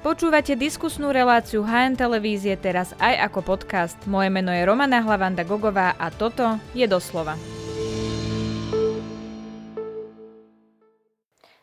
Počúvate 0.00 0.56
diskusnú 0.56 1.12
reláciu 1.12 1.60
HN 1.60 1.92
Televízie 1.92 2.56
teraz 2.56 2.96
aj 2.96 3.20
ako 3.28 3.52
podcast. 3.52 4.00
Moje 4.08 4.32
meno 4.32 4.48
je 4.48 4.64
Romana 4.64 5.04
Hlavanda 5.04 5.44
Gogová 5.44 5.92
a 6.00 6.08
toto 6.08 6.56
je 6.72 6.88
doslova. 6.88 7.36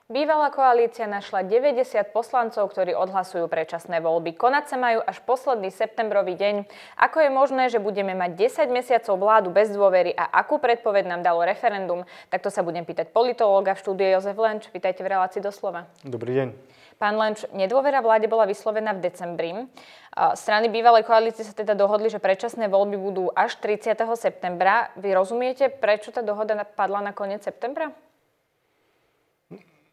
Bývalá 0.06 0.54
koalícia 0.54 1.10
našla 1.10 1.50
90 1.50 2.14
poslancov, 2.14 2.70
ktorí 2.70 2.94
odhlasujú 2.94 3.50
predčasné 3.50 4.06
voľby. 4.06 4.38
Konať 4.38 4.66
sa 4.70 4.78
majú 4.78 5.02
až 5.02 5.18
posledný 5.26 5.74
septembrový 5.74 6.38
deň. 6.38 6.70
Ako 6.94 7.26
je 7.26 7.34
možné, 7.34 7.74
že 7.74 7.82
budeme 7.82 8.14
mať 8.14 8.38
10 8.38 8.70
mesiacov 8.70 9.18
vládu 9.18 9.50
bez 9.50 9.74
dôvery 9.74 10.14
a 10.14 10.30
akú 10.30 10.62
predpoveď 10.62 11.10
nám 11.10 11.26
dalo 11.26 11.42
referendum? 11.42 12.06
Takto 12.30 12.54
sa 12.54 12.62
budem 12.62 12.86
pýtať 12.86 13.10
politológa 13.10 13.74
v 13.74 13.82
štúdie 13.82 14.14
Jozef 14.14 14.38
Lenč. 14.38 14.70
Vítajte 14.70 15.02
v 15.02 15.10
relácii 15.18 15.42
doslova. 15.42 15.90
Dobrý 16.06 16.38
deň. 16.38 16.78
Pán 16.98 17.14
Lenč, 17.14 17.46
nedôvera 17.54 18.02
vláde 18.02 18.26
bola 18.26 18.50
vyslovená 18.50 18.98
v 18.98 19.06
decembri. 19.06 19.70
Strany 20.34 20.66
bývalej 20.66 21.06
koalície 21.06 21.46
sa 21.46 21.54
teda 21.54 21.78
dohodli, 21.78 22.10
že 22.10 22.18
predčasné 22.18 22.66
voľby 22.66 22.98
budú 22.98 23.30
až 23.38 23.54
30. 23.62 23.94
septembra. 24.18 24.90
Vy 24.98 25.14
rozumiete, 25.14 25.70
prečo 25.70 26.10
tá 26.10 26.26
dohoda 26.26 26.58
padla 26.66 27.06
na 27.06 27.14
koniec 27.14 27.46
septembra? 27.46 27.94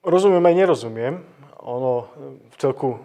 Rozumiem 0.00 0.40
aj 0.48 0.54
nerozumiem. 0.56 1.14
Ono 1.60 2.08
v 2.48 2.56
celku 2.56 2.96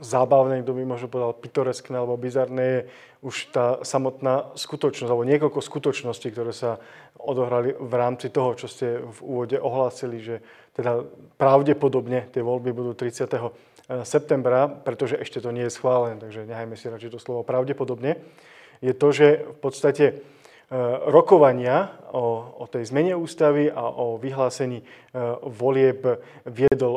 zábavné, 0.00 0.62
kto 0.62 0.72
by 0.76 0.82
možno 0.84 1.08
povedal 1.08 1.32
pitoreskné 1.36 1.96
alebo 1.96 2.20
bizarné, 2.20 2.62
je 2.62 2.80
už 3.24 3.50
tá 3.50 3.66
samotná 3.82 4.54
skutočnosť, 4.54 5.10
alebo 5.10 5.26
niekoľko 5.26 5.60
skutočností, 5.60 6.30
ktoré 6.30 6.52
sa 6.54 6.78
odohrali 7.18 7.74
v 7.74 7.94
rámci 7.96 8.30
toho, 8.30 8.54
čo 8.54 8.70
ste 8.70 9.02
v 9.02 9.18
úvode 9.24 9.56
ohlásili, 9.58 10.22
že 10.22 10.36
teda 10.76 11.02
pravdepodobne 11.40 12.28
tie 12.30 12.44
voľby 12.44 12.70
budú 12.70 12.92
30. 12.92 13.26
Eh, 13.86 14.02
septembra, 14.02 14.66
pretože 14.66 15.14
ešte 15.14 15.38
to 15.38 15.54
nie 15.54 15.70
je 15.70 15.76
schválené, 15.78 16.18
takže 16.18 16.42
nehajme 16.42 16.74
si 16.74 16.90
radšej 16.90 17.14
to 17.14 17.22
slovo 17.22 17.46
pravdepodobne, 17.46 18.18
je 18.82 18.90
to, 18.90 19.08
že 19.14 19.46
v 19.46 19.58
podstate 19.62 20.04
eh, 20.10 20.16
rokovania 21.06 21.94
o, 22.10 22.50
o 22.58 22.64
tej 22.66 22.90
zmene 22.90 23.14
ústavy 23.14 23.70
a 23.70 23.86
o 23.86 24.18
vyhlásení 24.18 24.82
eh, 24.82 24.88
volieb 25.46 26.02
viedol 26.50 26.94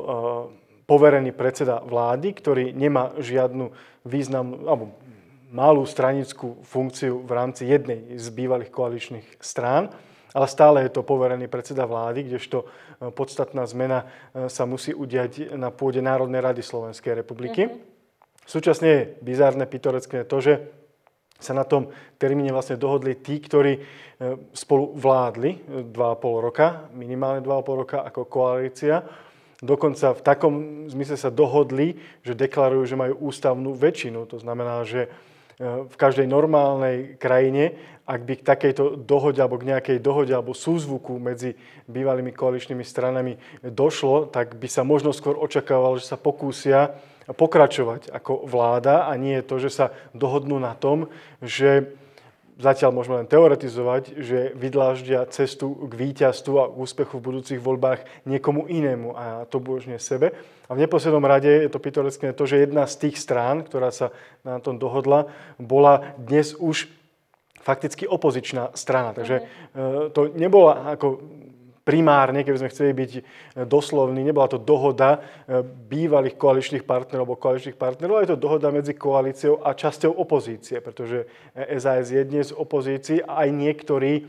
poverený 0.90 1.30
predseda 1.38 1.86
vlády, 1.86 2.34
ktorý 2.34 2.74
nemá 2.74 3.14
žiadnu 3.22 3.70
významnú, 4.10 4.66
alebo 4.66 4.86
malú 5.54 5.86
stranickú 5.86 6.58
funkciu 6.66 7.22
v 7.22 7.32
rámci 7.32 7.70
jednej 7.70 8.18
z 8.18 8.26
bývalých 8.34 8.74
koaličných 8.74 9.28
strán, 9.38 9.94
ale 10.34 10.46
stále 10.50 10.86
je 10.86 10.94
to 10.94 11.06
poverený 11.06 11.50
predseda 11.50 11.86
vlády, 11.90 12.26
kdežto 12.26 12.66
e, 12.66 12.66
podstatná 13.10 13.66
zmena 13.66 14.06
e, 14.06 14.46
sa 14.50 14.70
musí 14.70 14.94
udiať 14.94 15.58
na 15.58 15.74
pôde 15.74 16.02
Národnej 16.06 16.42
rady 16.42 16.62
Slovenskej 16.62 17.18
republiky. 17.18 17.66
Mm-hmm. 17.66 18.46
Súčasne 18.46 18.90
je 18.90 19.02
bizárne, 19.26 19.66
pitorecké 19.66 20.26
to, 20.26 20.38
že 20.38 20.54
sa 21.40 21.56
na 21.56 21.66
tom 21.66 21.90
termíne 22.22 22.52
vlastne 22.54 22.78
dohodli 22.78 23.18
tí, 23.18 23.42
ktorí 23.42 23.74
e, 23.74 23.82
spolu 24.54 24.94
vládli 24.94 25.66
2,5 25.90 26.46
roka, 26.46 26.94
minimálne 26.94 27.42
2,5 27.42 27.82
roka 27.82 27.98
ako 28.06 28.30
koalícia 28.30 29.02
Dokonca 29.60 30.16
v 30.16 30.22
takom 30.24 30.54
zmysle 30.88 31.20
sa 31.20 31.28
dohodli, 31.28 32.00
že 32.24 32.32
deklarujú, 32.32 32.84
že 32.88 32.96
majú 32.96 33.28
ústavnú 33.28 33.76
väčšinu. 33.76 34.24
To 34.32 34.40
znamená, 34.40 34.88
že 34.88 35.06
e, 35.06 35.10
v 35.84 35.96
každej 36.00 36.32
normálnej 36.32 37.20
krajine, 37.20 37.76
ak 38.08 38.24
by 38.24 38.34
k 38.40 38.48
takejto 38.48 39.04
dohode 39.04 39.44
alebo 39.44 39.60
k 39.60 39.76
nejakej 39.76 39.98
dohode 40.00 40.32
alebo 40.32 40.56
súzvuku 40.56 41.20
medzi 41.20 41.60
bývalými 41.92 42.32
koaličnými 42.32 42.88
stranami 42.88 43.36
došlo, 43.60 44.32
tak 44.32 44.56
by 44.56 44.72
sa 44.72 44.88
možno 44.88 45.12
skôr 45.12 45.36
očakávalo, 45.36 46.00
že 46.00 46.08
sa 46.08 46.16
pokúsia 46.16 46.96
pokračovať 47.30 48.10
ako 48.10 48.48
vláda 48.48 49.06
a 49.06 49.14
nie 49.20 49.38
je 49.38 49.46
to, 49.46 49.56
že 49.62 49.70
sa 49.70 49.86
dohodnú 50.16 50.58
na 50.58 50.74
tom, 50.74 51.12
že 51.44 51.99
zatiaľ 52.60 52.92
môžeme 52.92 53.24
len 53.24 53.32
teoretizovať, 53.32 54.20
že 54.20 54.52
vydláždia 54.54 55.24
cestu 55.32 55.72
k 55.88 55.94
víťazstvu 55.96 56.54
a 56.60 56.68
úspechu 56.68 57.18
v 57.18 57.26
budúcich 57.32 57.60
voľbách 57.64 58.04
niekomu 58.28 58.68
inému 58.68 59.16
a 59.16 59.48
to 59.48 59.64
božne 59.64 59.96
sebe. 59.96 60.36
A 60.68 60.76
v 60.76 60.84
neposlednom 60.84 61.24
rade 61.24 61.48
je 61.48 61.72
to 61.72 61.80
pitorecké 61.80 62.36
to, 62.36 62.44
že 62.44 62.68
jedna 62.68 62.84
z 62.86 63.08
tých 63.08 63.16
strán, 63.18 63.64
ktorá 63.64 63.90
sa 63.96 64.12
na 64.44 64.60
tom 64.60 64.76
dohodla, 64.76 65.32
bola 65.58 66.14
dnes 66.20 66.54
už 66.60 66.92
fakticky 67.64 68.08
opozičná 68.08 68.76
strana. 68.76 69.16
Takže 69.16 69.36
mhm. 69.40 69.48
e, 69.48 70.10
to 70.12 70.22
nebola 70.36 70.94
ako 71.00 71.24
primárne, 71.90 72.46
keby 72.46 72.62
sme 72.62 72.70
chceli 72.70 72.94
byť 72.94 73.12
e, 73.18 73.22
doslovní, 73.66 74.22
nebola 74.22 74.46
to 74.46 74.62
dohoda 74.62 75.18
e, 75.18 75.66
bývalých 75.66 76.38
koaličných 76.38 76.86
partnerov 76.86 77.26
alebo 77.26 77.42
koaličných 77.42 77.74
partnerov, 77.74 78.14
ale 78.14 78.24
je 78.30 78.34
to 78.38 78.46
dohoda 78.46 78.70
medzi 78.70 78.94
koalíciou 78.94 79.66
a 79.66 79.74
časťou 79.74 80.14
opozície, 80.14 80.78
pretože 80.86 81.26
SAS 81.58 82.14
je 82.14 82.22
dnes 82.22 82.54
opozícii 82.54 83.26
a 83.26 83.42
aj 83.42 83.50
niektorí 83.50 84.14
e, 84.22 84.24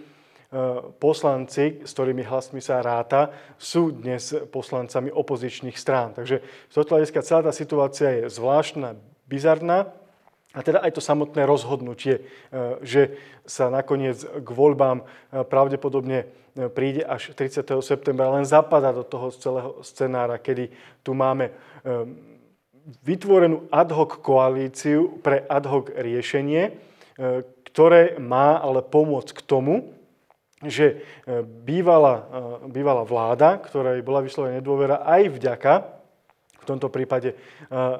poslanci, 0.96 1.84
s 1.84 1.92
ktorými 1.92 2.24
hlasmi 2.24 2.64
sa 2.64 2.80
ráta, 2.80 3.28
sú 3.60 3.92
dnes 3.92 4.32
poslancami 4.48 5.12
opozičných 5.12 5.76
strán. 5.76 6.16
Takže 6.16 6.40
z 6.40 6.72
toho 6.72 6.96
hľadiska 6.96 7.20
celá 7.20 7.44
tá 7.44 7.52
situácia 7.52 8.24
je 8.24 8.32
zvláštna, 8.32 8.96
bizarná. 9.28 9.92
A 10.50 10.66
teda 10.66 10.82
aj 10.82 10.98
to 10.98 11.02
samotné 11.02 11.46
rozhodnutie, 11.46 12.26
že 12.82 13.14
sa 13.46 13.70
nakoniec 13.70 14.18
k 14.18 14.48
voľbám 14.50 15.06
pravdepodobne 15.46 16.26
E, 16.50 16.66
príde 16.66 17.06
až 17.06 17.30
30. 17.32 17.62
septembra, 17.78 18.34
len 18.34 18.42
zapadá 18.42 18.90
do 18.90 19.06
toho 19.06 19.30
celého 19.30 19.78
scenára, 19.86 20.34
kedy 20.42 20.66
tu 21.06 21.14
máme 21.14 21.46
e, 21.46 21.52
vytvorenú 23.06 23.70
ad 23.70 23.94
hoc 23.94 24.18
koalíciu 24.18 25.22
pre 25.22 25.46
ad 25.46 25.64
hoc 25.70 25.94
riešenie, 25.94 26.62
e, 26.66 26.72
ktoré 27.70 28.18
má 28.18 28.58
ale 28.58 28.82
pomôcť 28.82 29.30
k 29.30 29.46
tomu, 29.46 29.94
že 30.60 31.00
bývalá, 31.64 32.28
bývalá 32.68 33.00
vláda, 33.00 33.56
ktorej 33.64 34.04
bola 34.04 34.20
vyslovená 34.20 34.60
nedôvera 34.60 35.00
aj 35.08 35.22
vďaka 35.40 35.72
tomto 36.70 36.88
prípade 36.88 37.34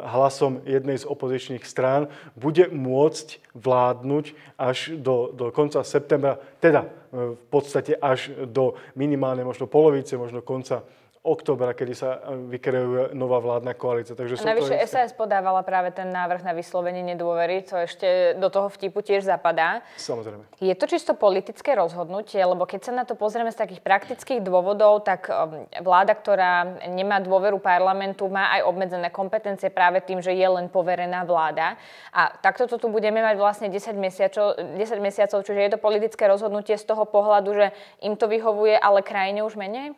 hlasom 0.07 0.63
jednej 0.63 0.97
z 0.99 1.09
opozičných 1.09 1.67
strán, 1.67 2.07
bude 2.39 2.71
môcť 2.71 3.43
vládnuť 3.59 4.25
až 4.55 4.95
do, 4.99 5.35
do 5.35 5.51
konca 5.51 5.83
septembra, 5.83 6.39
teda 6.63 6.87
v 7.11 7.45
podstate 7.51 7.99
až 7.99 8.31
do 8.47 8.79
minimálne 8.95 9.43
možno 9.43 9.67
polovice, 9.67 10.15
možno 10.15 10.47
konca 10.47 10.87
oktobra, 11.21 11.77
kedy 11.77 11.93
sa 11.93 12.17
vykreuje 12.49 13.13
nová 13.13 13.45
vládna 13.45 13.77
koalícia. 13.77 14.17
Takže 14.17 14.41
a 14.41 14.57
navyše 14.57 14.73
SAS 14.89 15.13
podávala 15.13 15.61
práve 15.61 15.93
ten 15.93 16.09
návrh 16.09 16.41
na 16.41 16.57
vyslovenie 16.57 17.05
nedôvery, 17.13 17.61
to 17.69 17.77
ešte 17.77 18.41
do 18.41 18.49
toho 18.49 18.73
vtipu 18.73 19.05
tiež 19.05 19.29
zapadá. 19.29 19.85
Samozrejme. 20.01 20.49
Je 20.65 20.73
to 20.73 20.89
čisto 20.89 21.13
politické 21.13 21.77
rozhodnutie, 21.77 22.41
lebo 22.41 22.65
keď 22.65 22.81
sa 22.89 22.93
na 22.97 23.05
to 23.05 23.21
pozrieme 23.21 23.53
z 23.53 23.61
takých 23.61 23.85
praktických 23.85 24.41
dôvodov, 24.41 25.05
tak 25.05 25.29
um, 25.29 25.69
vláda, 25.85 26.17
ktorá 26.17 26.89
nemá 26.89 27.21
dôveru 27.21 27.61
parlamentu, 27.61 28.25
má 28.33 28.57
aj 28.57 28.65
obmedzené 28.65 29.13
kompetencie 29.13 29.69
práve 29.69 30.01
tým, 30.01 30.25
že 30.25 30.33
je 30.33 30.49
len 30.49 30.73
poverená 30.73 31.29
vláda. 31.29 31.77
A 32.17 32.33
takto 32.41 32.65
to 32.65 32.81
tu 32.81 32.89
budeme 32.89 33.21
mať 33.21 33.37
vlastne 33.37 33.69
10 33.69 33.93
mesiacov, 34.01 34.57
10 34.57 34.81
mesiacov, 35.05 35.45
čiže 35.45 35.61
je 35.69 35.73
to 35.77 35.85
politické 35.85 36.25
rozhodnutie 36.25 36.81
z 36.81 36.89
toho 36.89 37.05
pohľadu, 37.05 37.53
že 37.53 37.67
im 38.01 38.17
to 38.17 38.25
vyhovuje, 38.25 38.73
ale 38.81 39.05
krajine 39.05 39.45
už 39.45 39.61
menej? 39.61 39.93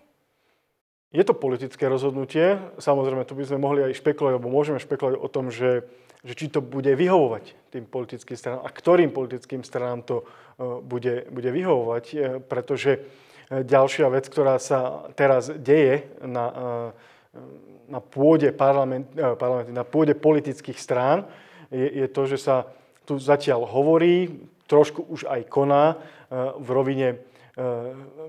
Je 1.13 1.21
to 1.29 1.37
politické 1.37 1.93
rozhodnutie. 1.93 2.57
Samozrejme, 2.81 3.29
tu 3.29 3.37
by 3.37 3.45
sme 3.45 3.61
mohli 3.61 3.85
aj 3.85 4.01
špekulovať, 4.01 4.33
alebo 4.33 4.49
môžeme 4.49 4.81
špekulovať 4.81 5.21
o 5.21 5.29
tom, 5.29 5.53
že, 5.53 5.85
že 6.25 6.33
či 6.33 6.49
to 6.49 6.65
bude 6.65 6.89
vyhovovať 6.89 7.53
tým 7.69 7.85
politickým 7.85 8.33
stranám 8.33 8.65
a 8.65 8.73
ktorým 8.73 9.13
politickým 9.13 9.61
stranám 9.61 10.01
to 10.09 10.25
e, 10.25 10.25
bude, 10.81 11.29
bude 11.29 11.53
vyhovovať, 11.53 12.05
e, 12.13 12.17
pretože 12.41 12.93
e, 12.97 13.01
ďalšia 13.61 14.09
vec, 14.09 14.25
ktorá 14.25 14.57
sa 14.57 15.05
teraz 15.13 15.53
deje 15.53 16.09
na, 16.25 16.47
na 17.93 18.01
pôde 18.01 18.49
parlament, 18.57 19.13
parlament, 19.37 19.69
na 19.69 19.85
pôde 19.85 20.17
politických 20.17 20.81
strán, 20.81 21.29
je, 21.69 21.93
je 21.93 22.07
to, 22.09 22.25
že 22.25 22.41
sa 22.41 22.73
tu 23.05 23.21
zatiaľ 23.21 23.69
hovorí, 23.69 24.49
trošku 24.65 25.05
už 25.13 25.29
aj 25.29 25.45
koná 25.53 26.01
v 26.57 26.69
rovine 26.73 27.21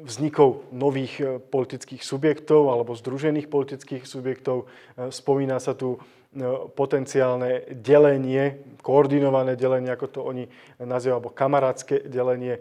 vznikov 0.04 0.68
nových 0.76 1.14
eh, 1.24 1.28
politických 1.40 2.04
subjektov 2.04 2.68
alebo 2.68 2.92
združených 2.92 3.48
politických 3.48 4.04
subjektov. 4.04 4.68
Eh, 4.68 5.12
spomína 5.12 5.64
sa 5.64 5.72
tu 5.76 6.00
potenciálne 6.74 7.78
delenie, 7.78 8.58
koordinované 8.82 9.54
delenie, 9.54 9.94
ako 9.94 10.08
to 10.10 10.20
oni 10.26 10.50
nazývajú, 10.82 11.22
alebo 11.22 11.30
kamarátske 11.30 12.10
delenie 12.10 12.58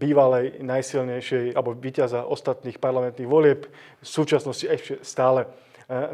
bývalej 0.00 0.64
najsilnejšej 0.64 1.52
alebo 1.52 1.76
víťaza 1.76 2.24
ostatných 2.24 2.80
parlamentných 2.80 3.28
volieb, 3.28 3.68
v 4.00 4.06
súčasnosti 4.08 4.64
ešte 4.64 4.96
stále 5.04 5.44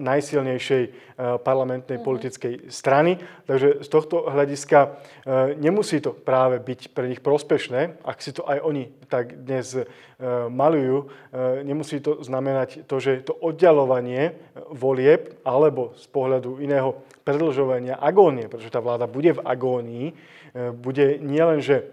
najsilnejšej 0.01 0.83
parlamentnej 1.45 2.01
mm-hmm. 2.01 2.09
politickej 2.09 2.55
strany. 2.73 3.21
Takže 3.45 3.85
z 3.85 3.89
tohto 3.93 4.25
hľadiska 4.25 4.97
nemusí 5.61 6.01
to 6.01 6.17
práve 6.17 6.65
byť 6.65 6.97
pre 6.97 7.13
nich 7.13 7.21
prospešné, 7.21 8.01
ak 8.01 8.19
si 8.25 8.33
to 8.33 8.41
aj 8.49 8.65
oni 8.65 8.89
tak 9.13 9.37
dnes 9.45 9.85
malujú. 10.49 11.13
Nemusí 11.61 12.01
to 12.01 12.25
znamenať 12.25 12.89
to, 12.89 12.97
že 12.97 13.29
to 13.29 13.37
oddialovanie 13.37 14.33
volieb 14.73 15.37
alebo 15.45 15.93
z 16.01 16.09
pohľadu 16.09 16.57
iného 16.65 17.05
predlžovania 17.29 18.01
agónie, 18.01 18.49
pretože 18.49 18.73
tá 18.73 18.81
vláda 18.81 19.05
bude 19.05 19.37
v 19.37 19.45
agónii, 19.45 20.07
bude 20.81 21.21
nielen, 21.21 21.61
že 21.61 21.93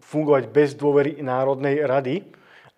fungovať 0.00 0.48
bez 0.48 0.72
dôvery 0.72 1.20
Národnej 1.20 1.84
rady 1.84 2.24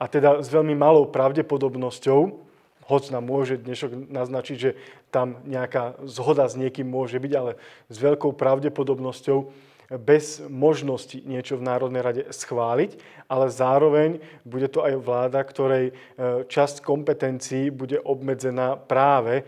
a 0.02 0.04
teda 0.10 0.42
s 0.42 0.48
veľmi 0.50 0.74
malou 0.74 1.06
pravdepodobnosťou, 1.08 2.47
hoď 2.88 3.12
nám 3.12 3.28
môže 3.28 3.60
dnešok 3.60 4.08
naznačiť, 4.08 4.56
že 4.56 4.70
tam 5.12 5.44
nejaká 5.44 6.00
zhoda 6.08 6.48
s 6.48 6.56
niekým 6.56 6.88
môže 6.88 7.20
byť, 7.20 7.32
ale 7.36 7.60
s 7.92 7.96
veľkou 8.00 8.32
pravdepodobnosťou 8.32 9.68
bez 9.96 10.44
možnosti 10.52 11.16
niečo 11.24 11.56
v 11.56 11.64
Národnej 11.64 12.04
rade 12.04 12.22
schváliť, 12.28 13.00
ale 13.24 13.48
zároveň 13.48 14.20
bude 14.44 14.68
to 14.68 14.84
aj 14.84 15.00
vláda, 15.00 15.40
ktorej 15.40 15.84
e, 15.88 15.92
časť 16.44 16.84
kompetencií 16.84 17.72
bude 17.72 17.96
obmedzená 17.96 18.76
práve 18.76 19.40
e, 19.40 19.44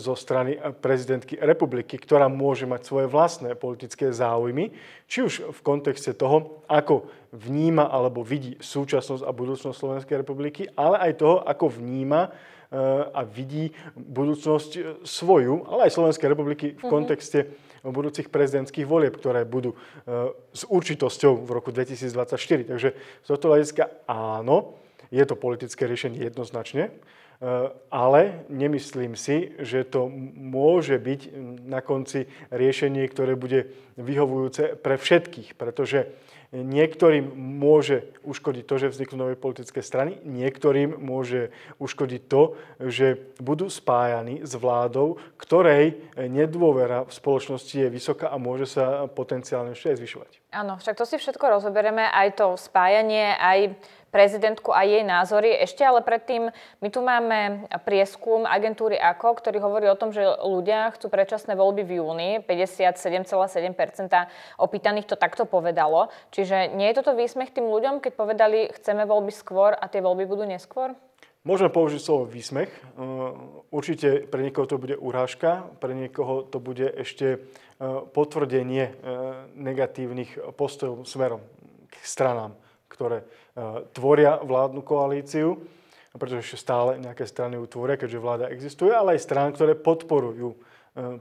zo 0.00 0.16
strany 0.16 0.56
prezidentky 0.80 1.36
republiky, 1.36 2.00
ktorá 2.00 2.32
môže 2.32 2.64
mať 2.64 2.80
svoje 2.80 3.12
vlastné 3.12 3.60
politické 3.60 4.08
záujmy, 4.08 4.72
či 5.04 5.20
už 5.20 5.52
v 5.52 5.60
kontexte 5.60 6.16
toho, 6.16 6.64
ako 6.64 7.04
vníma 7.36 7.84
alebo 7.84 8.24
vidí 8.24 8.56
súčasnosť 8.64 9.20
a 9.20 9.36
budúcnosť 9.36 9.76
Slovenskej 9.76 10.24
republiky, 10.24 10.64
ale 10.80 11.12
aj 11.12 11.20
toho, 11.20 11.44
ako 11.44 11.76
vníma 11.76 12.32
a 13.14 13.20
vidí 13.22 13.70
budúcnosť 13.94 15.02
svoju, 15.06 15.62
ale 15.70 15.86
aj 15.86 15.94
Slovenskej 15.94 16.26
republiky 16.26 16.66
v 16.74 16.82
mhm. 16.82 16.90
kontexte 16.90 17.40
budúcich 17.84 18.32
prezidentských 18.32 18.88
volieb, 18.88 19.12
ktoré 19.12 19.44
budú 19.44 19.76
e, 19.76 19.78
s 20.56 20.64
určitosťou 20.64 21.44
v 21.44 21.50
roku 21.52 21.68
2024. 21.68 22.72
Takže 22.72 22.88
z 22.96 23.26
tohto 23.28 23.52
hľadiska 23.52 24.08
áno, 24.08 24.80
je 25.12 25.20
to 25.28 25.36
politické 25.36 25.84
riešenie 25.84 26.24
jednoznačne, 26.24 26.88
e, 26.88 26.92
ale 27.92 28.48
nemyslím 28.48 29.12
si, 29.20 29.52
že 29.60 29.84
to 29.84 30.08
môže 30.32 30.96
byť 30.96 31.20
na 31.68 31.84
konci 31.84 32.24
riešenie, 32.48 33.04
ktoré 33.12 33.36
bude 33.36 33.68
vyhovujúce 34.00 34.80
pre 34.80 34.96
všetkých, 34.96 35.52
pretože 35.52 36.08
Niektorým 36.54 37.34
môže 37.34 38.14
uškodiť 38.22 38.62
to, 38.62 38.74
že 38.78 38.92
vzniknú 38.94 39.26
nové 39.26 39.34
politické 39.34 39.82
strany, 39.82 40.22
niektorým 40.22 41.02
môže 41.02 41.50
uškodiť 41.82 42.22
to, 42.30 42.54
že 42.78 43.18
budú 43.42 43.66
spájani 43.66 44.46
s 44.46 44.54
vládou, 44.54 45.18
ktorej 45.34 45.98
nedôvera 46.14 47.02
v 47.02 47.10
spoločnosti 47.10 47.74
je 47.74 47.90
vysoká 47.90 48.30
a 48.30 48.38
môže 48.38 48.70
sa 48.70 49.10
potenciálne 49.10 49.74
ešte 49.74 49.90
aj 49.90 49.98
zvyšovať. 49.98 50.30
Áno, 50.54 50.78
však 50.78 50.94
to 50.94 51.02
si 51.02 51.18
všetko 51.18 51.58
rozoberieme, 51.58 52.06
aj 52.06 52.38
to 52.38 52.54
spájanie, 52.54 53.34
aj 53.34 53.74
prezidentku 54.14 54.70
a 54.70 54.86
jej 54.86 55.02
názory. 55.02 55.58
Ešte 55.58 55.82
ale 55.82 55.98
predtým, 56.06 56.54
my 56.54 56.88
tu 56.94 57.02
máme 57.02 57.66
prieskum 57.82 58.46
agentúry 58.46 58.94
AKO, 58.94 59.34
ktorý 59.34 59.58
hovorí 59.58 59.90
o 59.90 59.98
tom, 59.98 60.14
že 60.14 60.22
ľudia 60.22 60.94
chcú 60.94 61.10
predčasné 61.10 61.58
voľby 61.58 61.82
v 61.82 61.98
júni. 61.98 62.30
57,7% 62.46 63.74
opýtaných 64.62 65.10
to 65.10 65.18
takto 65.18 65.50
povedalo. 65.50 66.14
Čiže 66.30 66.70
nie 66.78 66.86
je 66.94 67.02
toto 67.02 67.18
výsmech 67.18 67.50
tým 67.50 67.66
ľuďom, 67.66 67.98
keď 67.98 68.12
povedali, 68.14 68.70
chceme 68.78 69.02
voľby 69.02 69.34
skôr 69.34 69.74
a 69.74 69.90
tie 69.90 69.98
voľby 69.98 70.30
budú 70.30 70.46
neskôr? 70.46 70.94
Môžeme 71.44 71.68
použiť 71.68 72.00
slovo 72.00 72.24
výsmech. 72.24 72.72
Určite 73.68 74.24
pre 74.30 74.40
niekoho 74.46 74.64
to 74.64 74.80
bude 74.80 74.96
urážka, 74.96 75.68
pre 75.76 75.92
niekoho 75.92 76.46
to 76.46 76.56
bude 76.56 76.88
ešte 76.88 77.42
potvrdenie 78.14 78.96
negatívnych 79.58 80.54
postojov 80.56 81.04
smerom 81.04 81.42
k 81.90 81.94
stranám 82.00 82.56
ktoré 82.94 83.26
tvoria 83.94 84.42
vládnu 84.42 84.82
koalíciu, 84.82 85.62
pretože 86.14 86.58
stále 86.58 86.98
nejaké 86.98 87.26
strany 87.26 87.58
utvoria, 87.58 87.98
keďže 87.98 88.22
vláda 88.22 88.46
existuje, 88.50 88.90
ale 88.90 89.18
aj 89.18 89.26
strany, 89.26 89.50
ktoré 89.54 89.74
podporujú 89.78 90.54
e, 90.54 90.56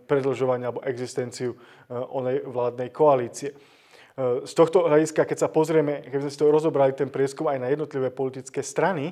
predlžovanie 0.05 0.69
alebo 0.69 0.85
existenciu 0.85 1.53
e, 1.53 1.57
onej 1.93 2.45
vládnej 2.45 2.89
koalície. 2.93 3.53
Z 4.45 4.53
tohto 4.53 4.85
hľadiska, 4.85 5.25
keď 5.25 5.37
sa 5.41 5.49
pozrieme, 5.49 6.05
keď 6.05 6.21
sme 6.21 6.29
si 6.29 6.37
to 6.37 6.53
rozobrali, 6.53 6.93
ten 6.93 7.09
prieskum 7.09 7.49
aj 7.49 7.57
na 7.57 7.73
jednotlivé 7.73 8.13
politické 8.13 8.61
strany, 8.61 9.09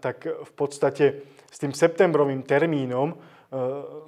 tak 0.00 0.24
v 0.24 0.52
podstate 0.56 1.20
s 1.52 1.60
tým 1.60 1.76
septembrovým 1.76 2.40
termínom 2.40 3.12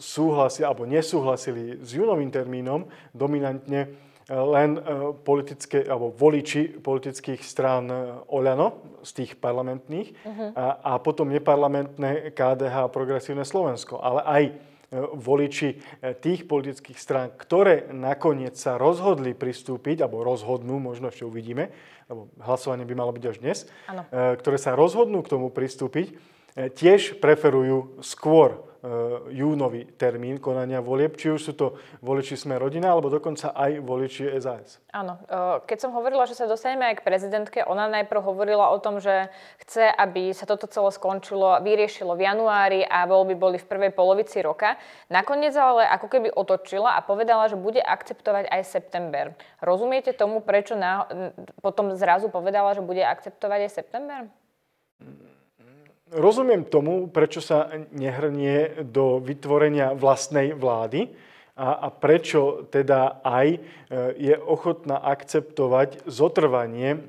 súhlasili 0.01 0.65
alebo 0.65 0.89
nesúhlasili 0.89 1.85
s 1.85 1.93
júnovým 1.93 2.33
termínom 2.33 2.89
dominantne 3.13 4.08
len 4.29 4.77
e, 4.77 4.81
politické, 5.25 5.89
alebo 5.89 6.13
voliči 6.13 6.85
politických 6.85 7.41
strán 7.41 7.89
e, 7.89 7.97
Oľano, 8.29 9.01
z 9.01 9.25
tých 9.25 9.41
parlamentných, 9.41 10.13
uh-huh. 10.13 10.49
a, 10.53 10.67
a 10.85 10.93
potom 11.01 11.33
neparlamentné 11.33 12.37
KDH 12.37 12.75
a 12.85 12.93
Progresívne 12.93 13.49
Slovensko, 13.49 13.97
ale 14.05 14.21
aj 14.29 14.43
e, 14.45 14.53
voliči 15.17 15.81
tých 16.21 16.45
politických 16.45 16.99
strán, 17.01 17.33
ktoré 17.41 17.89
nakoniec 17.89 18.61
sa 18.61 18.77
rozhodli 18.77 19.33
pristúpiť, 19.33 20.05
alebo 20.05 20.21
rozhodnú, 20.21 20.77
možno 20.77 21.09
ešte 21.09 21.25
uvidíme, 21.25 21.73
lebo 22.13 22.29
hlasovanie 22.45 22.85
by 22.85 22.95
malo 22.97 23.17
byť 23.17 23.25
až 23.25 23.37
dnes, 23.41 23.59
ano. 23.85 24.09
ktoré 24.13 24.57
sa 24.57 24.73
rozhodnú 24.73 25.21
k 25.21 25.33
tomu 25.37 25.53
pristúpiť, 25.53 26.17
tiež 26.57 27.21
preferujú 27.21 28.01
skôr 28.01 28.68
júnový 29.35 29.91
termín 29.99 30.39
konania 30.39 30.79
volieb, 30.79 31.19
či 31.19 31.35
už 31.35 31.41
sú 31.43 31.53
to 31.59 31.67
voliči 31.99 32.39
Sme 32.39 32.55
rodina, 32.63 32.95
alebo 32.95 33.11
dokonca 33.11 33.51
aj 33.51 33.83
voliči 33.83 34.31
SAS. 34.39 34.79
Áno. 34.95 35.19
E, 35.27 35.67
keď 35.67 35.79
som 35.83 35.91
hovorila, 35.91 36.31
že 36.31 36.39
sa 36.39 36.47
dostaneme 36.47 36.87
aj 36.95 37.03
k 37.03 37.07
prezidentke, 37.07 37.59
ona 37.67 37.91
najprv 37.91 38.23
hovorila 38.23 38.71
o 38.71 38.79
tom, 38.79 39.03
že 39.03 39.35
chce, 39.67 39.91
aby 39.91 40.31
sa 40.31 40.47
toto 40.47 40.71
celé 40.71 40.95
skončilo, 40.95 41.59
vyriešilo 41.59 42.15
v 42.15 42.23
januári 42.23 42.81
a 42.87 43.03
voľby 43.11 43.35
boli 43.35 43.59
v 43.59 43.67
prvej 43.67 43.91
polovici 43.91 44.39
roka. 44.39 44.79
Nakoniec 45.11 45.59
ale 45.59 45.83
ako 45.91 46.07
keby 46.07 46.29
otočila 46.31 46.95
a 46.95 47.03
povedala, 47.03 47.51
že 47.51 47.59
bude 47.59 47.83
akceptovať 47.83 48.47
aj 48.47 48.63
september. 48.63 49.35
Rozumiete 49.59 50.15
tomu, 50.15 50.39
prečo 50.39 50.79
na, 50.79 51.11
potom 51.59 51.99
zrazu 51.99 52.31
povedala, 52.31 52.79
že 52.79 52.83
bude 52.87 53.03
akceptovať 53.03 53.67
aj 53.67 53.71
september? 53.75 54.31
Rozumiem 56.09 56.65
tomu, 56.65 57.09
prečo 57.13 57.45
sa 57.45 57.69
nehrnie 57.93 58.85
do 58.85 59.21
vytvorenia 59.21 59.93
vlastnej 59.93 60.57
vlády 60.57 61.13
a, 61.59 61.85
a 61.85 61.89
prečo 61.93 62.65
teda 62.73 63.21
aj 63.21 63.47
e, 63.53 63.59
je 64.17 64.35
ochotná 64.39 64.97
akceptovať 65.05 66.09
zotrvanie 66.09 67.03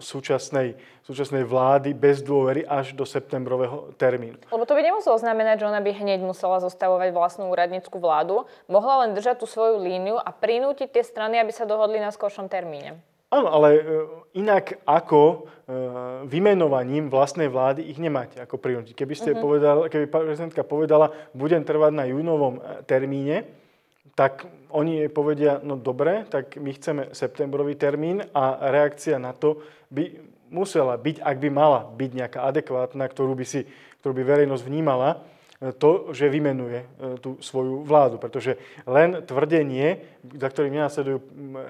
súčasnej, 0.00 0.74
súčasnej 1.04 1.44
vlády 1.44 1.92
bez 1.92 2.24
dôvery 2.24 2.64
až 2.64 2.96
do 2.96 3.04
septembrového 3.04 3.92
termínu. 4.00 4.40
Lebo 4.48 4.64
to 4.64 4.74
by 4.74 4.82
nemuselo 4.82 5.20
znamenať, 5.20 5.62
že 5.62 5.68
ona 5.68 5.84
by 5.84 5.92
hneď 5.92 6.24
musela 6.24 6.58
zostavovať 6.58 7.12
vlastnú 7.12 7.52
úradnícku 7.52 8.00
vládu. 8.00 8.48
Mohla 8.66 9.06
len 9.06 9.10
držať 9.12 9.44
tú 9.44 9.46
svoju 9.46 9.78
líniu 9.78 10.16
a 10.16 10.32
prinútiť 10.32 10.88
tie 10.90 11.04
strany, 11.04 11.38
aby 11.38 11.52
sa 11.52 11.68
dohodli 11.68 12.00
na 12.00 12.10
skoršom 12.10 12.48
termíne. 12.48 12.98
Áno, 13.30 13.46
ale 13.46 13.68
e, 13.78 13.82
inak 14.42 14.82
ako 14.82 15.22
e, 15.30 15.38
vymenovaním 16.26 17.06
vlastnej 17.06 17.46
vlády 17.46 17.86
ich 17.86 18.02
nemáte 18.02 18.42
ako 18.42 18.58
prinútiť. 18.58 18.94
Keby, 18.98 19.14
ste 19.14 19.30
uh-huh. 19.32 19.42
povedal, 19.42 19.76
keby 19.86 20.10
prezidentka 20.10 20.66
povedala, 20.66 21.14
budem 21.30 21.62
trvať 21.62 21.92
na 21.94 22.04
júnovom 22.10 22.58
e, 22.58 22.82
termíne, 22.90 23.46
tak 24.18 24.50
oni 24.74 25.06
jej 25.06 25.10
povedia, 25.14 25.62
no 25.62 25.78
dobre, 25.78 26.26
tak 26.26 26.58
my 26.58 26.74
chceme 26.74 27.02
septembrový 27.14 27.78
termín 27.78 28.26
a 28.34 28.70
reakcia 28.74 29.22
na 29.22 29.30
to 29.30 29.62
by 29.94 30.10
musela 30.50 30.98
byť, 30.98 31.22
ak 31.22 31.36
by 31.38 31.48
mala 31.54 31.86
byť 31.86 32.10
nejaká 32.10 32.42
adekvátna, 32.50 33.06
ktorú 33.06 33.38
by, 33.38 33.46
si, 33.46 33.62
ktorú 34.02 34.12
by 34.18 34.22
verejnosť 34.26 34.66
vnímala, 34.66 35.22
to, 35.60 36.16
že 36.16 36.32
vymenuje 36.32 36.80
e, 36.80 36.86
tú 37.20 37.36
svoju 37.36 37.84
vládu. 37.84 38.16
Pretože 38.16 38.56
len 38.88 39.20
tvrdenie, 39.20 40.00
za 40.24 40.48
ktorým 40.48 40.72
nenásledujú 40.72 41.20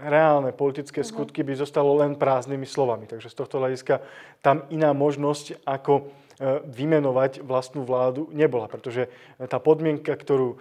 reálne 0.06 0.54
politické 0.54 1.02
mhm. 1.02 1.08
skutky, 1.10 1.42
by 1.42 1.58
zostalo 1.58 1.98
len 1.98 2.14
prázdnymi 2.14 2.70
slovami. 2.70 3.10
Takže 3.10 3.26
z 3.26 3.38
tohto 3.38 3.58
hľadiska 3.58 3.98
tam 4.46 4.62
iná 4.70 4.94
možnosť, 4.94 5.66
ako 5.66 5.92
e, 5.98 6.02
vymenovať 6.70 7.42
vlastnú 7.42 7.82
vládu 7.82 8.30
nebola. 8.30 8.70
Pretože 8.70 9.10
tá 9.50 9.58
podmienka, 9.58 10.14
ktorú 10.14 10.54
e, 10.54 10.56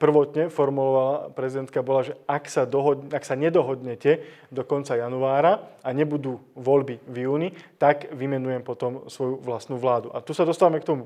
prvotne 0.00 0.48
formulovala 0.48 1.36
prezidentka, 1.36 1.84
bola, 1.84 2.08
že 2.08 2.16
ak 2.24 2.48
sa, 2.48 2.64
dohod, 2.64 3.12
ak 3.12 3.20
sa 3.20 3.36
nedohodnete 3.36 4.24
do 4.48 4.64
konca 4.64 4.96
januára 4.96 5.60
a 5.84 5.92
nebudú 5.92 6.40
voľby 6.56 7.04
v 7.04 7.16
júni, 7.20 7.48
tak 7.76 8.08
vymenujem 8.16 8.64
potom 8.64 9.04
svoju 9.12 9.44
vlastnú 9.44 9.76
vládu. 9.76 10.08
A 10.16 10.24
tu 10.24 10.32
sa 10.32 10.48
dostávame 10.48 10.80
k 10.80 10.88
tomu 10.88 11.04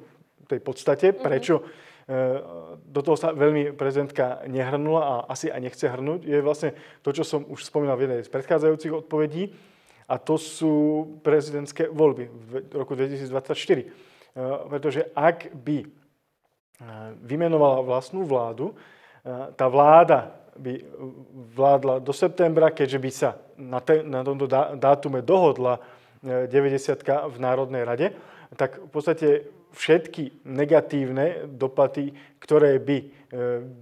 tej 0.57 0.61
podstate, 0.61 1.07
mhm. 1.13 1.19
prečo 1.23 1.55
mm-hmm. 1.63 2.91
do 2.91 3.01
toho 3.07 3.15
sa 3.15 3.31
veľmi 3.31 3.71
prezidentka 3.79 4.43
nehrnula 4.51 5.03
a 5.03 5.15
asi 5.31 5.47
aj 5.47 5.61
nechce 5.63 5.87
hrnúť, 5.87 6.27
je 6.27 6.39
vlastne 6.43 6.75
to, 7.07 7.15
čo 7.15 7.23
som 7.23 7.47
už 7.47 7.63
spomínal 7.63 7.95
v 7.95 8.11
jednej 8.11 8.27
z 8.27 8.33
predchádzajúcich 8.35 9.07
odpovedí, 9.07 9.55
a 10.11 10.19
to 10.19 10.35
sú 10.35 11.07
prezidentské 11.23 11.87
voľby 11.87 12.27
v 12.27 12.51
roku 12.75 12.99
2024. 12.99 13.31
Eh, 13.31 13.87
pretože 14.67 15.07
ak 15.15 15.55
by 15.55 15.87
vymenovala 17.21 17.85
vlastnú 17.85 18.25
vládu. 18.25 18.73
Tá 19.57 19.67
vláda 19.69 20.33
by 20.57 20.81
vládla 21.57 22.01
do 22.01 22.13
septembra, 22.13 22.73
keďže 22.73 22.99
by 22.99 23.11
sa 23.13 23.31
na, 23.57 23.81
te, 23.81 24.01
na 24.01 24.25
tomto 24.25 24.49
dátume 24.77 25.21
dohodla 25.21 25.81
90 26.21 26.49
v 27.33 27.37
Národnej 27.41 27.83
rade, 27.85 28.07
tak 28.57 28.81
v 28.81 28.91
podstate 28.93 29.29
všetky 29.73 30.45
negatívne 30.47 31.47
dopady, 31.47 32.13
ktoré 32.43 32.79
by 32.83 33.21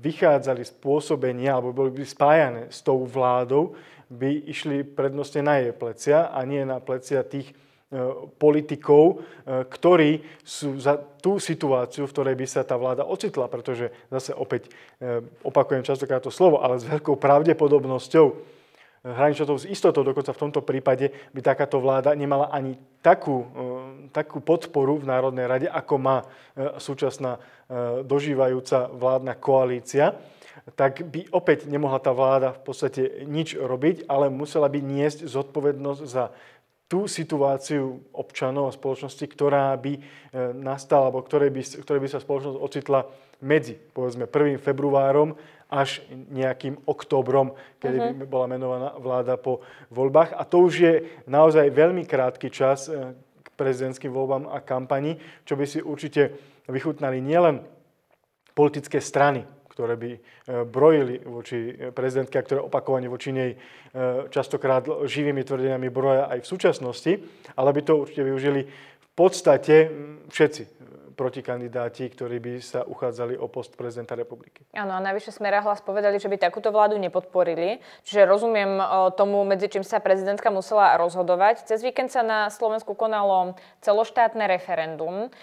vychádzali 0.05 0.61
z 0.61 0.73
pôsobenia 0.77 1.57
alebo 1.57 1.73
boli 1.73 1.89
by 1.89 2.05
spájane 2.05 2.63
s 2.69 2.85
tou 2.85 3.09
vládou, 3.09 3.73
by 4.09 4.49
išli 4.49 4.85
prednostne 4.85 5.45
na 5.45 5.61
jej 5.61 5.73
plecia 5.73 6.33
a 6.33 6.41
nie 6.45 6.65
na 6.65 6.81
plecia 6.81 7.21
tých 7.25 7.53
e, 7.53 7.55
politikov, 8.41 9.05
e, 9.05 9.65
ktorí 9.69 10.25
sú 10.41 10.81
za 10.81 10.97
tú 10.97 11.37
situáciu, 11.37 12.09
v 12.09 12.13
ktorej 12.17 12.35
by 12.41 12.47
sa 12.49 12.65
tá 12.65 12.81
vláda 12.81 13.05
ocitla, 13.05 13.53
pretože 13.53 13.93
zase 14.09 14.33
opäť 14.33 14.73
e, 15.01 15.21
opakujem 15.45 15.85
častokrát 15.85 16.25
to 16.25 16.33
slovo, 16.33 16.65
ale 16.65 16.81
s 16.81 16.89
veľkou 16.89 17.21
pravdepodobnosťou 17.21 18.57
hraničnou 19.05 19.59
s 19.59 19.69
istotou, 19.69 20.03
dokonca 20.03 20.35
v 20.35 20.43
tomto 20.49 20.61
prípade 20.63 21.11
by 21.35 21.41
takáto 21.43 21.79
vláda 21.79 22.15
nemala 22.15 22.51
ani 22.51 22.75
takú, 22.99 23.47
takú 24.11 24.43
podporu 24.43 24.99
v 24.99 25.09
Národnej 25.09 25.47
rade, 25.47 25.69
ako 25.71 25.95
má 25.97 26.17
súčasná 26.83 27.39
dožívajúca 28.03 28.91
vládna 28.91 29.35
koalícia 29.39 30.19
tak 30.75 31.07
by 31.07 31.33
opäť 31.33 31.65
nemohla 31.71 32.03
tá 32.03 32.13
vláda 32.13 32.53
v 32.53 32.61
podstate 32.61 33.03
nič 33.25 33.57
robiť, 33.57 34.05
ale 34.11 34.29
musela 34.29 34.69
by 34.69 34.81
niesť 34.83 35.25
zodpovednosť 35.25 36.03
za 36.05 36.35
tú 36.89 37.05
situáciu 37.05 38.01
občanov 38.17 38.73
a 38.73 38.77
spoločnosti, 38.77 39.21
ktorá 39.29 39.77
by 39.77 39.93
e, 39.93 40.01
nastala, 40.57 41.13
alebo 41.13 41.21
ktorej 41.21 41.53
by, 41.53 41.63
ktorej 41.85 42.01
by 42.01 42.09
sa 42.09 42.25
spoločnosť 42.25 42.57
ocitla 42.57 43.05
medzi, 43.45 43.77
povedzme, 43.77 44.25
1. 44.25 44.57
februárom 44.57 45.37
až 45.69 46.01
nejakým 46.11 46.81
oktobrom, 46.89 47.53
kedy 47.77 47.97
uh-huh. 48.01 48.17
by 48.17 48.27
bola 48.27 48.47
menovaná 48.49 48.89
vláda 48.97 49.37
po 49.37 49.61
voľbách. 49.93 50.33
A 50.33 50.43
to 50.49 50.65
už 50.65 50.75
je 50.81 50.95
naozaj 51.29 51.69
veľmi 51.69 52.09
krátky 52.09 52.49
čas 52.49 52.89
e, 52.89 53.13
k 53.45 53.49
prezidentským 53.53 54.09
voľbám 54.09 54.49
a 54.49 54.65
kampani, 54.65 55.21
čo 55.45 55.61
by 55.61 55.65
si 55.69 55.85
určite 55.85 56.33
vychutnali 56.73 57.21
nielen 57.21 57.61
politické 58.57 58.97
strany, 59.05 59.45
ktoré 59.69 60.01
by 60.01 60.11
e, 60.17 60.21
brojili 60.65 61.21
voči 61.21 61.77
prezidentke 61.93 62.41
a 62.41 62.47
ktoré 62.49 62.65
opakovane 62.65 63.07
voči 63.13 63.31
nej 63.37 63.53
častokrát 64.29 64.85
živými 64.85 65.45
tvrdeniami 65.49 65.89
broja 65.89 66.29
aj 66.29 66.45
v 66.45 66.51
súčasnosti, 66.51 67.13
ale 67.57 67.71
by 67.73 67.81
to 67.85 68.05
určite 68.05 68.21
využili 68.25 68.69
v 69.01 69.09
podstate 69.17 69.77
všetci 70.29 70.78
protikandidáti, 71.19 72.07
ktorí 72.15 72.39
by 72.39 72.53
sa 72.63 72.87
uchádzali 72.87 73.35
o 73.35 73.51
post 73.51 73.75
prezidenta 73.75 74.15
republiky. 74.15 74.63
Áno, 74.79 74.95
a 74.95 75.03
najvyššie 75.03 75.43
smera 75.43 75.59
hlas 75.67 75.83
povedali, 75.83 76.23
že 76.23 76.31
by 76.31 76.39
takúto 76.39 76.71
vládu 76.71 76.95
nepodporili. 77.03 77.83
Čiže 78.07 78.31
rozumiem 78.31 78.79
e, 78.79 78.85
tomu, 79.19 79.43
medzi 79.43 79.67
čím 79.67 79.83
sa 79.83 79.99
prezidentka 79.99 80.55
musela 80.55 80.95
rozhodovať. 80.95 81.67
Cez 81.67 81.83
víkend 81.83 82.15
sa 82.15 82.23
na 82.23 82.47
Slovensku 82.47 82.95
konalo 82.95 83.59
celoštátne 83.83 84.47
referendum. 84.47 85.35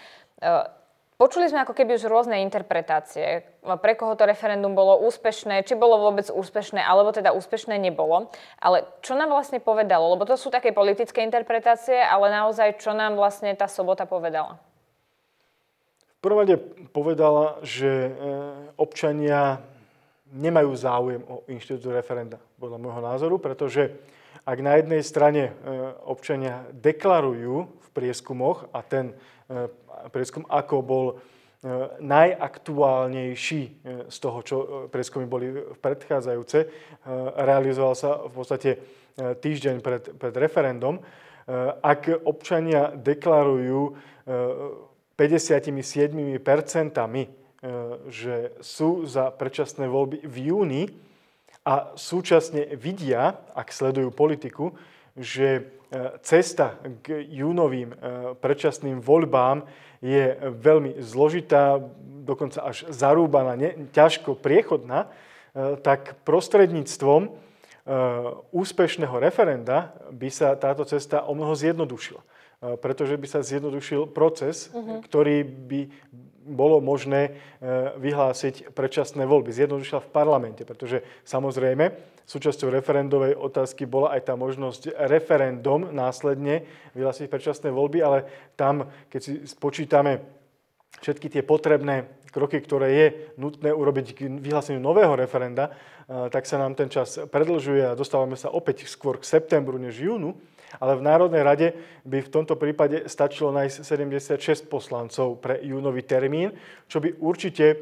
Počuli 1.16 1.48
sme 1.48 1.64
ako 1.64 1.72
keby 1.72 1.96
už 1.96 2.12
rôzne 2.12 2.44
interpretácie, 2.44 3.40
pre 3.80 3.96
koho 3.96 4.12
to 4.20 4.28
referendum 4.28 4.76
bolo 4.76 5.00
úspešné, 5.08 5.64
či 5.64 5.72
bolo 5.72 5.96
vôbec 5.96 6.28
úspešné, 6.28 6.84
alebo 6.84 7.08
teda 7.08 7.32
úspešné 7.32 7.80
nebolo. 7.80 8.28
Ale 8.60 8.84
čo 9.00 9.16
nám 9.16 9.32
vlastne 9.32 9.56
povedalo? 9.56 10.12
Lebo 10.12 10.28
to 10.28 10.36
sú 10.36 10.52
také 10.52 10.76
politické 10.76 11.24
interpretácie, 11.24 11.96
ale 11.96 12.28
naozaj 12.28 12.76
čo 12.76 12.92
nám 12.92 13.16
vlastne 13.16 13.56
tá 13.56 13.64
sobota 13.64 14.04
povedala? 14.04 14.60
Prvom 16.20 16.48
povedala, 16.96 17.60
že 17.60 17.86
e, 17.86 18.10
občania 18.80 19.60
nemajú 20.32 20.72
záujem 20.72 21.22
o 21.28 21.44
inštitút 21.46 21.92
referenda, 21.92 22.40
podľa 22.56 22.78
môjho 22.80 23.02
názoru, 23.04 23.36
pretože 23.36 23.92
ak 24.42 24.58
na 24.64 24.80
jednej 24.80 25.04
strane 25.04 25.42
e, 25.48 25.52
občania 26.08 26.64
deklarujú 26.72 27.68
v 27.68 27.88
prieskumoch 27.92 28.66
a 28.72 28.80
ten 28.80 29.12
e, 29.12 29.68
prieskum, 30.08 30.44
ako 30.48 30.76
bol 30.82 31.06
najaktuálnejší 31.98 33.62
z 34.06 34.16
toho, 34.22 34.38
čo 34.46 34.56
prieskumy 34.86 35.26
boli 35.26 35.50
predchádzajúce. 35.82 36.58
Realizoval 37.42 37.98
sa 37.98 38.22
v 38.22 38.32
podstate 38.38 38.70
týždeň 39.18 39.82
pred, 39.82 40.14
pred 40.14 40.34
referendum. 40.36 41.02
Ak 41.82 42.06
občania 42.22 42.94
deklarujú 42.94 43.98
57 45.16 45.72
percentami, 46.44 47.24
že 48.12 48.52
sú 48.60 49.08
za 49.08 49.32
predčasné 49.32 49.88
voľby 49.88 50.22
v 50.28 50.36
júni 50.52 50.82
a 51.64 51.96
súčasne 51.96 52.76
vidia, 52.76 53.32
ak 53.56 53.72
sledujú 53.72 54.12
politiku, 54.12 54.76
že 55.16 55.72
cesta 56.20 56.76
k 57.00 57.24
júnovým 57.32 57.96
predčasným 58.44 59.00
voľbám 59.00 59.64
je 60.04 60.36
veľmi 60.38 61.00
zložitá, 61.00 61.80
dokonca 62.26 62.62
až 62.62 62.84
zarúbaná, 62.90 63.54
ne, 63.56 63.88
ťažko 63.94 64.34
priechodná, 64.36 65.06
e, 65.06 65.78
tak 65.80 66.18
prostredníctvom 66.26 67.22
e, 67.26 67.30
úspešného 68.50 69.16
referenda 69.22 69.94
by 70.10 70.28
sa 70.28 70.58
táto 70.58 70.82
cesta 70.84 71.24
o 71.24 71.32
mnoho 71.32 71.54
zjednodušila. 71.54 72.20
E, 72.66 72.74
pretože 72.74 73.14
by 73.14 73.26
sa 73.30 73.46
zjednodušil 73.46 74.10
proces, 74.10 74.74
uh-huh. 74.74 74.98
ktorý 75.06 75.46
by 75.46 75.80
bolo 76.46 76.78
možné 76.78 77.42
vyhlásiť 77.98 78.70
predčasné 78.70 79.26
voľby. 79.26 79.50
Zjednodušila 79.50 79.98
v 79.98 80.12
parlamente, 80.14 80.62
pretože 80.62 81.02
samozrejme 81.26 81.90
súčasťou 82.22 82.70
referendovej 82.70 83.34
otázky 83.34 83.82
bola 83.82 84.14
aj 84.14 84.30
tá 84.30 84.38
možnosť 84.38 84.94
referendum 85.10 85.90
následne 85.90 86.62
vyhlásiť 86.94 87.26
predčasné 87.26 87.74
voľby, 87.74 87.98
ale 87.98 88.18
tam, 88.54 88.86
keď 89.10 89.20
si 89.26 89.32
spočítame 89.42 90.22
všetky 91.02 91.26
tie 91.34 91.42
potrebné 91.42 92.06
kroky, 92.30 92.62
ktoré 92.62 92.88
je 92.92 93.06
nutné 93.40 93.72
urobiť 93.72 94.06
k 94.14 94.20
vyhláseniu 94.38 94.78
nového 94.78 95.16
referenda, 95.16 95.72
tak 96.06 96.46
sa 96.46 96.60
nám 96.60 96.78
ten 96.78 96.86
čas 96.86 97.18
predlžuje 97.26 97.82
a 97.82 97.98
dostávame 97.98 98.38
sa 98.38 98.54
opäť 98.54 98.86
skôr 98.86 99.18
k 99.18 99.26
septembru 99.26 99.80
než 99.80 99.98
júnu 99.98 100.38
ale 100.80 100.96
v 100.96 101.06
Národnej 101.06 101.42
rade 101.42 101.68
by 102.04 102.18
v 102.24 102.32
tomto 102.32 102.54
prípade 102.56 103.08
stačilo 103.08 103.52
nájsť 103.52 103.76
76 104.36 104.66
poslancov 104.70 105.40
pre 105.40 105.60
júnový 105.64 106.04
termín, 106.04 106.52
čo 106.86 107.00
by 107.00 107.16
určite 107.20 107.66
e, 107.66 107.76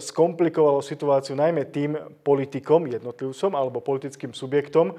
skomplikovalo 0.00 0.80
situáciu 0.80 1.36
najmä 1.36 1.68
tým 1.68 1.94
politikom, 2.24 2.88
jednotlivcom 2.88 3.52
alebo 3.54 3.84
politickým 3.84 4.32
subjektom, 4.32 4.96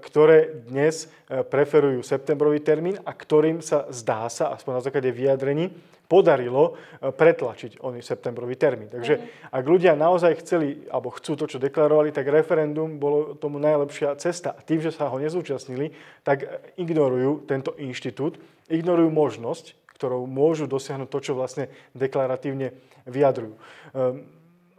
ktoré 0.00 0.64
dnes 0.64 1.04
e, 1.28 1.44
preferujú 1.44 2.00
septembrový 2.00 2.64
termín 2.64 2.96
a 3.04 3.12
ktorým 3.12 3.60
sa 3.60 3.84
zdá 3.92 4.24
sa, 4.32 4.56
aspoň 4.56 4.72
na 4.80 4.84
základe 4.84 5.10
vyjadrení, 5.12 5.68
podarilo 6.08 6.74
e, 6.98 7.12
pretlačiť 7.12 7.84
oný 7.84 8.00
septembrový 8.00 8.56
termín. 8.56 8.88
Takže 8.88 9.14
mm. 9.20 9.22
ak 9.52 9.64
ľudia 9.68 9.92
naozaj 9.94 10.40
chceli, 10.42 10.88
alebo 10.88 11.12
chcú 11.12 11.36
to, 11.36 11.44
čo 11.46 11.62
deklarovali, 11.62 12.10
tak 12.10 12.26
referendum 12.32 12.96
bolo 12.96 13.36
tomu 13.36 13.60
najlepšia 13.60 14.16
cesta. 14.16 14.56
A 14.56 14.64
tým, 14.64 14.80
že 14.80 14.90
sa 14.90 15.12
ho 15.12 15.16
nezúčastnili, 15.20 15.92
tak 16.24 16.48
ignorujú 16.80 17.44
tento 17.44 17.76
inštitút, 17.76 18.40
ignorujú 18.72 19.12
možnosť, 19.12 19.76
ktorou 20.00 20.24
môžu 20.24 20.64
dosiahnuť 20.64 21.08
to, 21.12 21.18
čo 21.20 21.32
vlastne 21.36 21.68
deklaratívne 21.92 22.72
vyjadrujú. 23.04 23.54
Ehm, 23.92 24.24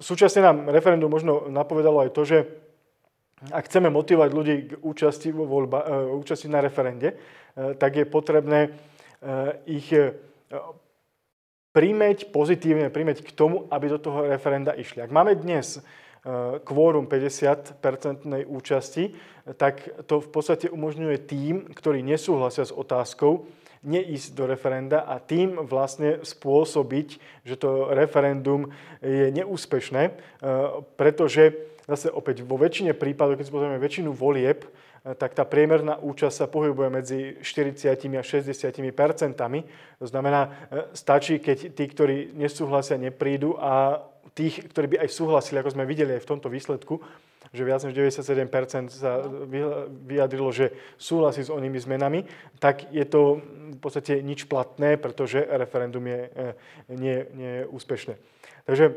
súčasne 0.02 0.42
nám 0.42 0.74
referendum 0.74 1.14
možno 1.14 1.46
napovedalo 1.46 2.02
aj 2.02 2.12
to, 2.12 2.22
že 2.26 2.38
ak 3.50 3.66
chceme 3.66 3.90
motivovať 3.90 4.30
ľudí 4.30 4.56
k 4.70 4.72
účasti, 4.86 5.34
vo 5.34 5.50
voľba, 5.50 5.80
e, 5.82 5.86
účasti 6.14 6.46
na 6.46 6.62
referende, 6.62 7.14
e, 7.14 7.16
tak 7.74 7.98
je 7.98 8.06
potrebné 8.06 8.70
ich 9.70 9.94
primeť 11.72 12.32
pozitívne, 12.32 12.92
primeť 12.92 13.24
k 13.24 13.32
tomu, 13.32 13.68
aby 13.72 13.96
do 13.96 14.00
toho 14.00 14.28
referenda 14.28 14.76
išli. 14.76 15.00
Ak 15.00 15.12
máme 15.12 15.40
dnes 15.40 15.80
e, 15.80 15.82
kvórum 16.62 17.08
50-percentnej 17.08 18.44
účasti, 18.44 19.16
tak 19.56 19.88
to 20.06 20.20
v 20.20 20.30
podstate 20.30 20.68
umožňuje 20.68 21.18
tým, 21.26 21.56
ktorí 21.72 22.04
nesúhlasia 22.04 22.68
s 22.68 22.76
otázkou, 22.76 23.48
neísť 23.82 24.38
do 24.38 24.46
referenda 24.46 25.02
a 25.10 25.18
tým 25.18 25.58
vlastne 25.66 26.22
spôsobiť, 26.22 27.08
že 27.42 27.56
to 27.58 27.90
referendum 27.90 28.70
je 29.02 29.32
neúspešné, 29.32 30.04
e, 30.06 30.12
pretože 31.00 31.71
zase 31.88 32.12
opäť 32.14 32.46
vo 32.46 32.58
väčšine 32.60 32.94
prípadov, 32.98 33.38
keď 33.38 33.46
si 33.48 33.56
pozrieme 33.56 33.82
väčšinu 33.82 34.14
volieb, 34.14 34.68
E, 35.02 35.18
tak 35.18 35.34
tá 35.34 35.42
priemerná 35.42 35.98
účasť 35.98 36.46
sa 36.46 36.48
pohybuje 36.48 36.90
medzi 36.94 37.20
40 37.42 37.90
a 38.18 38.24
60 38.24 38.94
percentami. 38.94 39.66
To 39.98 40.06
znamená, 40.06 40.42
e, 40.46 40.50
stačí, 40.94 41.42
keď 41.42 41.74
tí, 41.74 41.86
ktorí 41.90 42.38
nesúhlasia, 42.38 43.02
neprídu 43.02 43.58
a 43.58 44.06
tých, 44.38 44.70
ktorí 44.70 44.96
by 44.96 44.98
aj 45.02 45.10
súhlasili, 45.10 45.58
ako 45.60 45.74
sme 45.74 45.90
videli 45.90 46.16
aj 46.16 46.24
v 46.24 46.30
tomto 46.30 46.48
výsledku, 46.48 47.02
že 47.52 47.68
viac 47.68 47.84
než 47.84 47.98
97% 47.98 48.94
sa 48.94 49.26
vyjadrilo, 50.08 50.54
že 50.56 50.72
súhlasí 50.96 51.44
s 51.44 51.52
onými 51.52 51.82
zmenami, 51.82 52.24
tak 52.62 52.88
je 52.94 53.04
to 53.04 53.42
v 53.76 53.80
podstate 53.82 54.24
nič 54.24 54.46
platné, 54.48 54.96
pretože 54.96 55.42
referendum 55.50 56.06
je 56.06 56.22
e, 56.30 56.42
nie, 56.94 57.18
nie 57.34 57.54
úspešné. 57.66 58.16
Takže 58.70 58.94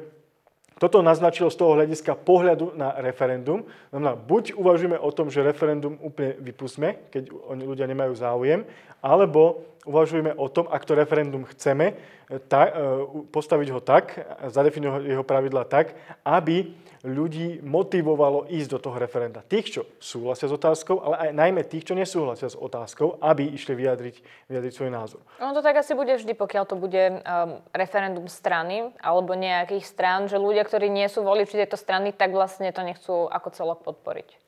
toto 0.74 1.02
naznačilo 1.02 1.50
z 1.50 1.58
toho 1.58 1.78
hľadiska 1.78 2.18
pohľadu 2.18 2.74
na 2.74 2.98
referendum. 2.98 3.62
Znamená, 3.94 4.18
buď 4.18 4.58
uvažujeme 4.58 4.98
o 4.98 5.10
tom, 5.14 5.30
že 5.30 5.46
referendum 5.46 5.94
úplne 6.02 6.34
vypustme, 6.42 7.10
keď 7.14 7.30
oni 7.30 7.62
ľudia 7.62 7.86
nemajú 7.86 8.12
záujem, 8.18 8.66
alebo 8.98 9.73
uvažujeme 9.84 10.32
o 10.34 10.48
tom, 10.48 10.68
ak 10.68 10.84
to 10.84 10.96
referendum 10.96 11.44
chceme, 11.48 11.96
ta, 12.48 12.68
e, 12.68 12.72
postaviť 13.28 13.68
ho 13.70 13.80
tak, 13.84 14.16
zadefinovať 14.48 15.02
jeho 15.04 15.24
pravidla 15.24 15.68
tak, 15.68 15.92
aby 16.24 16.72
ľudí 17.04 17.60
motivovalo 17.60 18.48
ísť 18.48 18.68
do 18.72 18.78
toho 18.80 18.96
referenda. 18.96 19.44
Tých, 19.44 19.76
čo 19.76 19.82
súhlasia 20.00 20.48
s 20.48 20.56
otázkou, 20.56 21.04
ale 21.04 21.28
aj 21.28 21.30
najmä 21.36 21.62
tých, 21.68 21.92
čo 21.92 21.94
nesúhlasia 21.94 22.48
s 22.48 22.56
otázkou, 22.56 23.20
aby 23.20 23.52
išli 23.52 23.76
vyjadriť, 23.76 24.16
vyjadriť 24.48 24.72
svoj 24.72 24.90
názor. 24.90 25.20
No 25.36 25.52
to 25.52 25.60
tak 25.60 25.76
asi 25.76 25.92
bude 25.92 26.16
vždy, 26.16 26.32
pokiaľ 26.32 26.64
to 26.64 26.80
bude 26.80 27.20
um, 27.20 27.60
referendum 27.76 28.24
strany 28.24 28.88
alebo 29.04 29.36
nejakých 29.36 29.84
strán, 29.84 30.32
že 30.32 30.40
ľudia, 30.40 30.64
ktorí 30.64 30.88
nie 30.88 31.04
sú 31.12 31.20
voliči 31.20 31.60
tejto 31.60 31.76
strany, 31.76 32.16
tak 32.16 32.32
vlastne 32.32 32.72
to 32.72 32.80
nechcú 32.80 33.28
ako 33.28 33.48
celok 33.52 33.84
podporiť. 33.84 34.40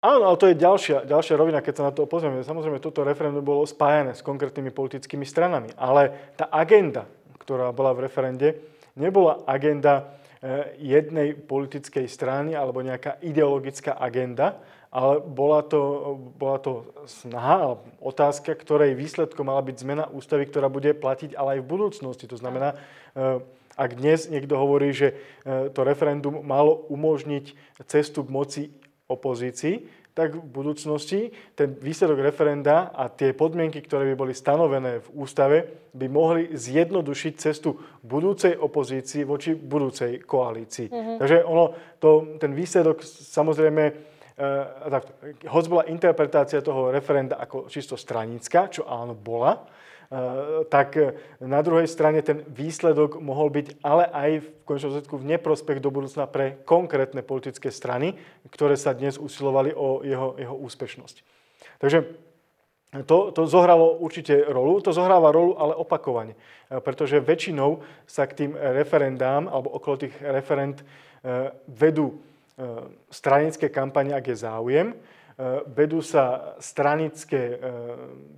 Áno, 0.00 0.32
ale 0.32 0.40
to 0.40 0.48
je 0.48 0.56
ďalšia, 0.56 1.04
ďalšia 1.04 1.36
rovina, 1.36 1.60
keď 1.60 1.74
sa 1.76 1.86
na 1.88 1.92
to 1.92 2.08
pozrieme. 2.08 2.40
Samozrejme, 2.40 2.80
toto 2.80 3.04
referendum 3.04 3.44
bolo 3.44 3.68
spájané 3.68 4.16
s 4.16 4.24
konkrétnymi 4.24 4.72
politickými 4.72 5.28
stranami, 5.28 5.76
ale 5.76 6.32
tá 6.40 6.48
agenda, 6.48 7.04
ktorá 7.36 7.68
bola 7.68 7.92
v 7.92 8.08
referende, 8.08 8.56
nebola 8.96 9.44
agenda 9.44 10.16
eh, 10.40 10.72
jednej 10.80 11.36
politickej 11.36 12.08
strany 12.08 12.56
alebo 12.56 12.80
nejaká 12.80 13.20
ideologická 13.20 13.92
agenda, 14.00 14.56
ale 14.88 15.20
bola 15.20 15.60
to, 15.68 16.16
bola 16.32 16.56
to 16.56 16.88
snaha, 17.04 17.76
otázka, 18.00 18.56
ktorej 18.56 18.96
výsledkom 18.96 19.52
mala 19.52 19.60
byť 19.60 19.76
zmena 19.84 20.08
ústavy, 20.08 20.48
ktorá 20.48 20.72
bude 20.72 20.96
platiť 20.96 21.36
ale 21.36 21.60
aj 21.60 21.60
v 21.60 21.70
budúcnosti. 21.76 22.24
To 22.24 22.40
znamená, 22.40 22.72
eh, 22.72 23.44
ak 23.76 24.00
dnes 24.00 24.32
niekto 24.32 24.56
hovorí, 24.56 24.96
že 24.96 25.12
eh, 25.12 25.68
to 25.68 25.84
referendum 25.84 26.40
malo 26.40 26.88
umožniť 26.88 27.52
cestu 27.84 28.24
k 28.24 28.32
moci 28.32 28.62
opozícii, 29.10 30.00
tak 30.14 30.34
v 30.34 30.42
budúcnosti 30.42 31.30
ten 31.54 31.74
výsledok 31.78 32.18
referenda 32.22 32.90
a 32.90 33.06
tie 33.06 33.30
podmienky, 33.30 33.78
ktoré 33.82 34.10
by 34.12 34.14
boli 34.18 34.34
stanovené 34.34 35.02
v 35.02 35.08
ústave, 35.14 35.58
by 35.94 36.06
mohli 36.10 36.50
zjednodušiť 36.54 37.32
cestu 37.38 37.78
budúcej 38.02 38.58
opozícii 38.58 39.22
voči 39.22 39.54
budúcej 39.54 40.22
koalícii. 40.22 40.90
Mm-hmm. 40.90 41.16
Takže 41.22 41.36
ono, 41.46 41.64
to, 42.02 42.36
ten 42.42 42.52
výsledok 42.54 43.02
samozrejme, 43.06 43.84
e, 43.86 43.92
tak, 44.90 45.02
hoď 45.46 45.64
bola 45.70 45.88
interpretácia 45.90 46.58
toho 46.58 46.90
referenda 46.90 47.38
ako 47.38 47.70
čisto 47.70 47.94
stranická, 47.94 48.66
čo 48.66 48.86
áno 48.90 49.14
bola, 49.14 49.62
Eh, 49.62 49.89
tak 50.66 50.98
eh, 50.98 51.14
na 51.38 51.62
druhej 51.62 51.86
strane 51.86 52.18
ten 52.22 52.42
výsledok 52.50 53.22
mohol 53.22 53.46
byť 53.54 53.78
ale 53.78 54.10
aj 54.10 54.30
v 54.42 54.46
konečnom 54.66 54.90
dôsledku 54.90 55.14
v 55.22 55.28
neprospech 55.38 55.78
do 55.78 55.94
budúcna 55.94 56.26
pre 56.26 56.58
konkrétne 56.66 57.22
politické 57.22 57.70
strany, 57.70 58.18
ktoré 58.50 58.74
sa 58.74 58.90
dnes 58.90 59.14
usilovali 59.14 59.70
o 59.70 60.02
jeho, 60.02 60.34
jeho 60.34 60.56
úspešnosť. 60.66 61.16
Takže 61.78 61.98
to, 63.06 63.30
to 63.30 63.46
zohralo 63.46 64.02
určite 64.02 64.34
rolu, 64.50 64.82
to 64.82 64.90
zohráva 64.90 65.30
rolu, 65.30 65.54
ale 65.54 65.78
opakovane. 65.78 66.34
Eh, 66.34 66.82
pretože 66.82 67.22
väčšinou 67.22 67.78
sa 68.02 68.26
k 68.26 68.34
tým 68.34 68.52
referendám, 68.58 69.46
alebo 69.46 69.70
okolo 69.78 70.06
tých 70.06 70.14
referend 70.18 70.82
vedú 71.68 72.16
stranické 73.12 73.68
kampane, 73.68 74.16
ak 74.16 74.32
je 74.32 74.40
záujem, 74.40 74.96
Eh, 74.96 75.19
vedú 75.72 76.04
sa 76.04 76.54
stranické 76.60 77.56
eh, 77.56 77.58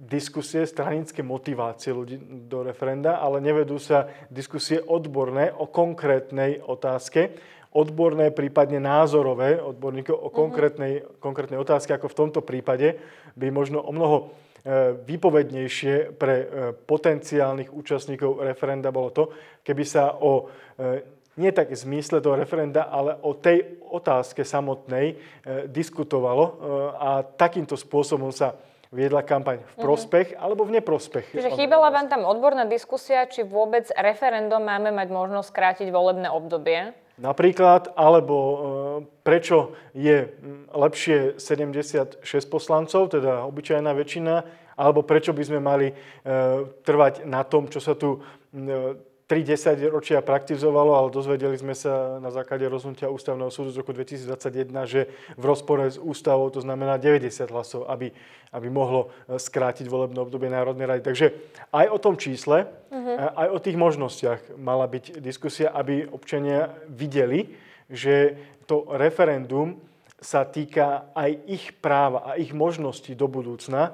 diskusie, 0.06 0.62
stranické 0.62 1.26
motivácie 1.26 1.90
ľudí 1.90 2.46
do 2.46 2.62
referenda, 2.62 3.18
ale 3.18 3.42
nevedú 3.42 3.82
sa 3.82 4.06
diskusie 4.30 4.78
odborné 4.78 5.50
o 5.50 5.66
konkrétnej 5.66 6.62
otázke, 6.62 7.34
odborné, 7.74 8.30
prípadne 8.30 8.78
názorové 8.78 9.58
odborníkov 9.58 10.14
o 10.14 10.28
mhm. 10.30 10.34
konkrétnej, 10.34 10.94
mm-hmm. 11.02 11.18
konkrétnej 11.18 11.58
otázke, 11.58 11.90
ako 11.90 12.06
v 12.06 12.18
tomto 12.18 12.40
prípade, 12.46 12.94
by 13.34 13.50
možno 13.50 13.82
o 13.82 13.90
mnoho 13.90 14.16
eh, 14.62 14.94
výpovednejšie 14.94 16.14
pre 16.14 16.34
potenciálnych 16.86 17.74
účastníkov 17.74 18.46
referenda 18.46 18.94
bolo 18.94 19.10
to, 19.10 19.24
keby 19.66 19.82
sa 19.82 20.14
o 20.22 20.46
nie 21.36 21.50
tak 21.52 21.72
v 21.72 21.76
zmysle 21.76 22.20
toho 22.20 22.36
referenda, 22.36 22.88
ale 22.88 23.16
o 23.24 23.32
tej 23.32 23.80
otázke 23.88 24.44
samotnej 24.44 25.06
e, 25.12 25.14
diskutovalo 25.68 26.44
e, 26.44 26.52
a 26.96 27.10
takýmto 27.24 27.76
spôsobom 27.76 28.28
sa 28.32 28.56
viedla 28.92 29.24
kampaň 29.24 29.64
v 29.64 29.74
mhm. 29.80 29.82
prospech 29.82 30.26
mm-hmm. 30.32 30.44
alebo 30.44 30.62
v 30.68 30.74
neprospech. 30.78 31.26
Čiže 31.32 31.56
chýbala 31.56 31.88
vám 31.88 32.12
tam 32.12 32.28
odborná 32.28 32.68
diskusia, 32.68 33.24
či 33.24 33.40
vôbec 33.40 33.88
referendum 33.96 34.60
máme 34.60 34.92
mať 34.92 35.08
možnosť 35.08 35.48
skrátiť 35.48 35.88
volebné 35.88 36.28
obdobie? 36.28 36.92
Napríklad, 37.20 37.92
alebo 37.96 38.36
e, 38.36 38.56
prečo 39.24 39.76
je 39.92 40.32
lepšie 40.72 41.36
76 41.36 42.24
poslancov, 42.48 43.12
teda 43.12 43.44
obyčajná 43.48 43.92
väčšina, 43.92 44.34
alebo 44.80 45.04
prečo 45.04 45.36
by 45.36 45.42
sme 45.44 45.60
mali 45.60 45.92
e, 45.92 45.94
trvať 46.84 47.28
na 47.28 47.44
tom, 47.44 47.68
čo 47.68 47.84
sa 47.84 47.92
tu 47.92 48.16
e, 48.16 48.96
3 49.32 49.88
ročia 49.88 50.20
praktizovalo, 50.20 50.92
ale 50.92 51.08
dozvedeli 51.08 51.56
sme 51.56 51.72
sa 51.72 52.20
na 52.20 52.28
základe 52.28 52.68
rozhodnutia 52.68 53.08
Ústavného 53.08 53.48
súdu 53.48 53.72
z 53.72 53.80
roku 53.80 53.96
2021, 53.96 54.68
že 54.84 55.08
v 55.40 55.44
rozpore 55.48 55.88
s 55.88 55.96
ústavou 55.96 56.52
to 56.52 56.60
znamená 56.60 57.00
90 57.00 57.48
hlasov, 57.48 57.88
aby, 57.88 58.12
aby 58.52 58.68
mohlo 58.68 59.08
e, 59.24 59.40
skrátiť 59.40 59.88
volebné 59.88 60.20
obdobie 60.20 60.52
Národnej 60.52 60.84
rady. 60.84 61.00
Takže 61.00 61.26
aj 61.72 61.86
o 61.88 61.96
tom 61.96 62.20
čísle, 62.20 62.68
uh-huh. 62.92 63.32
aj 63.32 63.48
o 63.56 63.58
tých 63.64 63.80
možnostiach 63.80 64.60
mala 64.60 64.84
byť 64.84 65.24
diskusia, 65.24 65.72
aby 65.72 66.04
občania 66.12 66.68
videli, 66.92 67.56
že 67.88 68.36
to 68.68 68.84
referendum 69.00 69.80
sa 70.20 70.44
týka 70.44 71.08
aj 71.18 71.30
ich 71.48 71.72
práva 71.80 72.22
a 72.28 72.38
ich 72.38 72.52
možností 72.52 73.16
do 73.16 73.32
budúcna, 73.32 73.90
e, 73.90 73.92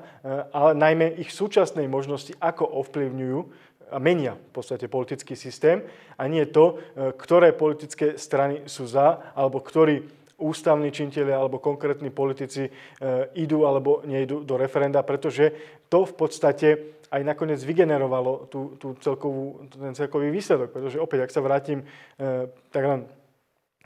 ale 0.50 0.74
najmä 0.74 1.14
ich 1.22 1.30
súčasnej 1.30 1.86
možnosti, 1.86 2.34
ako 2.42 2.66
ovplyvňujú 2.84 3.67
a 3.90 3.98
menia 3.98 4.36
v 4.36 4.52
podstate 4.52 4.86
politický 4.88 5.36
systém 5.36 5.82
a 6.16 6.22
nie 6.28 6.44
to, 6.48 6.76
e, 6.76 7.12
ktoré 7.16 7.52
politické 7.52 8.20
strany 8.20 8.68
sú 8.68 8.84
za, 8.86 9.32
alebo 9.34 9.60
ktorí 9.60 10.18
ústavní 10.38 10.94
činiteľi 10.94 11.34
alebo 11.34 11.58
konkrétni 11.58 12.14
politici 12.14 12.68
e, 12.68 12.70
idú 13.34 13.66
alebo 13.66 14.06
nejdú 14.06 14.46
do 14.46 14.54
referenda, 14.54 15.02
pretože 15.02 15.50
to 15.90 16.06
v 16.06 16.14
podstate 16.14 16.68
aj 17.08 17.22
nakoniec 17.24 17.58
vygenerovalo 17.64 18.46
tú, 18.46 18.76
tú 18.76 18.94
celkovú, 19.00 19.66
ten 19.72 19.96
celkový 19.96 20.30
výsledok. 20.30 20.70
Pretože 20.70 21.00
opäť, 21.02 21.26
ak 21.26 21.34
sa 21.34 21.42
vrátim 21.42 21.82
e, 21.82 22.46
tak 22.70 22.84
len 22.84 23.00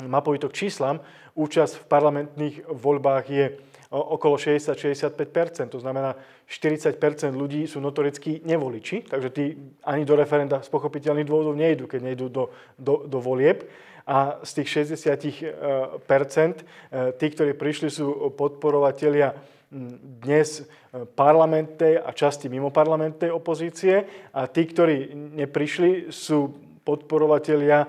mapovito 0.05 0.51
k 0.53 0.67
číslam, 0.67 1.01
účasť 1.33 1.87
v 1.87 1.89
parlamentných 1.89 2.57
voľbách 2.69 3.25
je 3.31 3.47
okolo 3.93 4.41
60-65%. 4.41 5.69
To 5.69 5.81
znamená, 5.81 6.17
40% 6.49 6.97
ľudí 7.37 7.69
sú 7.69 7.77
notoricky 7.85 8.41
nevoliči, 8.41 9.05
takže 9.05 9.29
tí 9.29 9.45
ani 9.85 10.09
do 10.09 10.17
referenda 10.17 10.65
z 10.65 10.69
pochopiteľných 10.73 11.29
dôvodov 11.29 11.53
nejdú, 11.53 11.85
keď 11.85 12.01
nejdú 12.01 12.27
do, 12.33 12.45
do, 12.81 13.05
do 13.05 13.19
volieb. 13.21 13.69
A 14.03 14.43
z 14.43 14.51
tých 14.65 14.69
60%, 14.99 15.47
e, 15.47 17.13
tí, 17.15 17.27
ktorí 17.31 17.53
prišli, 17.55 17.87
sú 17.87 18.35
podporovatelia 18.35 19.31
dnes 19.71 20.61
e, 20.61 20.63
parlamentnej 21.07 22.03
a 22.03 22.11
časti 22.11 22.51
mimoparlamentnej 22.51 23.31
opozície 23.31 24.29
a 24.35 24.51
tí, 24.51 24.67
ktorí 24.67 25.15
neprišli, 25.15 26.11
sú 26.11 26.51
podporovatelia 26.83 27.87
e, 27.87 27.89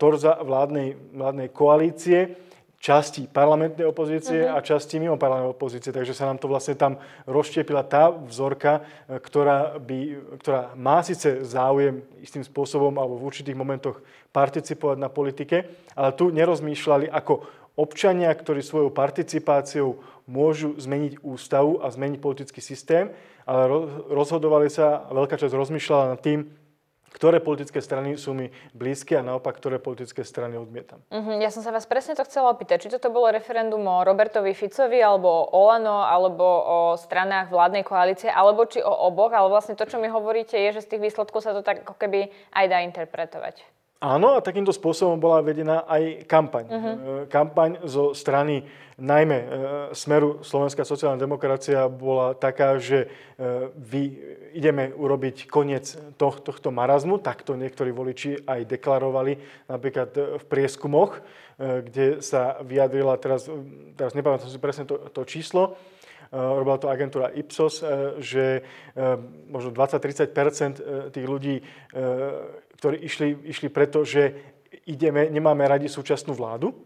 torza 0.00 0.40
vládnej, 0.40 1.12
vládnej 1.12 1.48
koalície 1.52 2.20
časti 2.84 3.24
parlamentnej 3.24 3.88
opozície 3.88 4.44
uh-huh. 4.44 4.60
a 4.60 4.64
časti 4.64 5.00
mimo 5.00 5.16
parlamentnej 5.16 5.56
opozície. 5.56 5.88
Takže 5.88 6.12
sa 6.12 6.28
nám 6.28 6.36
to 6.36 6.52
vlastne 6.52 6.76
tam 6.76 7.00
rozštiepila 7.24 7.80
tá 7.88 8.12
vzorka, 8.12 8.84
ktorá, 9.08 9.80
by, 9.80 9.98
ktorá 10.44 10.76
má 10.76 11.00
síce 11.00 11.40
záujem 11.48 12.04
istým 12.20 12.44
spôsobom 12.44 12.92
alebo 13.00 13.16
v 13.16 13.24
určitých 13.24 13.56
momentoch 13.56 14.04
participovať 14.36 15.00
na 15.00 15.08
politike, 15.08 15.64
ale 15.96 16.12
tu 16.12 16.28
nerozmýšľali 16.28 17.08
ako 17.08 17.48
občania, 17.80 18.28
ktorí 18.28 18.60
svojou 18.60 18.92
participáciou 18.92 20.04
môžu 20.28 20.76
zmeniť 20.76 21.24
ústavu 21.24 21.80
a 21.80 21.88
zmeniť 21.88 22.20
politický 22.20 22.60
systém, 22.60 23.08
ale 23.48 23.64
rozhodovali 24.12 24.68
sa, 24.68 25.08
veľká 25.08 25.40
časť 25.40 25.56
rozmýšľala 25.56 26.04
nad 26.16 26.20
tým, 26.20 26.44
ktoré 27.14 27.38
politické 27.38 27.78
strany 27.78 28.18
sú 28.18 28.34
mi 28.34 28.50
blízke 28.74 29.14
a 29.14 29.22
naopak, 29.22 29.54
ktoré 29.54 29.78
politické 29.78 30.26
strany 30.26 30.58
odmietam. 30.58 30.98
Uh-huh. 31.14 31.38
Ja 31.38 31.54
som 31.54 31.62
sa 31.62 31.70
vás 31.70 31.86
presne 31.86 32.18
to 32.18 32.26
chcela 32.26 32.50
opýtať. 32.50 32.90
Či 32.90 32.98
toto 32.98 33.14
bolo 33.14 33.30
referendum 33.30 33.86
o 33.86 34.02
Robertovi 34.02 34.50
Ficovi, 34.50 34.98
alebo 34.98 35.30
o 35.30 35.54
Olano, 35.54 36.02
alebo 36.02 36.42
o 36.44 36.78
stranách 36.98 37.54
vládnej 37.54 37.86
koalície, 37.86 38.26
alebo 38.26 38.66
či 38.66 38.82
o 38.82 38.90
oboch, 38.90 39.30
ale 39.30 39.46
vlastne 39.46 39.78
to, 39.78 39.86
čo 39.86 40.02
mi 40.02 40.10
hovoríte, 40.10 40.58
je, 40.58 40.74
že 40.74 40.84
z 40.84 40.90
tých 40.98 41.04
výsledkov 41.06 41.38
sa 41.38 41.54
to 41.54 41.62
tak 41.62 41.86
ako 41.86 41.94
keby 41.94 42.34
aj 42.50 42.66
dá 42.66 42.82
interpretovať. 42.82 43.62
Áno, 44.04 44.36
a 44.36 44.44
takýmto 44.44 44.68
spôsobom 44.68 45.16
bola 45.16 45.40
vedená 45.40 45.88
aj 45.88 46.28
kampaň. 46.28 46.64
Uh-huh. 46.68 46.94
Kampaň 47.24 47.80
zo 47.88 48.12
strany 48.12 48.60
najmä 49.00 49.38
e, 49.40 49.46
smeru 49.96 50.44
Slovenská 50.44 50.84
sociálna 50.84 51.16
demokracia 51.16 51.88
bola 51.88 52.36
taká, 52.36 52.76
že 52.76 53.08
vy 53.74 54.14
ideme 54.52 54.92
urobiť 54.92 55.48
koniec 55.48 55.96
toh, 56.20 56.36
tohto 56.38 56.68
marazmu, 56.68 57.18
takto 57.18 57.56
niektorí 57.56 57.90
voliči 57.90 58.44
aj 58.44 58.68
deklarovali 58.68 59.40
napríklad 59.66 60.38
v 60.38 60.44
prieskumoch, 60.46 61.18
kde 61.58 62.22
sa 62.22 62.62
vyjadrila, 62.62 63.18
teraz, 63.18 63.50
teraz 63.98 64.14
nepamätám 64.14 64.46
si 64.46 64.62
presne 64.62 64.86
to, 64.86 65.10
to 65.10 65.26
číslo, 65.26 65.74
robila 66.30 66.78
to 66.78 66.90
agentúra 66.90 67.34
Ipsos, 67.34 67.82
že 68.22 68.62
možno 69.50 69.74
20-30 69.74 71.10
tých 71.10 71.26
ľudí 71.26 71.58
ktorí 72.84 73.00
išli, 73.00 73.28
išli 73.48 73.72
preto, 73.72 74.04
že 74.04 74.36
ideme, 74.84 75.32
nemáme 75.32 75.64
radi 75.64 75.88
súčasnú 75.88 76.36
vládu. 76.36 76.76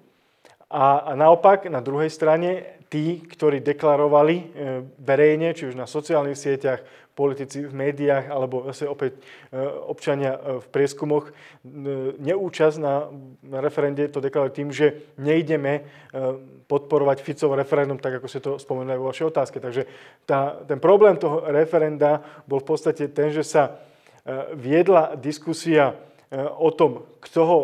A, 0.71 1.11
naopak, 1.19 1.67
na 1.67 1.83
druhej 1.83 2.07
strane, 2.07 2.79
tí, 2.87 3.19
ktorí 3.19 3.59
deklarovali 3.59 4.37
e, 4.39 4.45
verejne, 5.03 5.59
či 5.59 5.67
už 5.67 5.75
na 5.75 5.91
sociálnych 5.91 6.39
sieťach, 6.39 6.87
politici 7.19 7.67
v 7.67 7.75
médiách, 7.75 8.31
alebo 8.31 8.63
zase 8.71 8.87
opäť 8.87 9.19
e, 9.51 9.59
občania 9.91 10.39
e, 10.39 10.63
v 10.63 10.67
prieskumoch, 10.71 11.35
neúčasť 12.23 12.79
na, 12.79 13.11
referende 13.59 14.07
to 14.07 14.23
deklarovali 14.23 14.55
tým, 14.55 14.71
že 14.71 15.19
nejdeme 15.19 15.83
podporovať 16.71 17.27
Ficovo 17.27 17.59
referendum, 17.59 17.99
tak 17.99 18.23
ako 18.23 18.27
ste 18.31 18.39
to 18.39 18.55
spomenuli 18.55 18.95
vo 18.95 19.11
vašej 19.11 19.35
otázke. 19.35 19.59
Takže 19.59 19.83
tá, 20.23 20.63
ten 20.63 20.79
problém 20.79 21.19
toho 21.19 21.43
referenda 21.51 22.23
bol 22.47 22.63
v 22.63 22.71
podstate 22.71 23.11
ten, 23.11 23.35
že 23.35 23.43
sa 23.43 23.88
viedla 24.55 25.17
diskusia 25.17 25.95
e, 26.31 26.37
o 26.59 26.71
tom, 26.71 27.03
kto 27.21 27.45
ho 27.45 27.59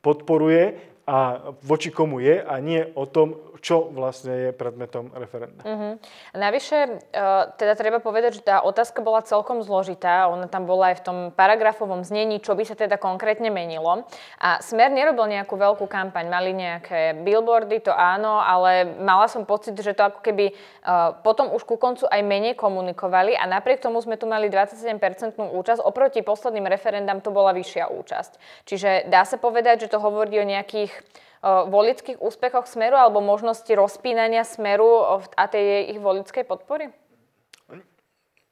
podporuje 0.00 0.89
a 1.10 1.42
voči 1.66 1.90
komu 1.90 2.22
je 2.22 2.38
a 2.38 2.54
nie 2.62 2.86
o 2.94 3.02
tom, 3.02 3.34
čo 3.60 3.92
vlastne 3.92 4.48
je 4.48 4.50
predmetom 4.56 5.12
referenda. 5.12 5.60
Uh-huh. 5.62 6.00
Navyše, 6.32 6.78
uh, 7.12 7.52
teda 7.60 7.76
treba 7.76 8.00
povedať, 8.00 8.40
že 8.40 8.42
tá 8.46 8.64
otázka 8.64 9.04
bola 9.04 9.20
celkom 9.20 9.60
zložitá. 9.60 10.32
Ona 10.32 10.48
tam 10.48 10.64
bola 10.64 10.92
aj 10.92 11.04
v 11.04 11.04
tom 11.04 11.18
paragrafovom 11.36 12.00
znení, 12.00 12.40
čo 12.40 12.56
by 12.56 12.64
sa 12.64 12.72
teda 12.72 12.96
konkrétne 12.96 13.52
menilo. 13.52 14.08
A 14.40 14.64
Smer 14.64 14.88
nerobil 14.88 15.28
nejakú 15.28 15.60
veľkú 15.60 15.84
kampaň. 15.90 16.32
Mali 16.32 16.56
nejaké 16.56 17.20
billboardy, 17.20 17.84
to 17.84 17.92
áno, 17.92 18.40
ale 18.40 18.88
mala 18.96 19.28
som 19.28 19.44
pocit, 19.44 19.76
že 19.76 19.92
to 19.92 20.08
ako 20.08 20.24
keby 20.24 20.56
uh, 20.56 21.20
potom 21.20 21.52
už 21.52 21.68
ku 21.68 21.76
koncu 21.76 22.08
aj 22.08 22.20
menej 22.24 22.56
komunikovali 22.56 23.36
a 23.36 23.44
napriek 23.44 23.84
tomu 23.84 24.00
sme 24.00 24.16
tu 24.16 24.24
mali 24.24 24.48
27-percentnú 24.48 25.52
účasť. 25.52 25.84
Oproti 25.84 26.24
posledným 26.24 26.64
referendám 26.64 27.20
to 27.20 27.28
bola 27.28 27.52
vyššia 27.52 27.92
účasť. 27.92 28.32
Čiže 28.64 28.90
dá 29.12 29.28
sa 29.28 29.36
povedať, 29.36 29.84
že 29.84 29.92
to 29.92 30.00
hovorí 30.00 30.40
o 30.40 30.48
nejakých 30.48 30.99
volických 31.44 32.20
úspechoch 32.20 32.68
Smeru 32.68 33.00
alebo 33.00 33.24
možnosti 33.24 33.70
rozpínania 33.72 34.44
Smeru 34.44 35.04
a 35.36 35.44
tej 35.48 35.96
ich 35.96 36.00
volickej 36.00 36.44
podpory? 36.44 36.92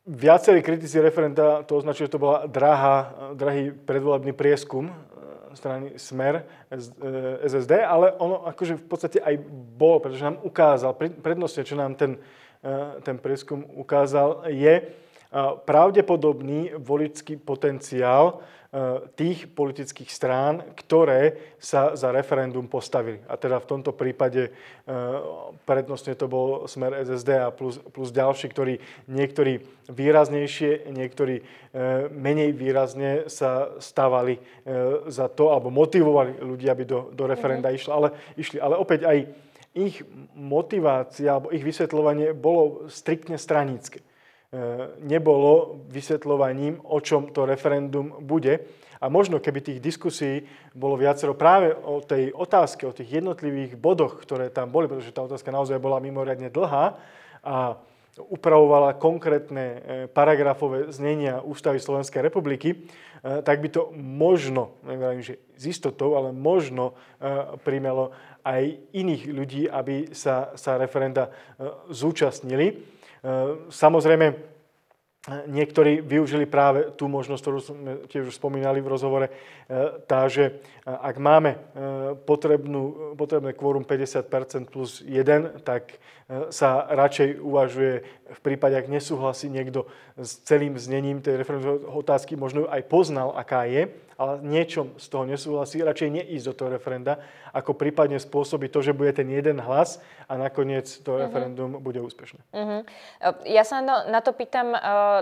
Viacerí 0.09 0.65
kritici 0.65 0.97
referenda 1.05 1.61
to 1.69 1.85
označujú, 1.85 2.09
že 2.09 2.15
to 2.17 2.25
bola 2.25 2.49
drahá, 2.49 3.13
drahý 3.37 3.77
predvolebný 3.77 4.33
prieskum 4.33 4.89
strany 5.53 6.01
Smer, 6.01 6.49
SSD, 7.45 7.85
ale 7.85 8.13
ono 8.17 8.47
akože 8.49 8.79
v 8.79 8.85
podstate 8.89 9.19
aj 9.21 9.37
bolo, 9.77 10.01
pretože 10.01 10.25
nám 10.25 10.41
ukázal, 10.45 10.97
prednostne, 10.97 11.67
čo 11.67 11.77
nám 11.77 11.97
ten, 11.97 12.17
ten 13.03 13.17
prieskum 13.19 13.65
ukázal, 13.77 14.49
je 14.49 14.87
pravdepodobný 15.67 16.77
volický 16.81 17.37
potenciál 17.37 18.41
Eh, 18.69 19.01
tých 19.17 19.49
politických 19.49 20.13
strán, 20.13 20.61
ktoré 20.77 21.57
sa 21.57 21.97
za 21.97 22.13
referendum 22.13 22.69
postavili. 22.69 23.17
A 23.25 23.41
teda 23.41 23.65
v 23.65 23.69
tomto 23.73 23.97
prípade 23.97 24.53
eh, 24.53 24.53
prednostne 25.65 26.13
to 26.13 26.29
bol 26.29 26.69
smer 26.69 26.93
SSD 27.01 27.33
a 27.33 27.49
plus, 27.49 27.81
plus 27.81 28.13
ďalší, 28.13 28.53
ktorí 28.53 28.77
niektorí 29.09 29.65
výraznejšie, 29.89 30.85
niektorí 30.93 31.41
eh, 31.41 32.13
menej 32.13 32.53
výrazne 32.53 33.25
sa 33.33 33.73
stávali 33.81 34.37
za 35.09 35.33
to, 35.33 35.49
alebo 35.49 35.73
motivovali 35.73 36.37
ľudí, 36.37 36.69
aby 36.69 36.85
do, 36.85 37.09
do 37.17 37.25
referenda 37.25 37.73
mm-hmm. 37.73 37.81
išli. 37.81 37.93
Ale, 37.97 38.09
išli. 38.37 38.59
Ale 38.61 38.77
opäť 38.77 39.09
aj 39.09 39.33
ich 39.73 40.05
motivácia 40.37 41.41
alebo 41.41 41.57
ich 41.57 41.65
vysvetľovanie 41.65 42.37
bolo 42.37 42.85
striktne 42.93 43.41
stranícke. 43.41 44.05
E, 44.49 44.57
nebolo 45.05 45.85
vysvetľovaním, 45.93 46.81
o 46.89 47.05
čom 47.05 47.29
to 47.37 47.45
referendum 47.45 48.17
bude. 48.25 48.65
A 48.97 49.13
možno, 49.13 49.45
keby 49.45 49.61
tých 49.61 49.85
diskusí 49.85 50.49
bolo 50.73 50.97
viacero 50.97 51.37
práve 51.37 51.77
o 51.77 52.01
tej 52.01 52.33
otázke, 52.33 52.89
o 52.89 52.97
tých 52.97 53.21
jednotlivých 53.21 53.77
bodoch, 53.77 54.17
ktoré 54.17 54.49
tam 54.49 54.73
boli, 54.73 54.89
pretože 54.89 55.13
tá 55.13 55.21
otázka 55.21 55.53
naozaj 55.53 55.77
bola 55.77 56.01
mimoriadne 56.01 56.49
dlhá 56.49 56.97
a 57.45 57.77
upravovala 58.17 58.97
konkrétne 58.97 59.65
e, 59.69 59.79
paragrafové 60.09 60.97
znenia 60.97 61.45
Ústavy 61.45 61.77
Slovenskej 61.77 62.25
republiky, 62.25 62.73
e, 62.73 62.77
tak 63.45 63.61
by 63.61 63.69
to 63.69 63.93
možno, 64.01 64.81
neviem, 64.81 65.21
že 65.21 65.45
s 65.61 65.69
istotou, 65.69 66.17
ale 66.17 66.33
možno 66.33 66.97
primelo 67.69 68.17
aj 68.49 68.81
iných 68.97 69.23
ľudí, 69.29 69.63
aby 69.69 70.17
sa, 70.17 70.57
sa 70.57 70.81
referenda 70.81 71.29
zúčastnili. 71.93 72.97
Ehm, 73.23 73.73
samozrejme, 73.73 74.59
Niektorí 75.29 76.01
využili 76.01 76.49
práve 76.49 76.89
tú 76.97 77.05
možnosť, 77.05 77.43
ktorú 77.43 77.59
sme 77.61 77.93
tiež 78.09 78.33
už 78.33 78.39
spomínali 78.41 78.81
v 78.81 78.89
rozhovore, 78.89 79.29
ehm, 79.29 80.01
tá, 80.09 80.25
že 80.25 80.65
ak 80.87 81.21
máme 81.21 81.53
potrebnú, 82.25 83.13
potrebné 83.13 83.53
kvórum 83.53 83.85
50% 83.85 84.73
plus 84.73 85.05
1, 85.05 85.61
tak 85.61 86.01
sa 86.49 86.85
radšej 86.93 87.41
uvažuje 87.41 87.95
v 88.37 88.41
prípade, 88.41 88.77
ak 88.77 88.89
nesúhlasí 88.89 89.49
niekto 89.49 89.89
s 90.17 90.45
celým 90.45 90.77
znením 90.77 91.25
tej 91.25 91.41
referendovej 91.41 91.89
otázky, 91.89 92.37
možno 92.37 92.69
aj 92.69 92.85
poznal, 92.89 93.33
aká 93.33 93.65
je, 93.65 93.89
ale 94.19 94.43
niečom 94.43 94.99
z 94.99 95.07
toho 95.07 95.23
nesúhlasí, 95.23 95.79
radšej 95.79 96.11
neísť 96.11 96.47
do 96.51 96.55
toho 96.59 96.69
referenda, 96.75 97.23
ako 97.55 97.79
prípadne 97.79 98.19
spôsobiť 98.19 98.71
to, 98.75 98.81
že 98.83 98.93
bude 98.93 99.15
ten 99.15 99.31
jeden 99.31 99.63
hlas 99.63 100.03
a 100.27 100.35
nakoniec 100.35 100.91
to 101.07 101.15
uh-huh. 101.15 101.31
referendum 101.31 101.79
bude 101.79 102.03
úspešné. 102.03 102.43
Uh-huh. 102.51 102.83
Ja 103.47 103.63
sa 103.63 103.79
na, 103.79 104.19
to 104.19 104.35
pýtam, 104.35 104.75
e, 104.75 104.81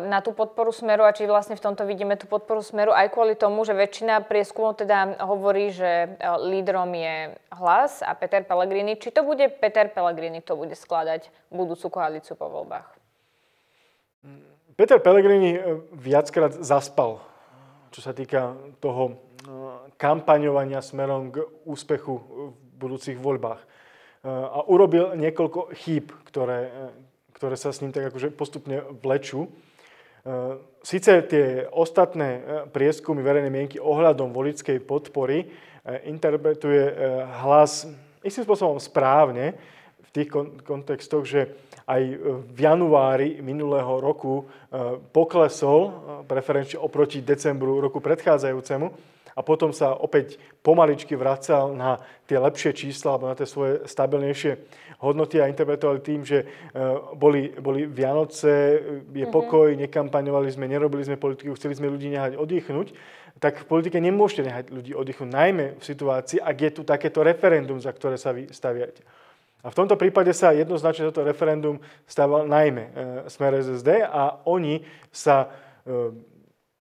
na 0.09 0.25
tú 0.25 0.33
podporu 0.33 0.73
Smeru 0.73 1.05
a 1.05 1.13
či 1.13 1.29
vlastne 1.29 1.61
v 1.61 1.65
tomto 1.69 1.85
vidíme 1.85 2.17
tú 2.17 2.25
podporu 2.25 2.65
Smeru 2.65 2.97
aj 2.97 3.13
kvôli 3.13 3.37
tomu, 3.37 3.69
že 3.69 3.77
väčšina 3.77 4.25
prieskumov 4.25 4.81
teda 4.81 5.21
hovorí, 5.29 5.77
že 5.77 6.17
e, 6.17 6.33
lídrom 6.49 6.89
je 6.97 7.37
hlas 7.53 8.01
a 8.01 8.17
Peter 8.17 8.49
Pellegrini. 8.49 8.97
Či 8.97 9.13
to 9.13 9.29
bude 9.29 9.45
Peter 9.61 9.93
Pellegrini, 9.93 10.41
kto 10.41 10.57
bude 10.57 10.73
skladať 10.73 11.29
budúcu 11.53 12.01
koalíciu 12.01 12.33
po 12.33 12.49
voľbách? 12.49 12.97
Peter 14.77 15.01
Pellegrini 15.01 15.61
viackrát 15.93 16.53
zaspal 16.65 17.21
čo 17.97 18.05
sa 18.05 18.13
týka 18.13 18.53
toho 18.77 19.17
no, 19.49 19.89
kampaňovania 19.97 20.85
smerom 20.85 21.33
k 21.33 21.41
úspechu 21.65 22.21
v 22.21 22.53
budúcich 22.77 23.17
voľbách. 23.17 23.57
E, 23.57 23.67
a 24.29 24.69
urobil 24.69 25.17
niekoľko 25.17 25.73
chýb, 25.73 26.13
ktoré, 26.29 26.69
e, 26.69 26.83
ktoré 27.41 27.57
sa 27.57 27.73
s 27.73 27.81
ním 27.81 27.97
tak 27.97 28.13
akože 28.13 28.37
postupne 28.37 28.85
vlečú. 29.01 29.49
Sice 30.83 31.23
tie 31.31 31.71
ostatné 31.71 32.43
prieskumy 32.75 33.23
verejnej 33.23 33.53
mienky 33.53 33.79
ohľadom 33.79 34.35
volickej 34.35 34.83
podpory 34.83 35.47
interpretuje 36.03 36.83
hlas 37.47 37.87
istým 38.27 38.43
spôsobom 38.43 38.83
správne 38.83 39.55
tých 40.17 40.33
kontextoch, 40.65 41.29
že 41.29 41.53
aj 41.85 42.03
v 42.51 42.59
januári 42.59 43.39
minulého 43.45 44.01
roku 44.03 44.43
e, 44.43 44.45
poklesol 45.15 45.81
e, 45.87 45.91
preferenčne 46.27 46.83
oproti 46.83 47.23
decembru 47.23 47.79
roku 47.79 48.03
predchádzajúcemu 48.03 48.91
a 49.37 49.41
potom 49.45 49.71
sa 49.71 49.95
opäť 49.95 50.41
pomaličky 50.65 51.13
vracal 51.15 51.77
na 51.77 52.01
tie 52.25 52.41
lepšie 52.41 52.73
čísla 52.73 53.15
alebo 53.15 53.29
na 53.29 53.37
tie 53.37 53.47
svoje 53.47 53.85
stabilnejšie 53.85 54.53
hodnoty 54.99 55.39
a 55.39 55.47
interpretovali 55.47 56.01
tým, 56.03 56.25
že 56.27 56.43
e, 56.43 56.47
boli, 57.15 57.55
boli 57.55 57.87
Vianoce, 57.87 58.83
je 59.07 59.27
mhm. 59.29 59.31
pokoj, 59.31 59.71
nekampaňovali 59.77 60.49
sme, 60.51 60.67
nerobili 60.67 61.07
sme 61.07 61.21
politiku, 61.21 61.55
chceli 61.55 61.79
sme 61.79 61.93
ľudí 61.93 62.11
nehať 62.11 62.35
oddychnúť, 62.35 62.97
tak 63.37 63.63
v 63.63 63.69
politike 63.69 64.01
nemôžete 64.01 64.49
nehať 64.49 64.65
ľudí 64.73 64.97
oddychnúť, 64.97 65.31
najmä 65.31 65.67
v 65.77 65.85
situácii, 65.85 66.43
ak 66.43 66.57
je 66.57 66.71
tu 66.73 66.83
takéto 66.83 67.21
referendum, 67.21 67.77
za 67.77 67.93
ktoré 67.93 68.17
sa 68.17 68.33
vy 68.33 68.49
staviate. 68.49 69.05
A 69.65 69.73
v 69.73 69.79
tomto 69.83 69.99
prípade 69.99 70.31
sa 70.31 70.55
jednoznačne 70.55 71.11
toto 71.11 71.27
referendum 71.27 71.83
stával 72.07 72.47
najmä 72.47 72.85
e, 72.87 72.91
Smer 73.27 73.59
SSD 73.59 74.05
a 74.05 74.39
oni 74.47 74.87
sa 75.11 75.51
e, 75.83 76.15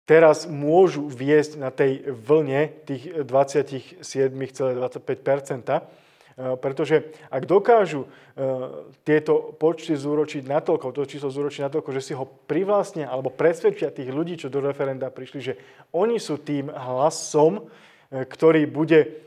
teraz 0.05 0.45
môžu 0.45 1.09
viesť 1.09 1.57
na 1.57 1.73
tej 1.73 2.05
vlne 2.13 2.69
tých 2.85 3.25
27,25 3.25 4.05
e, 4.05 5.81
pretože 6.37 7.17
ak 7.33 7.49
dokážu 7.49 8.05
tieto 9.09 9.57
počty 9.57 9.97
zúročiť 9.97 10.45
natoľko, 10.45 10.93
to 10.93 11.09
číslo 11.09 11.33
zúročiť 11.33 11.65
natoľko, 11.65 11.97
že 11.97 12.05
si 12.05 12.13
ho 12.13 12.29
privlastnia 12.29 13.09
alebo 13.09 13.33
presvedčia 13.33 13.89
tých 13.89 14.13
ľudí, 14.13 14.37
čo 14.37 14.53
do 14.53 14.61
referenda 14.61 15.09
prišli, 15.09 15.41
že 15.41 15.57
oni 15.97 16.21
sú 16.21 16.37
tým 16.45 16.69
hlasom, 16.69 17.65
ktorý 18.13 18.69
bude 18.69 19.25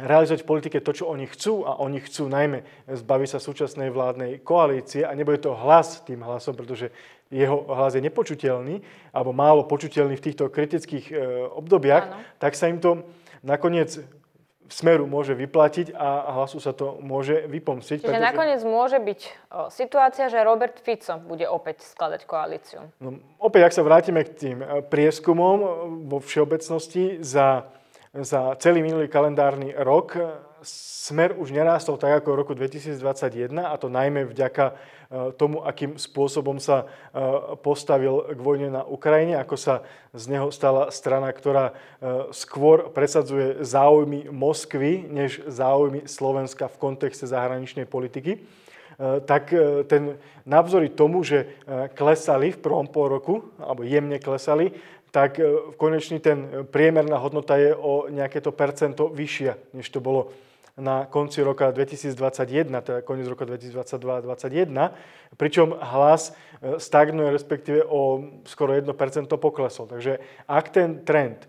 realizovať 0.00 0.40
v 0.40 0.48
politike 0.48 0.78
to, 0.80 0.92
čo 0.96 1.04
oni 1.12 1.28
chcú 1.28 1.68
a 1.68 1.76
oni 1.76 2.00
chcú 2.00 2.24
najmä 2.32 2.64
zbaviť 2.88 3.28
sa 3.28 3.38
súčasnej 3.44 3.92
vládnej 3.92 4.40
koalície 4.40 5.04
a 5.04 5.12
nebude 5.12 5.44
to 5.44 5.52
hlas 5.52 6.00
tým 6.08 6.24
hlasom, 6.24 6.56
pretože 6.56 6.88
jeho 7.28 7.68
hlas 7.68 7.92
je 7.92 8.00
nepočuteľný 8.00 8.80
alebo 9.12 9.36
málo 9.36 9.68
počuteľný 9.68 10.16
v 10.16 10.24
týchto 10.32 10.48
kritických 10.48 11.06
e, 11.12 11.14
obdobiach, 11.52 12.04
ano. 12.08 12.16
tak 12.40 12.56
sa 12.56 12.72
im 12.72 12.80
to 12.80 13.04
nakoniec 13.44 14.00
v 14.72 14.72
smeru 14.72 15.04
môže 15.04 15.36
vyplatiť 15.36 15.92
a 15.92 16.32
hlasu 16.40 16.56
sa 16.56 16.72
to 16.72 16.96
môže 17.04 17.44
vypomstiť. 17.44 18.00
Čiže 18.00 18.08
pretože... 18.08 18.28
nakoniec 18.32 18.60
môže 18.64 18.96
byť 18.96 19.20
o, 19.20 19.28
situácia, 19.68 20.32
že 20.32 20.40
Robert 20.40 20.80
Fico 20.80 21.20
bude 21.20 21.44
opäť 21.44 21.84
skladať 21.84 22.24
koalíciu. 22.24 22.80
No, 22.96 23.20
opäť, 23.36 23.68
ak 23.68 23.76
sa 23.76 23.84
vrátime 23.84 24.24
k 24.24 24.32
tým 24.32 24.58
e, 24.64 24.80
prieskumom 24.80 25.58
e, 25.60 25.68
vo 26.08 26.24
všeobecnosti 26.24 27.20
za 27.20 27.68
za 28.12 28.52
celý 28.60 28.84
minulý 28.84 29.08
kalendárny 29.08 29.72
rok. 29.72 30.20
Smer 30.62 31.32
už 31.34 31.50
nerástol 31.50 31.96
tak 31.96 32.22
ako 32.22 32.28
v 32.36 32.40
roku 32.44 32.52
2021 32.52 33.50
a 33.64 33.74
to 33.80 33.88
najmä 33.88 34.28
vďaka 34.28 34.64
e, 34.70 34.74
tomu, 35.34 35.64
akým 35.64 35.98
spôsobom 35.98 36.60
sa 36.62 36.84
e, 36.84 36.86
postavil 37.58 38.22
k 38.30 38.38
vojne 38.38 38.68
na 38.70 38.86
Ukrajine, 38.86 39.40
ako 39.40 39.56
sa 39.58 39.74
z 40.14 40.28
neho 40.28 40.52
stala 40.54 40.92
strana, 40.94 41.32
ktorá 41.32 41.72
e, 41.72 41.74
skôr 42.36 42.92
presadzuje 42.94 43.64
záujmy 43.64 44.30
Moskvy, 44.30 45.08
než 45.08 45.42
záujmy 45.48 46.06
Slovenska 46.06 46.68
v 46.68 46.78
kontexte 46.78 47.26
zahraničnej 47.26 47.88
politiky. 47.88 48.44
Tak 49.02 49.50
ten 49.88 50.20
navzory 50.46 50.92
tomu, 50.92 51.24
že 51.26 51.58
klesali 51.96 52.54
v 52.54 52.60
prvom 52.60 52.86
pol 52.86 53.10
roku, 53.10 53.34
alebo 53.58 53.82
jemne 53.82 54.20
klesali, 54.20 54.70
tak 55.12 55.38
e, 55.38 55.44
konečný 55.76 56.18
ten 56.18 56.64
priemerná 56.72 57.20
hodnota 57.20 57.60
je 57.60 57.76
o 57.76 58.08
nejaké 58.08 58.40
to 58.40 58.50
percento 58.50 59.12
vyššia, 59.12 59.76
než 59.76 59.86
to 59.92 60.00
bolo 60.00 60.32
na 60.72 61.04
konci 61.04 61.44
roka 61.44 61.68
2021, 61.68 62.16
teda 62.80 63.04
koniec 63.04 63.28
roka 63.28 63.44
2022-2021, 63.44 64.72
pričom 65.36 65.76
hlas 65.76 66.32
e, 66.32 66.80
stagnuje, 66.80 67.28
respektíve 67.28 67.84
o 67.84 68.24
skoro 68.48 68.72
1% 68.72 68.88
poklesol. 69.36 69.84
Takže 69.84 70.16
ak 70.48 70.72
ten 70.72 71.04
trend 71.04 71.44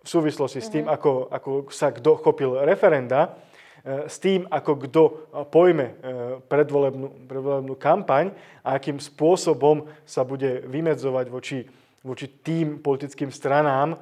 v 0.00 0.06
súvislosti 0.06 0.62
s 0.62 0.70
tým, 0.70 0.86
mm-hmm. 0.86 0.96
ako, 0.96 1.12
ako 1.26 1.50
sa 1.74 1.90
kto 1.90 2.22
chopil 2.22 2.54
referenda, 2.62 3.34
e, 3.82 4.06
s 4.06 4.22
tým, 4.22 4.46
ako 4.46 4.72
kto 4.86 5.02
pojme 5.50 5.98
predvolebnú, 6.46 7.26
predvolebnú 7.26 7.74
kampaň 7.74 8.30
a 8.62 8.78
akým 8.78 9.02
spôsobom 9.02 9.90
sa 10.06 10.22
bude 10.22 10.62
vymedzovať 10.70 11.26
voči 11.26 11.66
voči 12.00 12.26
tým 12.28 12.80
politickým 12.80 13.28
stranám, 13.28 13.94
e, 13.94 13.96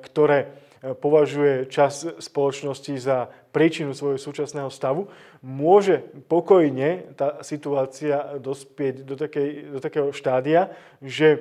ktoré 0.00 0.38
e, 0.40 0.46
považuje 0.96 1.68
čas 1.68 2.08
spoločnosti 2.16 2.94
za 2.96 3.28
príčinu 3.52 3.92
svojho 3.92 4.16
súčasného 4.16 4.72
stavu, 4.72 5.12
môže 5.44 6.00
pokojne 6.32 7.12
tá 7.12 7.44
situácia 7.44 8.40
dospieť 8.40 9.04
do, 9.04 9.14
takej, 9.20 9.48
do 9.76 9.78
takého 9.84 10.08
štádia, 10.16 10.72
že 11.04 11.28
e, 11.36 11.40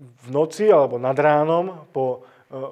v 0.00 0.26
noci 0.32 0.66
alebo 0.72 0.96
nad 0.96 1.14
ránom 1.14 1.84
po, 1.92 2.24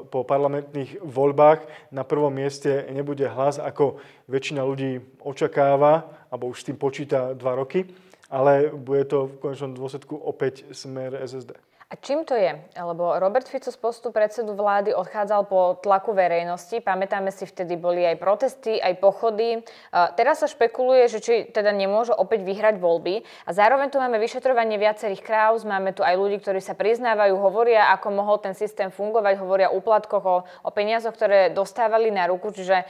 po 0.09 0.25
parlamentných 0.25 0.97
voľbách 1.05 1.93
na 1.93 2.01
prvom 2.01 2.33
mieste 2.33 2.89
nebude 2.89 3.29
hlas, 3.29 3.61
ako 3.61 4.01
väčšina 4.25 4.65
ľudí 4.65 4.97
očakáva, 5.21 6.09
alebo 6.33 6.49
už 6.49 6.65
s 6.65 6.67
tým 6.73 6.81
počíta 6.81 7.37
dva 7.37 7.53
roky, 7.53 7.85
ale 8.29 8.69
bude 8.73 9.05
to 9.09 9.27
v 9.27 9.41
konečnom 9.41 9.73
dôsledku 9.73 10.17
opäť 10.17 10.69
smer 10.77 11.17
SSD. 11.17 11.57
A 11.89 11.97
čím 11.97 12.29
to 12.29 12.37
je? 12.37 12.53
Lebo 12.77 13.17
Robert 13.17 13.49
Fico 13.49 13.73
z 13.73 13.81
postu 13.81 14.13
predsedu 14.13 14.53
vlády 14.53 14.93
odchádzal 14.93 15.49
po 15.49 15.81
tlaku 15.81 16.13
verejnosti. 16.13 16.85
Pamätáme 16.85 17.33
si, 17.33 17.49
vtedy 17.49 17.81
boli 17.81 18.05
aj 18.05 18.21
protesty, 18.21 18.77
aj 18.77 19.01
pochody. 19.01 19.65
Teraz 19.89 20.45
sa 20.45 20.53
špekuluje, 20.53 21.09
že 21.09 21.25
či 21.25 21.35
teda 21.49 21.73
nemôžu 21.73 22.13
opäť 22.13 22.45
vyhrať 22.45 22.77
voľby. 22.77 23.25
A 23.49 23.57
zároveň 23.57 23.89
tu 23.89 23.97
máme 23.97 24.21
vyšetrovanie 24.21 24.77
viacerých 24.77 25.25
kráuz, 25.25 25.65
máme 25.65 25.97
tu 25.97 26.05
aj 26.05 26.13
ľudí, 26.13 26.45
ktorí 26.45 26.61
sa 26.61 26.77
priznávajú, 26.77 27.41
hovoria, 27.41 27.89
ako 27.97 28.13
mohol 28.13 28.37
ten 28.37 28.53
systém 28.53 28.93
fungovať, 28.93 29.41
hovoria 29.41 29.73
o 29.73 29.81
úplatkoch, 29.81 30.25
o, 30.29 30.45
o 30.45 30.71
peniazoch, 30.77 31.17
ktoré 31.17 31.57
dostávali 31.57 32.13
na 32.13 32.29
ruku. 32.29 32.53
Čiže 32.53 32.85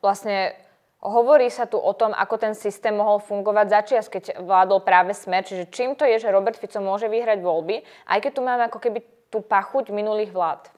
vlastne 0.00 0.56
Hovorí 1.04 1.52
sa 1.52 1.68
tu 1.68 1.76
o 1.76 1.92
tom, 1.92 2.16
ako 2.16 2.40
ten 2.40 2.56
systém 2.56 2.96
mohol 2.96 3.20
fungovať 3.20 3.66
začias, 3.68 4.04
keď 4.08 4.40
vládol 4.40 4.80
práve 4.80 5.12
smer. 5.12 5.44
Čiže 5.44 5.68
čím 5.68 5.92
to 5.92 6.08
je, 6.08 6.16
že 6.16 6.32
Robert 6.32 6.56
Fico 6.56 6.80
môže 6.80 7.12
vyhrať 7.12 7.44
voľby, 7.44 7.84
aj 8.08 8.18
keď 8.24 8.32
tu 8.32 8.40
máme 8.40 8.64
ako 8.72 8.80
keby 8.80 9.04
tú 9.28 9.44
pachuť 9.44 9.92
minulých 9.92 10.32
vlád? 10.32 10.72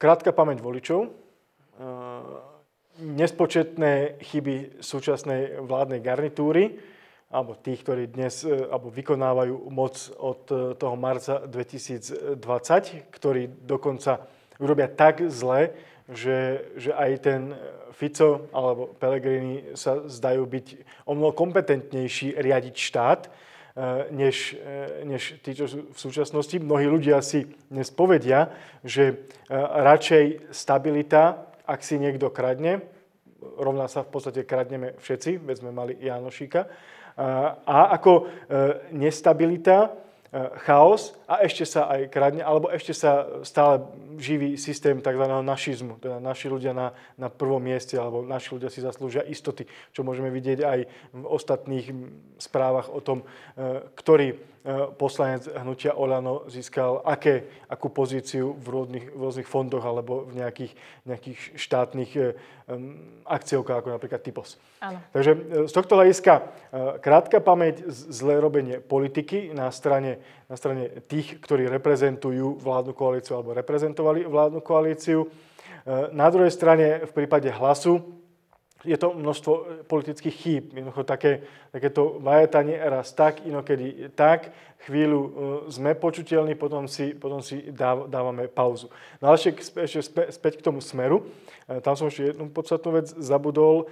Krátka 0.00 0.32
pamäť 0.32 0.64
voličov, 0.64 1.12
nespočetné 3.00 4.16
chyby 4.24 4.80
súčasnej 4.80 5.60
vládnej 5.60 6.00
garnitúry, 6.00 6.80
alebo 7.26 7.58
tých, 7.58 7.82
ktorí 7.82 8.06
dnes 8.06 8.46
e, 8.46 8.70
alebo 8.70 8.86
vykonávajú 8.86 9.66
moc 9.68 9.98
od 10.14 10.42
e, 10.46 10.56
toho 10.78 10.94
marca 10.94 11.42
2020, 11.42 12.38
ktorí 13.10 13.66
dokonca 13.66 14.30
urobia 14.62 14.86
tak 14.86 15.26
zle, 15.26 15.74
že, 16.10 16.70
že 16.78 16.94
aj 16.94 17.10
ten 17.18 17.42
Fico 17.96 18.46
alebo 18.52 18.92
Pellegrini 19.00 19.72
sa 19.72 20.04
zdajú 20.04 20.44
byť 20.46 20.66
o 21.08 21.16
mnoho 21.16 21.32
kompetentnejší 21.32 22.36
riadiť 22.36 22.74
štát, 22.76 23.20
eh, 23.26 23.30
než, 24.12 24.54
eh, 24.54 25.02
než 25.08 25.40
tí, 25.40 25.56
čo 25.56 25.66
sú 25.66 25.78
v 25.90 25.98
súčasnosti. 25.98 26.60
Mnohí 26.60 26.86
ľudia 26.86 27.24
si 27.24 27.48
dnes 27.72 27.88
povedia, 27.88 28.52
že 28.84 29.04
eh, 29.08 29.16
radšej 29.58 30.52
stabilita, 30.52 31.48
ak 31.64 31.80
si 31.82 31.98
niekto 31.98 32.30
kradne, 32.30 32.84
rovná 33.56 33.88
sa 33.88 34.04
v 34.04 34.12
podstate 34.12 34.44
kradneme 34.44 34.94
všetci, 35.00 35.42
veď 35.42 35.56
sme 35.58 35.72
mali 35.72 35.96
Janošika, 35.98 36.94
a 37.64 37.96
ako 37.96 38.28
nestabilita, 38.92 39.88
E, 39.88 40.05
chaos 40.66 41.14
a 41.30 41.42
ešte 41.46 41.62
sa 41.62 41.86
aj 41.90 42.10
kradne, 42.10 42.42
alebo 42.42 42.68
ešte 42.68 42.92
sa 42.92 43.42
stále 43.46 43.86
živí 44.18 44.58
systém 44.58 44.98
tzv. 44.98 45.22
našizmu. 45.22 46.02
Teda 46.02 46.18
naši 46.18 46.50
ľudia 46.50 46.74
na, 46.74 46.92
na 47.14 47.30
prvom 47.30 47.62
mieste, 47.62 47.94
alebo 47.96 48.26
naši 48.26 48.58
ľudia 48.58 48.70
si 48.70 48.82
zaslúžia 48.82 49.22
istoty, 49.26 49.64
čo 49.94 50.02
môžeme 50.02 50.28
vidieť 50.34 50.58
aj 50.66 50.78
v 51.14 51.24
ostatných 51.24 51.86
správach 52.36 52.90
o 52.90 53.00
tom, 53.00 53.22
e, 53.22 53.26
ktorý 53.94 54.34
E, 54.34 54.55
poslanec 54.98 55.46
hnutia 55.46 55.94
Olano 55.94 56.42
získal 56.50 56.98
aké, 57.06 57.46
akú 57.70 57.86
pozíciu 57.86 58.58
v 58.58 58.66
rôznych, 58.66 59.06
v 59.14 59.20
rôznych 59.22 59.46
fondoch 59.46 59.86
alebo 59.86 60.26
v 60.26 60.42
nejakých, 60.42 60.72
nejakých 61.06 61.38
štátnych 61.54 62.10
um, 62.18 62.98
akciovkách, 63.22 63.78
ako 63.78 63.90
napríklad 63.94 64.20
Typos. 64.26 64.58
Áno. 64.82 64.98
Takže 65.14 65.32
z 65.70 65.72
tohto 65.72 65.94
hľadiska 65.94 66.32
krátka 66.98 67.38
pamäť, 67.38 67.86
zlé 67.88 68.42
robenie 68.42 68.82
politiky 68.82 69.54
na 69.54 69.70
strane, 69.70 70.18
na 70.50 70.58
strane 70.58 70.90
tých, 71.06 71.38
ktorí 71.38 71.70
reprezentujú 71.70 72.58
vládnu 72.58 72.90
koalíciu 72.90 73.38
alebo 73.38 73.54
reprezentovali 73.54 74.26
vládnu 74.26 74.60
koalíciu. 74.66 75.30
Na 76.10 76.26
druhej 76.34 76.50
strane 76.50 77.06
v 77.06 77.12
prípade 77.14 77.46
hlasu 77.54 78.02
je 78.84 78.96
to 78.96 79.14
množstvo 79.14 79.52
e, 79.52 79.62
politických 79.88 80.36
chýb. 80.36 80.64
Jednoducho 80.74 81.04
také, 81.04 81.46
takéto 81.72 82.20
vajetanie 82.20 82.76
raz 82.76 83.12
tak, 83.12 83.46
inokedy 83.46 84.12
tak. 84.12 84.52
Chvíľu 84.84 85.20
e, 85.20 85.30
sme 85.72 85.96
počuteľní, 85.96 86.54
potom 86.54 86.84
si, 86.84 87.16
potom 87.16 87.40
si 87.40 87.72
dávame 88.10 88.46
pauzu. 88.52 88.92
No 89.22 89.32
ale 89.32 89.40
ešte, 89.40 89.80
ešte 89.80 90.00
späť 90.32 90.60
k 90.60 90.66
tomu 90.66 90.84
smeru. 90.84 91.24
E, 91.66 91.80
tam 91.80 91.96
som 91.96 92.12
ešte 92.12 92.36
jednu 92.36 92.52
podstatnú 92.52 93.00
vec 93.00 93.08
zabudol. 93.16 93.88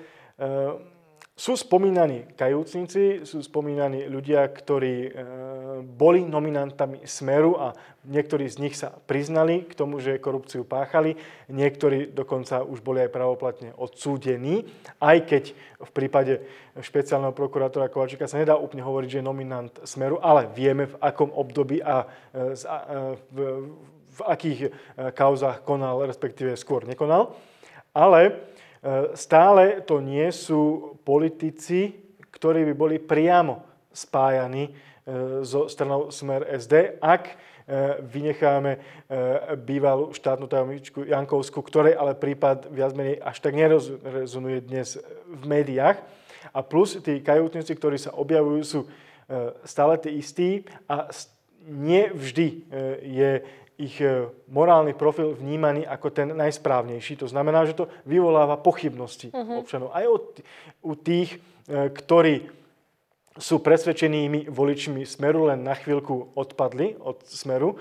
Sú 1.35 1.59
spomínaní 1.59 2.31
kajúcnici, 2.39 3.27
sú 3.27 3.43
spomínaní 3.43 4.07
ľudia, 4.07 4.47
ktorí 4.47 4.95
e, 5.03 5.11
boli 5.83 6.23
nominantami 6.23 7.03
Smeru 7.11 7.59
a 7.59 7.75
niektorí 8.07 8.47
z 8.47 8.63
nich 8.63 8.79
sa 8.79 8.95
priznali 8.95 9.67
k 9.67 9.75
tomu, 9.75 9.99
že 9.99 10.23
korupciu 10.23 10.63
páchali. 10.63 11.19
Niektorí 11.51 12.15
dokonca 12.15 12.63
už 12.63 12.79
boli 12.87 13.03
aj 13.03 13.11
pravoplatne 13.11 13.75
odsúdení, 13.75 14.63
aj 15.03 15.27
keď 15.27 15.45
v 15.83 15.91
prípade 15.91 16.39
špeciálneho 16.79 17.35
prokurátora 17.35 17.91
Kovačika 17.91 18.31
sa 18.31 18.39
nedá 18.39 18.55
úplne 18.55 18.87
hovoriť, 18.87 19.19
že 19.19 19.19
je 19.19 19.27
nominant 19.27 19.75
Smeru, 19.83 20.23
ale 20.23 20.47
vieme 20.55 20.87
v 20.87 20.95
akom 21.03 21.35
období 21.35 21.83
a, 21.83 22.07
e, 22.31 22.55
e, 22.55 23.51
v, 24.15 24.21
akých 24.23 24.71
kauzách 25.19 25.67
konal, 25.67 26.07
respektíve 26.07 26.55
skôr 26.55 26.87
nekonal. 26.87 27.35
Ale 27.91 28.54
stále 29.17 29.81
to 29.81 30.05
nie 30.05 30.29
sú 30.29 30.93
politici, 31.09 31.97
ktorí 32.29 32.69
by 32.69 32.75
boli 32.77 32.97
priamo 33.01 33.65
spájani 33.89 34.69
e, 34.69 34.73
so 35.41 35.71
stranou 35.71 36.13
Smer 36.13 36.45
SD, 36.53 37.01
ak 37.01 37.23
e, 37.31 37.35
vynecháme 38.05 38.73
bývalú 39.65 40.13
štátnu 40.13 40.45
tajomničku 40.51 41.09
Jankovsku, 41.09 41.65
ktorej 41.65 41.97
ale 41.97 42.19
prípad 42.19 42.69
viac 42.69 42.93
menej 42.93 43.23
až 43.25 43.41
tak 43.41 43.57
nerezonuje 43.57 44.69
dnes 44.69 45.01
v 45.29 45.43
médiách. 45.49 46.05
A 46.53 46.61
plus 46.61 47.01
tí 47.01 47.25
kajútnici, 47.25 47.73
ktorí 47.73 47.97
sa 47.97 48.13
objavujú, 48.13 48.61
sú 48.63 48.81
stále 49.65 49.97
tí 49.97 50.21
istí 50.21 50.69
a 50.85 51.09
nie 51.65 52.13
vždy 52.13 52.69
je 53.01 53.41
ich 53.75 53.99
morálny 54.49 54.95
profil 54.95 55.35
vnímaný 55.35 55.83
ako 55.83 56.09
ten 56.15 56.31
najsprávnejší. 56.31 57.19
To 57.21 57.29
znamená, 57.29 57.67
že 57.67 57.75
to 57.75 57.91
vyvoláva 58.07 58.55
pochybnosti 58.59 59.35
uh-huh. 59.35 59.67
občanov. 59.67 59.91
Aj 59.91 60.07
u 60.83 60.93
tých, 60.95 61.43
ktorí 61.71 62.64
sú 63.35 63.59
presvedčenými 63.59 64.47
voličmi 64.47 65.03
Smeru, 65.03 65.51
len 65.51 65.67
na 65.67 65.75
chvíľku 65.75 66.31
odpadli 66.39 66.95
od 67.03 67.19
Smeru. 67.27 67.75
E, 67.75 67.77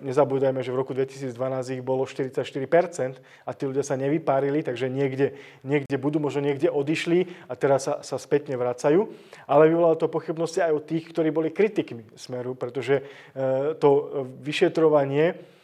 nezabúdajme, 0.00 0.64
že 0.64 0.72
v 0.72 0.80
roku 0.80 0.96
2012 0.96 1.36
ich 1.76 1.84
bolo 1.84 2.08
44% 2.08 3.20
a 3.44 3.50
tí 3.52 3.62
ľudia 3.68 3.84
sa 3.84 4.00
nevypárili, 4.00 4.64
takže 4.64 4.88
niekde, 4.88 5.36
niekde 5.60 5.96
budú, 6.00 6.16
možno 6.16 6.48
niekde 6.48 6.72
odišli 6.72 7.28
a 7.44 7.52
teraz 7.60 7.84
sa, 7.84 8.00
sa 8.00 8.16
spätne 8.16 8.56
vracajú. 8.56 9.04
Ale 9.44 9.68
vyvolalo 9.68 10.00
to 10.00 10.08
pochybnosti 10.08 10.64
aj 10.64 10.72
od 10.72 10.88
tých, 10.88 11.12
ktorí 11.12 11.28
boli 11.28 11.52
kritikmi 11.52 12.08
Smeru, 12.16 12.56
pretože 12.56 13.04
e, 13.36 13.76
to 13.76 14.24
vyšetrovanie 14.40 15.55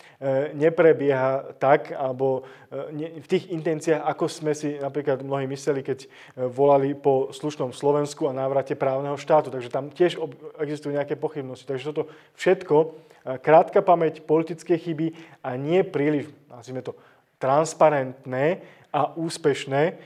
neprebieha 0.55 1.59
tak, 1.59 1.91
alebo 1.91 2.47
e, 2.71 3.19
v 3.19 3.27
tých 3.27 3.51
intenciách, 3.51 4.07
ako 4.07 4.25
sme 4.31 4.55
si 4.55 4.79
napríklad 4.79 5.19
mnohí 5.27 5.51
mysleli, 5.51 5.83
keď 5.83 6.07
e, 6.07 6.09
volali 6.47 6.95
po 6.95 7.35
slušnom 7.35 7.75
Slovensku 7.75 8.31
a 8.31 8.37
návrate 8.37 8.79
právneho 8.79 9.19
štátu. 9.19 9.51
Takže 9.51 9.69
tam 9.75 9.91
tiež 9.91 10.23
existujú 10.63 10.95
nejaké 10.95 11.19
pochybnosti. 11.19 11.67
Takže 11.67 11.91
toto 11.91 12.07
všetko, 12.39 12.95
krátka 13.43 13.83
pamäť, 13.83 14.23
politické 14.23 14.79
chyby 14.79 15.15
a 15.43 15.59
nie 15.59 15.83
príliš, 15.83 16.31
nazvime 16.47 16.87
to, 16.87 16.95
transparentné 17.43 18.63
a 18.95 19.15
úspešné 19.19 19.99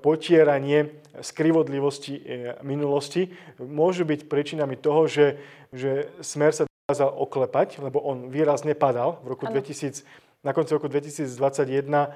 potieranie 0.00 0.96
skrivodlivosti 1.20 2.24
minulosti 2.64 3.28
môžu 3.60 4.08
byť 4.08 4.26
príčinami 4.26 4.80
toho, 4.80 5.04
že, 5.04 5.36
že 5.70 6.08
smer 6.24 6.56
sa 6.56 6.64
dokázal 6.92 7.08
oklepať, 7.16 7.80
lebo 7.80 8.04
on 8.04 8.28
výrazne 8.28 8.76
padal. 8.76 9.16
V 9.24 9.32
roku 9.32 9.48
2000, 9.48 10.04
na 10.44 10.52
konci 10.52 10.76
roku 10.76 10.92
2021 10.92 11.32
eh, 11.32 12.08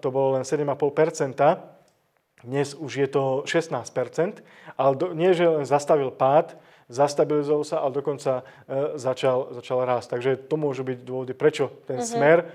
to 0.00 0.08
bolo 0.08 0.40
len 0.40 0.42
7,5 0.48 1.76
dnes 2.44 2.76
už 2.76 2.92
je 2.96 3.08
to 3.08 3.42
16% 3.48 4.44
ale 4.76 4.92
do, 4.96 5.16
nie, 5.16 5.32
že 5.32 5.48
len 5.48 5.64
zastavil 5.64 6.12
pád, 6.12 6.54
zastabilizoval 6.92 7.64
sa, 7.64 7.80
ale 7.80 7.96
dokonca 7.96 8.44
e, 8.68 9.00
začal, 9.00 9.56
začal 9.56 9.82
rásť. 9.82 10.06
Takže 10.14 10.30
to 10.44 10.54
môžu 10.60 10.84
byť 10.84 10.98
dôvody, 11.00 11.32
prečo 11.32 11.72
ten 11.88 11.98
uh-huh. 11.98 12.12
smer, 12.12 12.38
e, 12.44 12.46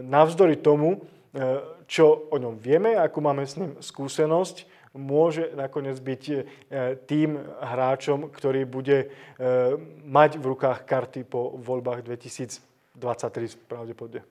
navzdory 0.00 0.56
tomu, 0.56 1.04
e, 1.36 1.52
čo 1.84 2.32
o 2.32 2.36
ňom 2.40 2.58
vieme, 2.58 2.96
akú 2.96 3.20
máme 3.20 3.44
s 3.44 3.60
ním 3.60 3.76
skúsenosť, 3.78 4.66
môže 4.96 5.52
nakoniec 5.54 6.00
byť 6.00 6.22
e, 6.28 6.36
tým 7.06 7.38
hráčom, 7.60 8.32
ktorý 8.32 8.64
bude 8.64 8.98
e, 9.04 9.06
mať 10.04 10.40
v 10.40 10.44
rukách 10.56 10.88
karty 10.88 11.22
po 11.28 11.54
voľbách 11.60 12.02
2023 12.02 12.58
pravdepodobne. 13.68 14.24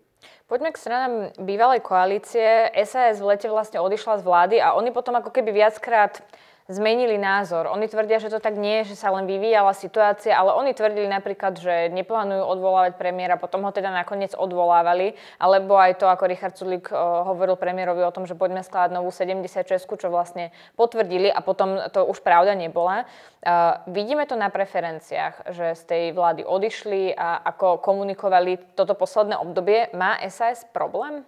Poďme 0.45 0.73
k 0.73 0.81
stranám 0.81 1.13
bývalej 1.41 1.81
koalície. 1.81 2.69
SAS 2.85 3.21
v 3.21 3.29
lete 3.33 3.49
vlastne 3.49 3.81
odišla 3.81 4.21
z 4.21 4.23
vlády 4.25 4.55
a 4.61 4.77
oni 4.77 4.89
potom 4.93 5.17
ako 5.17 5.33
keby 5.33 5.53
viackrát 5.53 6.21
zmenili 6.65 7.21
názor. 7.21 7.69
Oni 7.69 7.85
tvrdia, 7.85 8.17
že 8.17 8.33
to 8.33 8.41
tak 8.41 8.57
nie 8.57 8.81
je, 8.81 8.93
že 8.93 9.05
sa 9.05 9.13
len 9.13 9.29
vyvíjala 9.29 9.77
situácia, 9.77 10.33
ale 10.33 10.57
oni 10.57 10.73
tvrdili 10.73 11.05
napríklad, 11.05 11.61
že 11.61 11.93
neplánujú 11.93 12.41
odvolávať 12.41 12.97
premiéra, 12.97 13.37
potom 13.37 13.61
ho 13.69 13.71
teda 13.71 13.93
nakoniec 13.93 14.33
odvolávali, 14.33 15.13
alebo 15.37 15.77
aj 15.77 16.01
to, 16.01 16.09
ako 16.09 16.25
Richard 16.25 16.57
Sulik 16.57 16.89
eh, 16.89 16.97
hovoril 16.97 17.53
premiérovi 17.53 18.01
o 18.01 18.09
tom, 18.13 18.25
že 18.25 18.33
poďme 18.33 18.65
skladať 18.65 18.97
novú 18.97 19.13
76, 19.13 19.85
čo 19.85 20.09
vlastne 20.09 20.49
potvrdili 20.73 21.29
a 21.29 21.37
potom 21.45 21.77
to 21.93 22.01
už 22.09 22.25
pravda 22.25 22.57
nebola. 22.57 23.05
Uh, 23.45 23.77
vidíme 23.93 24.25
to 24.25 24.33
na 24.33 24.49
preferenciách, 24.49 25.53
že 25.53 25.77
z 25.77 25.83
tej 25.85 26.03
vlády 26.17 26.41
odišli 26.41 27.13
a 27.13 27.45
ako 27.45 27.77
komunikovali 27.77 28.73
toto 28.73 28.97
posledné 28.97 29.37
obdobie. 29.37 29.93
Má 29.93 30.17
SAS 30.33 30.65
problém? 30.73 31.21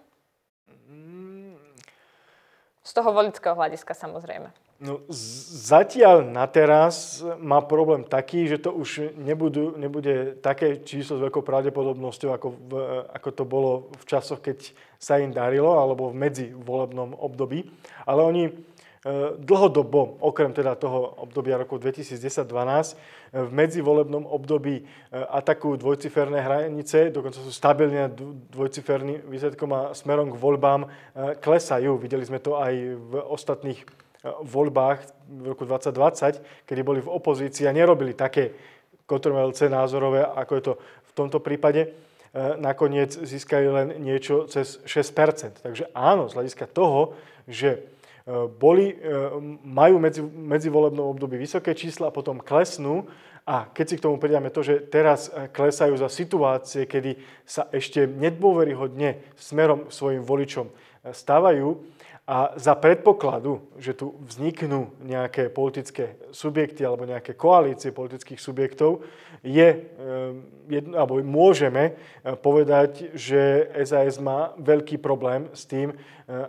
Z 2.81 2.91
toho 2.95 3.13
volického 3.13 3.53
hľadiska 3.53 3.93
samozrejme. 3.93 4.66
No, 4.77 5.01
zatiaľ 5.09 6.21
na 6.21 6.45
teraz 6.45 7.25
má 7.41 7.65
problém 7.65 8.05
taký, 8.05 8.45
že 8.45 8.61
to 8.61 8.77
už 8.77 9.09
nebudú, 9.17 9.73
nebude 9.73 10.37
také 10.37 10.85
číslo 10.85 11.17
s 11.17 11.23
veľkou 11.25 11.41
pravdepodobnosťou, 11.41 12.29
ako, 12.29 12.47
v, 12.53 12.73
ako 13.09 13.29
to 13.33 13.43
bolo 13.49 13.71
v 13.97 14.03
časoch, 14.05 14.37
keď 14.37 14.69
sa 15.01 15.17
im 15.17 15.33
darilo, 15.33 15.81
alebo 15.81 16.13
v 16.13 16.21
medzivolebnom 16.21 17.17
období. 17.17 17.65
Ale 18.05 18.21
oni 18.21 18.43
e, 18.45 18.51
dlhodobo, 19.41 20.21
okrem 20.21 20.53
teda 20.53 20.77
toho 20.77 21.25
obdobia 21.25 21.57
roku 21.57 21.81
2010-2012, 21.81 23.33
v 23.33 23.49
medzivolebnom 23.49 24.29
období 24.29 24.77
e, 24.77 24.83
atakujú 25.17 25.81
dvojciferné 25.81 26.37
hranice, 26.37 27.09
dokonca 27.09 27.41
sú 27.41 27.49
stabilne 27.49 28.13
dvojciferným 28.53 29.25
výsledkom 29.25 29.73
a 29.73 29.81
smerom 29.97 30.29
k 30.29 30.37
voľbám 30.37 30.85
e, 30.85 30.87
klesajú. 31.41 31.97
Videli 31.97 32.29
sme 32.29 32.37
to 32.37 32.61
aj 32.61 32.73
v 32.93 33.13
ostatných 33.25 34.05
voľbách 34.25 34.99
v 35.29 35.45
roku 35.53 35.63
2020, 35.67 36.65
kedy 36.65 36.81
boli 36.81 36.99
v 37.03 37.11
opozícii 37.11 37.69
a 37.69 37.75
nerobili 37.75 38.17
také 38.17 38.53
kontrolce 39.07 39.69
názorové, 39.69 40.25
ako 40.25 40.53
je 40.55 40.63
to 40.63 40.73
v 40.81 41.11
tomto 41.15 41.39
prípade, 41.39 41.81
e, 41.85 41.89
nakoniec 42.59 43.13
získali 43.13 43.67
len 43.69 43.87
niečo 44.03 44.45
cez 44.51 44.83
6% 44.83 45.63
Takže 45.63 45.89
áno, 45.95 46.27
z 46.27 46.35
hľadiska 46.35 46.65
toho, 46.67 47.15
že 47.47 47.69
e, 47.77 47.79
boli, 48.51 48.91
e, 48.91 48.95
majú 49.63 50.01
medzi, 50.01 50.21
medzivolebnom 50.25 51.07
období 51.13 51.39
vysoké 51.39 51.71
čísla 51.77 52.11
a 52.11 52.15
potom 52.15 52.43
klesnú, 52.43 53.07
a 53.47 53.63
keď 53.71 53.85
si 53.87 53.95
k 53.95 54.03
tomu 54.03 54.19
pridáme 54.19 54.51
to, 54.51 54.59
že 54.59 54.91
teraz 54.91 55.31
klesajú 55.55 55.95
za 55.95 56.11
situácie, 56.11 56.83
kedy 56.83 57.15
sa 57.47 57.71
ešte 57.71 58.03
nedôveryhodne 58.03 59.23
smerom 59.39 59.87
svojim 59.87 60.19
voličom 60.19 60.67
stávajú, 61.15 61.79
a 62.27 62.59
za 62.59 62.75
predpokladu, 62.75 63.63
že 63.79 63.95
tu 63.95 64.19
vzniknú 64.27 64.91
nejaké 64.99 65.47
politické 65.47 66.19
subjekty 66.35 66.83
alebo 66.83 67.07
nejaké 67.07 67.31
koalície 67.39 67.95
politických 67.95 68.35
subjektov, 68.35 68.99
je, 69.47 69.87
eh, 70.67 70.83
alebo 70.91 71.23
môžeme 71.23 71.95
eh, 71.95 72.35
povedať, 72.35 73.15
že 73.15 73.71
SAS 73.87 74.19
má 74.19 74.51
veľký 74.59 74.99
problém 74.99 75.47
s 75.55 75.63
tým, 75.63 75.95
eh, 75.95 75.99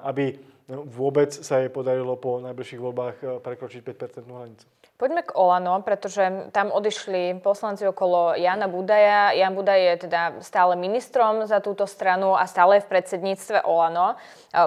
aby 0.02 0.34
vôbec 0.68 1.32
sa 1.32 1.64
jej 1.64 1.72
podarilo 1.72 2.18
po 2.20 2.42
najbližších 2.44 2.82
voľbách 2.82 3.40
prekročiť 3.40 3.80
5% 3.80 4.28
hranicu. 4.28 4.68
Poďme 4.98 5.22
k 5.22 5.30
Olano, 5.38 5.78
pretože 5.86 6.50
tam 6.50 6.74
odišli 6.74 7.38
poslanci 7.38 7.86
okolo 7.86 8.34
Jana 8.34 8.66
Budaja. 8.66 9.30
Jan 9.30 9.54
Budaj 9.54 9.78
je 9.78 9.94
teda 10.10 10.42
stále 10.42 10.74
ministrom 10.74 11.46
za 11.46 11.62
túto 11.62 11.86
stranu 11.86 12.34
a 12.34 12.50
stále 12.50 12.82
v 12.82 12.90
predsedníctve 12.90 13.62
Olano. 13.62 14.18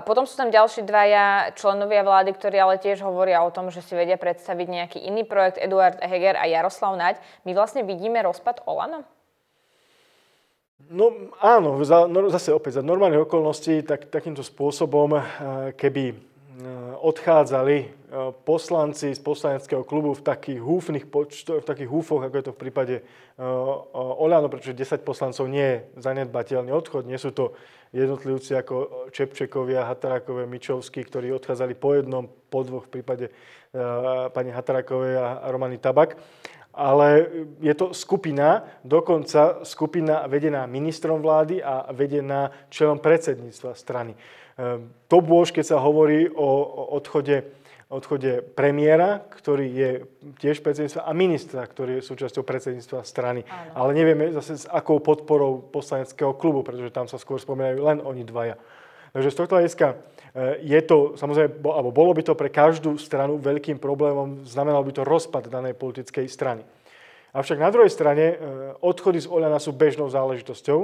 Potom 0.08 0.24
sú 0.24 0.40
tam 0.40 0.48
ďalší 0.48 0.88
dvaja 0.88 1.52
členovia 1.60 2.08
vlády, 2.08 2.32
ktorí 2.32 2.56
ale 2.64 2.80
tiež 2.80 3.04
hovoria 3.04 3.44
o 3.44 3.52
tom, 3.52 3.76
že 3.76 3.84
si 3.84 3.92
vedia 3.92 4.16
predstaviť 4.16 4.68
nejaký 4.72 5.00
iný 5.04 5.28
projekt, 5.28 5.60
Eduard 5.60 6.00
Heger 6.00 6.40
a 6.40 6.48
Jaroslav 6.48 6.96
Naď. 6.96 7.20
My 7.44 7.52
vlastne 7.52 7.84
vidíme 7.84 8.24
rozpad 8.24 8.64
Olano? 8.64 9.04
No 10.88 11.12
áno, 11.44 11.76
no, 12.08 12.20
zase 12.32 12.56
opäť 12.56 12.80
za 12.80 12.88
normálnych 12.88 13.28
okolností 13.28 13.84
tak, 13.84 14.08
takýmto 14.08 14.48
spôsobom, 14.48 15.20
eh, 15.20 15.24
keby 15.76 16.31
odchádzali 17.02 17.78
eh, 17.82 17.90
poslanci 18.46 19.18
z 19.18 19.22
poslaneckého 19.22 19.82
klubu 19.82 20.14
v 20.14 20.22
takých 20.22 20.62
húfnych 20.62 21.06
počtoch, 21.10 21.66
v 21.66 21.70
takých 21.70 21.90
húfoch, 21.90 22.22
ako 22.22 22.36
je 22.38 22.46
to 22.46 22.54
v 22.54 22.62
prípade 22.62 22.96
eh, 23.02 23.44
Oľano, 23.98 24.48
pretože 24.48 24.78
10 24.78 25.02
poslancov 25.02 25.50
nie 25.50 25.66
je 25.66 25.78
zanedbateľný 25.98 26.70
odchod. 26.70 27.10
Nie 27.10 27.18
sú 27.18 27.34
to 27.34 27.58
jednotlivci 27.92 28.56
ako 28.56 29.10
Čepčekovia, 29.12 29.90
Hatarakové, 29.90 30.48
Mičovskí, 30.48 31.04
ktorí 31.04 31.34
odchádzali 31.36 31.74
po 31.76 31.98
jednom, 31.98 32.24
po 32.48 32.64
dvoch 32.64 32.88
v 32.88 33.02
prípade 33.02 33.26
pani 34.32 34.52
Hatarakovej 34.52 35.16
a 35.20 35.48
Romany 35.52 35.76
Tabak. 35.80 36.16
Ale 36.72 37.28
je 37.60 37.76
to 37.76 37.92
skupina, 37.92 38.64
dokonca 38.84 39.68
skupina 39.68 40.24
vedená 40.28 40.64
ministrom 40.72 41.20
vlády 41.20 41.60
a 41.60 41.92
vedená 41.92 42.48
členom 42.72 43.00
predsedníctva 43.04 43.76
strany. 43.76 44.16
Ehm, 44.62 44.94
to 45.10 45.26
bôž, 45.26 45.50
keď 45.50 45.74
sa 45.74 45.78
hovorí 45.82 46.30
o 46.30 46.50
odchode, 46.94 47.50
odchode 47.90 48.46
premiéra, 48.54 49.26
ktorý 49.34 49.66
je 49.74 49.92
tiež 50.38 50.62
predsedníctva, 50.62 51.02
a 51.02 51.12
ministra, 51.18 51.66
ktorý 51.66 51.98
je 51.98 52.06
súčasťou 52.06 52.46
predsedníctva 52.46 53.02
strany. 53.02 53.42
Áno. 53.50 53.74
Ale 53.74 53.98
nevieme 53.98 54.30
zase 54.30 54.62
s 54.62 54.70
akou 54.70 55.02
podporou 55.02 55.66
poslaneckého 55.74 56.38
klubu, 56.38 56.62
pretože 56.62 56.94
tam 56.94 57.10
sa 57.10 57.18
skôr 57.18 57.42
spomínajú 57.42 57.82
len 57.82 57.98
oni 58.06 58.22
dvaja. 58.22 58.62
Takže 59.12 59.34
z 59.34 59.38
tohto 59.44 59.54
hľadiska 59.58 59.88
e, 59.92 59.96
je 60.62 60.80
to, 60.86 61.18
samozrejme, 61.18 61.60
alebo 61.66 61.90
bolo 61.92 62.14
by 62.14 62.22
to 62.24 62.38
pre 62.38 62.54
každú 62.54 62.96
stranu 63.02 63.42
veľkým 63.42 63.82
problémom, 63.82 64.46
znamenalo 64.48 64.86
by 64.86 64.94
to 64.94 65.04
rozpad 65.04 65.50
danej 65.52 65.74
politickej 65.76 66.30
strany. 66.30 66.64
Avšak 67.34 67.60
na 67.60 67.72
druhej 67.74 67.92
strane 67.92 68.26
e, 68.32 68.36
odchody 68.80 69.20
z 69.20 69.28
Oľana 69.28 69.60
sú 69.60 69.74
bežnou 69.74 70.08
záležitosťou. 70.08 70.80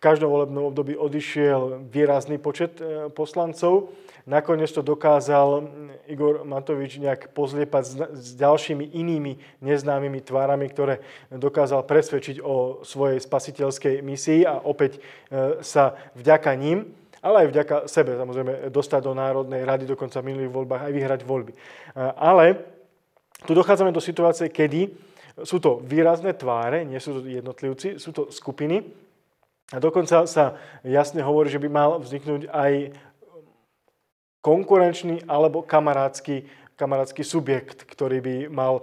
V 0.00 0.08
každom 0.08 0.32
volebnom 0.32 0.72
období 0.72 0.96
odišiel 0.96 1.84
výrazný 1.92 2.40
počet 2.40 2.80
e, 2.80 3.12
poslancov. 3.12 3.92
Nakoniec 4.24 4.72
to 4.72 4.80
dokázal 4.80 5.68
Igor 6.08 6.40
Matovič 6.48 6.96
nejak 6.96 7.36
pozliepať 7.36 8.08
s 8.16 8.32
ďalšími 8.32 8.96
inými 8.96 9.60
neznámymi 9.60 10.24
tvárami, 10.24 10.72
ktoré 10.72 11.04
dokázal 11.28 11.84
presvedčiť 11.84 12.40
o 12.40 12.80
svojej 12.80 13.20
spasiteľskej 13.20 14.00
misii 14.00 14.48
a 14.48 14.64
opäť 14.64 14.96
e, 14.96 15.60
sa 15.60 15.92
vďaka 16.16 16.56
ním 16.56 16.96
ale 17.20 17.44
aj 17.44 17.48
vďaka 17.52 17.76
sebe, 17.84 18.16
samozrejme, 18.16 18.72
dostať 18.72 19.04
do 19.04 19.12
Národnej 19.12 19.68
rady, 19.68 19.84
dokonca 19.84 20.24
v 20.24 20.32
minulých 20.32 20.56
voľbách 20.56 20.88
aj 20.88 20.92
vyhrať 20.96 21.20
voľby. 21.28 21.52
E, 21.52 21.58
ale 22.00 22.56
tu 23.44 23.52
dochádzame 23.52 23.92
do 23.92 24.00
situácie, 24.00 24.48
kedy 24.48 24.88
sú 25.44 25.60
to 25.60 25.84
výrazné 25.84 26.32
tváre, 26.32 26.88
nie 26.88 26.96
sú 26.96 27.20
to 27.20 27.28
jednotlivci, 27.28 28.00
sú 28.00 28.16
to 28.16 28.32
skupiny, 28.32 28.80
a 29.70 29.76
dokonca 29.78 30.26
sa 30.26 30.58
jasne 30.82 31.22
hovorí, 31.22 31.46
že 31.46 31.62
by 31.62 31.68
mal 31.70 31.90
vzniknúť 32.02 32.50
aj 32.50 32.72
konkurenčný 34.42 35.30
alebo 35.30 35.62
kamarádsky, 35.62 36.48
kamarádsky 36.74 37.22
subjekt, 37.22 37.86
ktorý 37.86 38.18
by 38.18 38.36
mal 38.50 38.82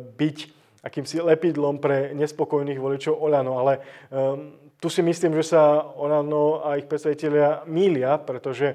byť 0.00 0.38
akýmsi 0.82 1.22
lepidlom 1.22 1.78
pre 1.78 2.10
nespokojných 2.16 2.80
voličov 2.80 3.14
Oľano. 3.14 3.54
Ale 3.62 3.72
um, 4.10 4.58
tu 4.82 4.90
si 4.90 4.98
myslím, 4.98 5.38
že 5.38 5.54
sa 5.54 5.78
Olano 5.78 6.66
a 6.66 6.74
ich 6.74 6.90
predstaviteľia 6.90 7.70
mília, 7.70 8.18
pretože 8.18 8.74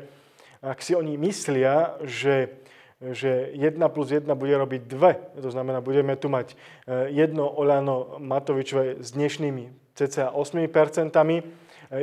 ak 0.64 0.80
si 0.80 0.96
oni 0.96 1.20
myslia, 1.20 2.00
že 2.08 2.64
že 2.98 3.54
1 3.54 3.78
plus 3.94 4.10
1 4.10 4.26
bude 4.34 4.58
robiť 4.58 4.90
2. 4.90 5.46
To 5.46 5.50
znamená, 5.54 5.86
budeme 5.86 6.18
tu 6.18 6.34
mať 6.34 6.58
e, 6.90 7.14
jedno 7.14 7.46
Oľano 7.46 8.18
Matovičové 8.18 8.98
s 9.06 9.14
dnešnými 9.14 9.87
cca 9.98 10.30
8% 10.30 11.10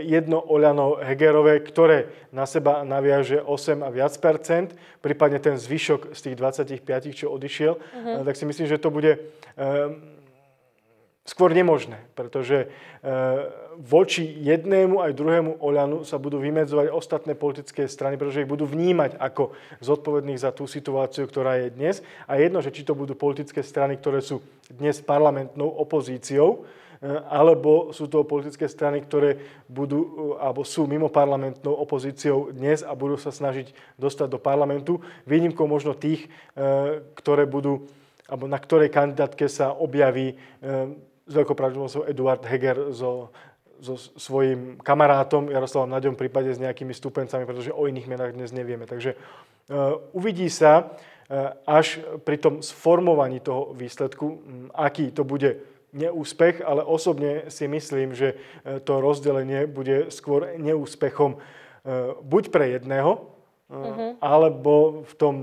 jedno 0.03 0.41
Oľano 0.41 0.97
Hegerové, 0.97 1.61
ktoré 1.61 2.29
na 2.33 2.49
seba 2.49 2.83
naviaže 2.83 3.45
8 3.45 3.85
a 3.85 3.89
viac 3.93 4.17
percent, 4.17 4.73
prípadne 5.05 5.39
ten 5.39 5.61
zvyšok 5.61 6.17
z 6.17 6.21
tých 6.21 6.37
25, 6.41 6.81
čo 7.13 7.29
odišiel, 7.29 7.73
uh-huh. 7.77 8.25
tak 8.25 8.35
si 8.35 8.49
myslím, 8.49 8.67
že 8.67 8.81
to 8.81 8.89
bude 8.89 9.13
um, 9.21 10.01
skôr 11.25 11.53
nemožné, 11.57 12.05
pretože 12.13 12.69
voči 13.81 14.25
jednému 14.45 15.01
aj 15.01 15.17
druhému 15.17 15.53
Oľanu 15.57 16.05
sa 16.05 16.21
budú 16.21 16.37
vymedzovať 16.37 16.93
ostatné 16.93 17.33
politické 17.33 17.89
strany, 17.89 18.21
pretože 18.21 18.45
ich 18.45 18.49
budú 18.49 18.69
vnímať 18.69 19.17
ako 19.17 19.57
zodpovedných 19.81 20.41
za 20.41 20.53
tú 20.53 20.69
situáciu, 20.69 21.25
ktorá 21.25 21.65
je 21.65 21.73
dnes. 21.73 22.05
A 22.29 22.37
jedno, 22.37 22.61
že 22.61 22.73
či 22.73 22.85
to 22.85 22.93
budú 22.93 23.17
politické 23.17 23.65
strany, 23.65 23.97
ktoré 23.97 24.21
sú 24.21 24.45
dnes 24.69 25.01
parlamentnou 25.01 25.69
opozíciou, 25.69 26.65
E, 26.65 26.84
alebo 27.29 27.93
sú 27.93 28.09
to 28.09 28.25
politické 28.25 28.65
strany, 28.65 29.05
ktoré 29.05 29.37
budú, 29.69 30.01
e, 30.01 30.09
alebo 30.41 30.65
sú 30.65 30.89
mimo 30.89 31.13
parlamentnou 31.13 31.77
opozíciou 31.77 32.49
dnes 32.49 32.81
a 32.81 32.97
budú 32.97 33.21
sa 33.21 33.29
snažiť 33.29 33.77
dostať 34.01 34.29
do 34.33 34.41
parlamentu. 34.41 35.05
Výnimkou 35.29 35.69
možno 35.69 35.93
tých, 35.93 36.25
e, 36.57 37.05
ktoré 37.13 37.45
budú, 37.45 37.85
alebo 38.25 38.49
na 38.49 38.57
ktorej 38.57 38.89
kandidátke 38.89 39.45
sa 39.53 39.77
objaví 39.77 40.33
s 41.29 41.33
veľkou 41.37 41.53
pravdepodobnosťou 41.53 42.09
Eduard 42.09 42.41
Heger 42.41 42.89
so, 42.97 43.29
so 43.85 44.01
svojím 44.17 44.81
kamarátom 44.81 45.53
Jaroslavom 45.53 45.93
Naďom, 45.93 46.17
prípade 46.17 46.49
s 46.49 46.57
nejakými 46.57 46.97
stupencami, 46.97 47.45
pretože 47.45 47.69
o 47.69 47.85
iných 47.85 48.09
menách 48.09 48.33
dnes 48.33 48.49
nevieme. 48.49 48.89
Takže 48.89 49.13
uvidí 50.17 50.49
sa 50.49 50.97
až 51.69 52.01
pri 52.25 52.41
tom 52.41 52.65
sformovaní 52.65 53.45
toho 53.45 53.77
výsledku, 53.77 54.41
aký 54.73 55.13
to 55.13 55.21
bude 55.21 55.74
neúspech, 55.95 56.61
ale 56.61 56.83
osobne 56.83 57.49
si 57.49 57.71
myslím, 57.71 58.13
že 58.13 58.35
e, 58.67 58.83
to 58.83 58.99
rozdelenie 58.99 59.71
bude 59.71 60.11
skôr 60.11 60.59
neúspechom 60.59 61.39
e, 61.39 61.39
buď 62.19 62.45
pre 62.51 62.75
jedného, 62.75 63.31
mm-hmm. 63.71 64.11
alebo 64.19 65.07
v 65.07 65.13
tom 65.15 65.35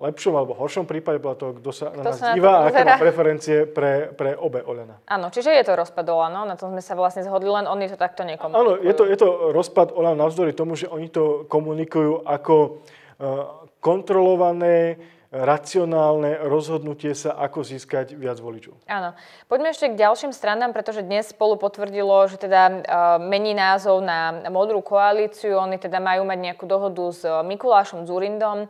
lepšom 0.00 0.32
alebo 0.32 0.56
horšom 0.56 0.88
prípade 0.88 1.20
podľa 1.20 1.36
toho, 1.36 1.52
kto 1.60 1.70
sa 1.76 1.86
kto 1.92 2.00
na 2.00 2.04
nás 2.08 2.20
díva 2.32 2.52
a 2.56 2.60
aké 2.72 2.82
má 2.88 2.96
preferencie 2.96 3.68
pre, 3.68 4.08
pre 4.16 4.32
obe 4.32 4.64
Olena. 4.64 4.96
Áno, 5.04 5.28
čiže 5.28 5.52
je 5.52 5.64
to 5.68 5.76
rozpad 5.76 6.08
Olano, 6.08 6.48
na 6.48 6.56
tom 6.56 6.72
sme 6.72 6.80
sa 6.80 6.96
vlastne 6.96 7.20
zhodli, 7.20 7.52
len 7.52 7.68
oni 7.68 7.84
to 7.92 8.00
takto 8.00 8.24
nekomunikujú. 8.24 8.64
Áno, 8.64 8.72
je 8.80 8.94
to, 8.96 9.04
je 9.04 9.16
to 9.20 9.52
rozpad 9.52 9.92
Olano 9.92 10.24
navzdory 10.24 10.56
tomu, 10.56 10.72
že 10.72 10.88
oni 10.88 11.12
to 11.12 11.44
komunikujú 11.52 12.24
ako 12.24 12.80
uh, 13.20 13.68
kontrolované, 13.84 14.96
racionálne 15.30 16.42
rozhodnutie 16.42 17.14
sa, 17.14 17.38
ako 17.38 17.62
získať 17.62 18.18
viac 18.18 18.42
voličov. 18.42 18.74
Áno. 18.90 19.14
Poďme 19.46 19.70
ešte 19.70 19.94
k 19.94 19.98
ďalším 19.98 20.34
stranám, 20.34 20.74
pretože 20.74 21.06
dnes 21.06 21.30
spolu 21.30 21.54
potvrdilo, 21.54 22.26
že 22.26 22.34
teda 22.34 22.62
uh, 22.66 22.76
mení 23.22 23.54
názov 23.54 24.02
na 24.02 24.42
modrú 24.50 24.82
koalíciu. 24.82 25.54
Oni 25.62 25.78
teda 25.78 26.02
majú 26.02 26.26
mať 26.26 26.38
nejakú 26.50 26.66
dohodu 26.66 27.04
s 27.14 27.22
Mikulášom 27.22 28.10
Zurindom. 28.10 28.66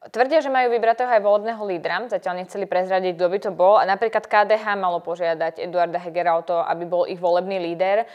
Tvrdia, 0.00 0.40
že 0.40 0.48
majú 0.48 0.72
vybratého 0.72 1.12
aj 1.12 1.20
volebného 1.20 1.62
lídra, 1.62 2.08
zatiaľ 2.08 2.42
nechceli 2.42 2.64
prezradiť, 2.64 3.20
kto 3.20 3.26
by 3.30 3.38
to 3.38 3.50
bol. 3.52 3.76
A 3.76 3.84
napríklad 3.84 4.24
KDH 4.24 4.64
malo 4.80 4.98
požiadať 5.04 5.60
Eduarda 5.60 6.00
Hegera 6.00 6.40
o 6.40 6.42
to, 6.42 6.56
aby 6.56 6.88
bol 6.88 7.04
ich 7.04 7.20
volebný 7.20 7.60
líder. 7.60 8.08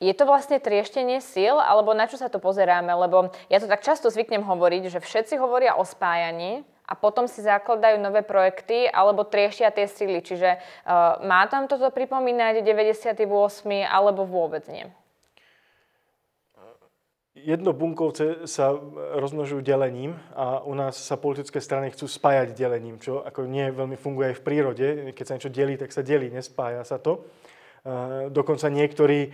Uh, 0.00 0.06
je 0.08 0.16
to 0.16 0.24
vlastne 0.24 0.56
trieštenie 0.56 1.20
síl, 1.20 1.52
alebo 1.60 1.92
na 1.92 2.08
čo 2.08 2.16
sa 2.16 2.32
to 2.32 2.40
pozeráme? 2.40 2.88
Lebo 2.88 3.36
ja 3.52 3.60
to 3.60 3.68
tak 3.68 3.84
často 3.84 4.08
zvyknem 4.08 4.40
hovoriť, 4.40 4.88
že 4.88 5.04
všetci 5.04 5.36
hovoria 5.36 5.76
o 5.76 5.84
spájaní 5.84 6.64
a 6.88 6.96
potom 6.96 7.28
si 7.28 7.44
zakladajú 7.44 8.00
nové 8.00 8.24
projekty 8.24 8.88
alebo 8.88 9.28
trieštia 9.28 9.68
tie 9.68 9.84
síly. 9.84 10.24
Čiže 10.24 10.56
uh, 10.56 11.20
má 11.28 11.44
tam 11.52 11.68
toto 11.68 11.92
pripomínať 11.92 12.64
98. 12.64 13.28
alebo 13.84 14.24
vôbec 14.24 14.64
nie? 14.72 14.88
Jednobunkovce 17.30 18.44
sa 18.50 18.74
rozmnožujú 19.16 19.64
delením 19.64 20.18
a 20.34 20.60
u 20.66 20.76
nás 20.76 20.98
sa 20.98 21.16
politické 21.16 21.62
strany 21.62 21.88
chcú 21.88 22.04
spájať 22.04 22.52
delením, 22.52 23.00
čo 23.00 23.24
ako 23.24 23.48
nie 23.48 23.70
veľmi 23.70 23.96
funguje 23.96 24.34
aj 24.34 24.36
v 24.40 24.44
prírode. 24.44 24.86
Keď 25.14 25.24
sa 25.24 25.34
niečo 25.38 25.52
delí, 25.52 25.78
tak 25.80 25.94
sa 25.94 26.04
delí, 26.04 26.28
nespája 26.28 26.84
sa 26.84 27.00
to. 27.00 27.22
Eh, 27.22 27.58
dokonca 28.28 28.68
niektorí 28.68 29.20
eh, 29.28 29.32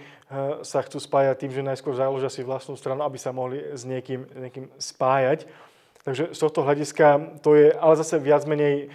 sa 0.62 0.78
chcú 0.86 1.03
spájať 1.03 1.36
tým, 1.42 1.53
že 1.53 1.66
najskôr 1.66 1.99
založia 1.99 2.30
si 2.30 2.47
vlastnú 2.47 2.78
stranu, 2.78 3.03
aby 3.03 3.18
sa 3.18 3.34
mohli 3.34 3.59
s 3.74 3.82
niekým, 3.82 4.22
niekým 4.38 4.70
spájať. 4.78 5.51
Takže 6.07 6.30
z 6.30 6.38
tohto 6.38 6.62
hľadiska 6.62 7.42
to 7.42 7.59
je 7.59 7.74
ale 7.74 7.94
zase 7.99 8.22
viac 8.22 8.47
menej 8.47 8.86
eh, 8.86 8.90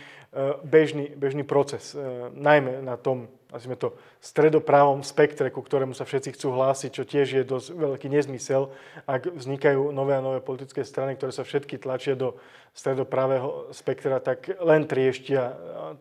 bežný, 0.64 1.12
bežný 1.16 1.44
proces. 1.44 1.96
Najmä 2.34 2.80
na 2.82 2.96
tom, 2.96 3.28
nazvime 3.52 3.76
to, 3.76 3.94
stredopravom 4.24 5.04
spektre, 5.04 5.52
ku 5.52 5.60
ktorému 5.60 5.92
sa 5.92 6.08
všetci 6.08 6.40
chcú 6.40 6.56
hlásiť, 6.56 6.90
čo 6.94 7.04
tiež 7.04 7.28
je 7.36 7.44
dosť 7.44 7.68
veľký 7.76 8.08
nezmysel, 8.08 8.72
ak 9.04 9.28
vznikajú 9.28 9.92
nové 9.92 10.16
a 10.16 10.24
nové 10.24 10.40
politické 10.40 10.88
strany, 10.88 11.20
ktoré 11.20 11.36
sa 11.36 11.44
všetky 11.44 11.82
tlačia 11.82 12.16
do 12.16 12.40
stredopravého 12.72 13.74
spektra, 13.76 14.24
tak 14.24 14.56
len 14.64 14.88
trieštia 14.88 15.52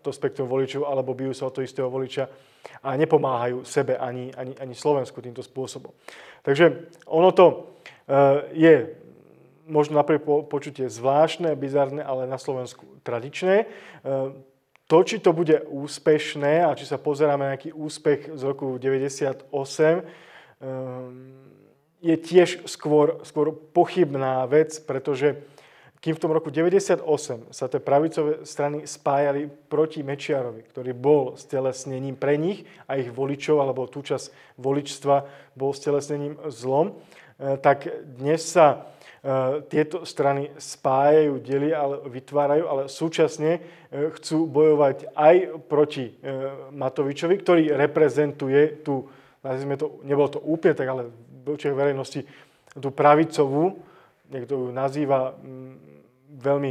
to 0.07 0.15
spektrum 0.15 0.47
voličov 0.47 0.87
alebo 0.87 1.17
bijú 1.17 1.35
sa 1.35 1.51
o 1.51 1.55
to 1.55 1.67
istého 1.67 1.91
voliča 1.91 2.31
a 2.87 2.95
nepomáhajú 2.95 3.67
sebe 3.67 3.99
ani, 3.99 4.31
ani, 4.39 4.55
ani 4.55 4.75
Slovensku 4.79 5.19
týmto 5.19 5.43
spôsobom. 5.43 5.91
Takže 6.47 6.87
ono 7.11 7.35
to 7.35 7.75
je 8.55 8.95
možno 9.71 9.97
na 9.97 10.05
prvé 10.05 10.19
počutie 10.51 10.91
zvláštne, 10.91 11.55
bizarné, 11.55 12.03
ale 12.03 12.27
na 12.27 12.37
Slovensku 12.37 12.99
tradičné. 13.07 13.65
E, 13.65 13.67
to, 14.91 14.99
či 15.07 15.23
to 15.23 15.31
bude 15.31 15.63
úspešné 15.71 16.67
a 16.67 16.75
či 16.75 16.83
sa 16.83 16.99
pozeráme 16.99 17.47
na 17.47 17.51
nejaký 17.55 17.71
úspech 17.71 18.35
z 18.35 18.43
roku 18.43 18.75
98, 18.75 19.47
e, 19.47 20.03
je 22.03 22.17
tiež 22.19 22.67
skôr, 22.67 23.23
skôr 23.23 23.55
pochybná 23.55 24.43
vec, 24.51 24.83
pretože 24.83 25.39
kým 26.01 26.17
v 26.17 26.23
tom 26.25 26.33
roku 26.33 26.49
98 26.49 27.05
sa 27.53 27.69
tie 27.69 27.77
pravicové 27.77 28.49
strany 28.49 28.89
spájali 28.89 29.53
proti 29.69 30.01
Mečiarovi, 30.01 30.65
ktorý 30.65 30.97
bol 30.97 31.37
stelesnením 31.37 32.17
pre 32.17 32.41
nich 32.41 32.65
a 32.89 32.97
ich 32.97 33.13
voličov, 33.13 33.61
alebo 33.61 33.85
tú 33.85 34.01
časť 34.01 34.57
voličstva 34.57 35.29
bol 35.53 35.77
stelesnením 35.77 36.41
zlom, 36.49 36.97
e, 37.37 37.55
tak 37.61 37.85
dnes 38.17 38.43
sa 38.43 38.91
tieto 39.69 40.09
strany 40.09 40.49
spájajú, 40.57 41.45
delia, 41.45 41.85
ale 41.85 42.09
vytvárajú, 42.09 42.65
ale 42.65 42.83
súčasne 42.89 43.61
e, 43.61 43.61
chcú 44.17 44.49
bojovať 44.49 45.13
aj 45.13 45.37
proti 45.69 46.17
Matovičovi, 46.73 47.35
ktorý 47.37 47.63
reprezentuje 47.77 48.81
tú, 48.81 49.13
nazvime 49.45 49.77
to, 49.77 50.01
nebolo 50.09 50.29
to 50.33 50.41
úplne 50.41 50.73
tak, 50.73 50.89
ale 50.89 51.13
v 51.13 51.47
očiach 51.53 51.77
verejnosti, 51.77 52.25
tú 52.81 52.89
pravicovú, 52.89 53.77
niekto 54.33 54.57
ju 54.57 54.69
nazýva 54.73 55.37
mm, 55.37 55.73
veľmi 56.41 56.71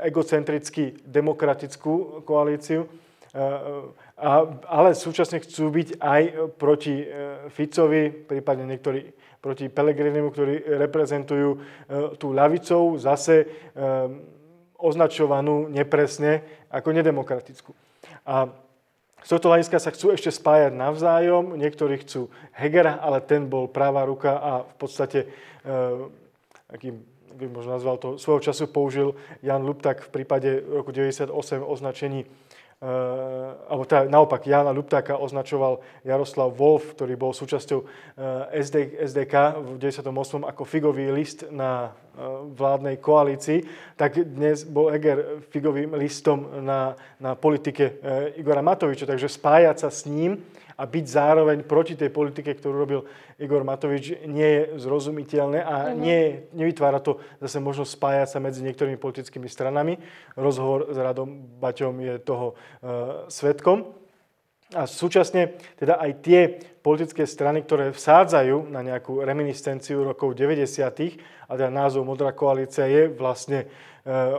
egocentricky 0.00 1.04
demokratickú 1.04 2.24
koalíciu, 2.24 2.88
a, 3.32 4.30
ale 4.68 4.92
súčasne 4.92 5.40
chcú 5.40 5.72
byť 5.72 5.88
aj 5.96 6.22
proti 6.60 7.00
e, 7.00 7.06
Ficovi, 7.48 8.12
prípadne 8.12 8.68
niektorí 8.68 9.08
proti 9.42 9.66
Pelegrinimu, 9.66 10.30
ktorí 10.30 10.78
reprezentujú 10.78 11.58
tú 12.14 12.30
ľavicou 12.30 12.94
zase 12.94 13.42
označovanú 14.78 15.66
nepresne 15.66 16.46
ako 16.70 16.94
nedemokratickú. 16.94 17.74
A 18.22 18.46
z 19.22 19.28
tohto 19.30 19.50
hľadiska 19.50 19.78
sa 19.78 19.94
chcú 19.94 20.10
ešte 20.10 20.34
spájať 20.34 20.74
navzájom. 20.74 21.54
Niektorí 21.54 22.02
chcú 22.02 22.30
Hegera, 22.54 22.98
ale 22.98 23.22
ten 23.22 23.46
bol 23.46 23.70
práva 23.70 24.02
ruka 24.02 24.38
a 24.38 24.52
v 24.66 24.74
podstate, 24.78 25.30
aký 26.66 26.94
by 27.32 27.46
možno 27.48 27.78
nazval 27.78 27.96
to, 28.02 28.18
svojho 28.18 28.42
času 28.42 28.66
použil 28.68 29.14
Jan 29.40 29.62
Luptak 29.62 30.10
v 30.10 30.22
prípade 30.22 30.62
roku 30.62 30.90
98 30.90 31.30
označení 31.62 32.26
alebo 33.70 33.86
teda 33.86 34.10
naopak 34.10 34.42
Jana 34.42 34.74
Luptáka 34.74 35.14
označoval 35.14 35.78
Jaroslav 36.02 36.50
Wolf, 36.50 36.98
ktorý 36.98 37.14
bol 37.14 37.30
súčasťou 37.30 37.78
eh, 37.78 38.58
SD, 38.58 38.98
SDK 39.06 39.34
v 39.62 39.78
98. 39.78 40.42
ako 40.42 40.62
figový 40.66 41.14
list 41.14 41.46
na 41.54 41.94
eh, 41.94 42.26
vládnej 42.58 42.98
koalícii, 42.98 43.62
tak 43.94 44.18
dnes 44.18 44.66
bol 44.66 44.90
Eger 44.90 45.46
figovým 45.54 45.94
listom 45.94 46.42
na, 46.66 46.98
na 47.22 47.38
politike 47.38 48.02
Igora 48.34 48.66
Matoviča. 48.66 49.06
Takže 49.06 49.30
spájať 49.30 49.86
sa 49.86 49.88
s 49.88 50.02
ním 50.10 50.42
a 50.76 50.82
byť 50.86 51.04
zároveň 51.04 51.58
proti 51.64 51.96
tej 51.96 52.08
politike, 52.08 52.52
ktorú 52.54 52.74
robil 52.74 53.00
Igor 53.38 53.64
Matovič, 53.64 54.24
nie 54.28 54.48
je 54.48 54.62
zrozumiteľné 54.80 55.60
a 55.62 55.74
mm-hmm. 55.90 55.98
nie, 56.00 56.20
nevytvára 56.52 57.00
to 57.00 57.20
zase 57.40 57.58
možnosť 57.60 57.90
spájať 57.96 58.28
sa 58.32 58.38
medzi 58.38 58.64
niektorými 58.64 58.96
politickými 58.96 59.48
stranami. 59.48 59.98
Rozhovor 60.36 60.92
s 60.92 60.96
Radom 60.96 61.60
Baťom 61.60 61.94
je 62.00 62.14
toho 62.22 62.46
uh, 62.52 63.26
svetkom. 63.28 64.02
A 64.72 64.88
súčasne 64.88 65.60
teda 65.76 66.00
aj 66.00 66.10
tie 66.24 66.40
politické 66.80 67.28
strany, 67.28 67.60
ktoré 67.62 67.92
vsádzajú 67.92 68.72
na 68.72 68.80
nejakú 68.80 69.20
reminiscenciu 69.20 70.00
rokov 70.00 70.32
90. 70.34 70.64
a 71.46 71.52
teda 71.52 71.68
názov 71.68 72.08
Modrá 72.08 72.32
koalícia 72.32 72.88
je 72.88 73.12
vlastne 73.12 73.62
e, 73.62 73.66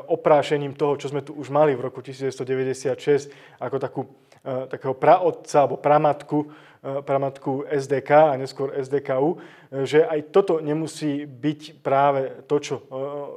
oprášením 0.10 0.74
toho, 0.74 0.98
čo 0.98 1.14
sme 1.14 1.22
tu 1.22 1.38
už 1.38 1.54
mali 1.54 1.78
v 1.78 1.86
roku 1.86 2.02
1996 2.02 3.30
ako 3.62 3.76
takú 3.78 4.02
takého 4.44 4.92
praotca 4.92 5.64
alebo 5.64 5.80
pramatku, 5.80 6.52
eh, 6.84 7.00
pramatku 7.00 7.64
SDK 7.72 8.36
a 8.36 8.40
neskôr 8.40 8.76
SDKU, 8.76 9.40
eh, 9.40 9.88
že 9.88 10.04
aj 10.04 10.36
toto 10.36 10.60
nemusí 10.60 11.24
byť 11.24 11.80
práve 11.80 12.44
to, 12.48 12.60
čo 12.60 12.76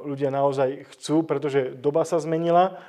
ľudia 0.03 0.27
naozaj 0.27 0.83
chcú, 0.95 1.23
pretože 1.23 1.75
doba 1.79 2.03
sa 2.03 2.19
zmenila. 2.19 2.79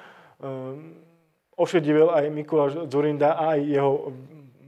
Ošedivil 1.59 2.15
aj 2.15 2.31
Mikuláš 2.31 2.87
Zurinda 2.87 3.35
a 3.35 3.59
aj 3.59 3.61
jeho 3.67 4.15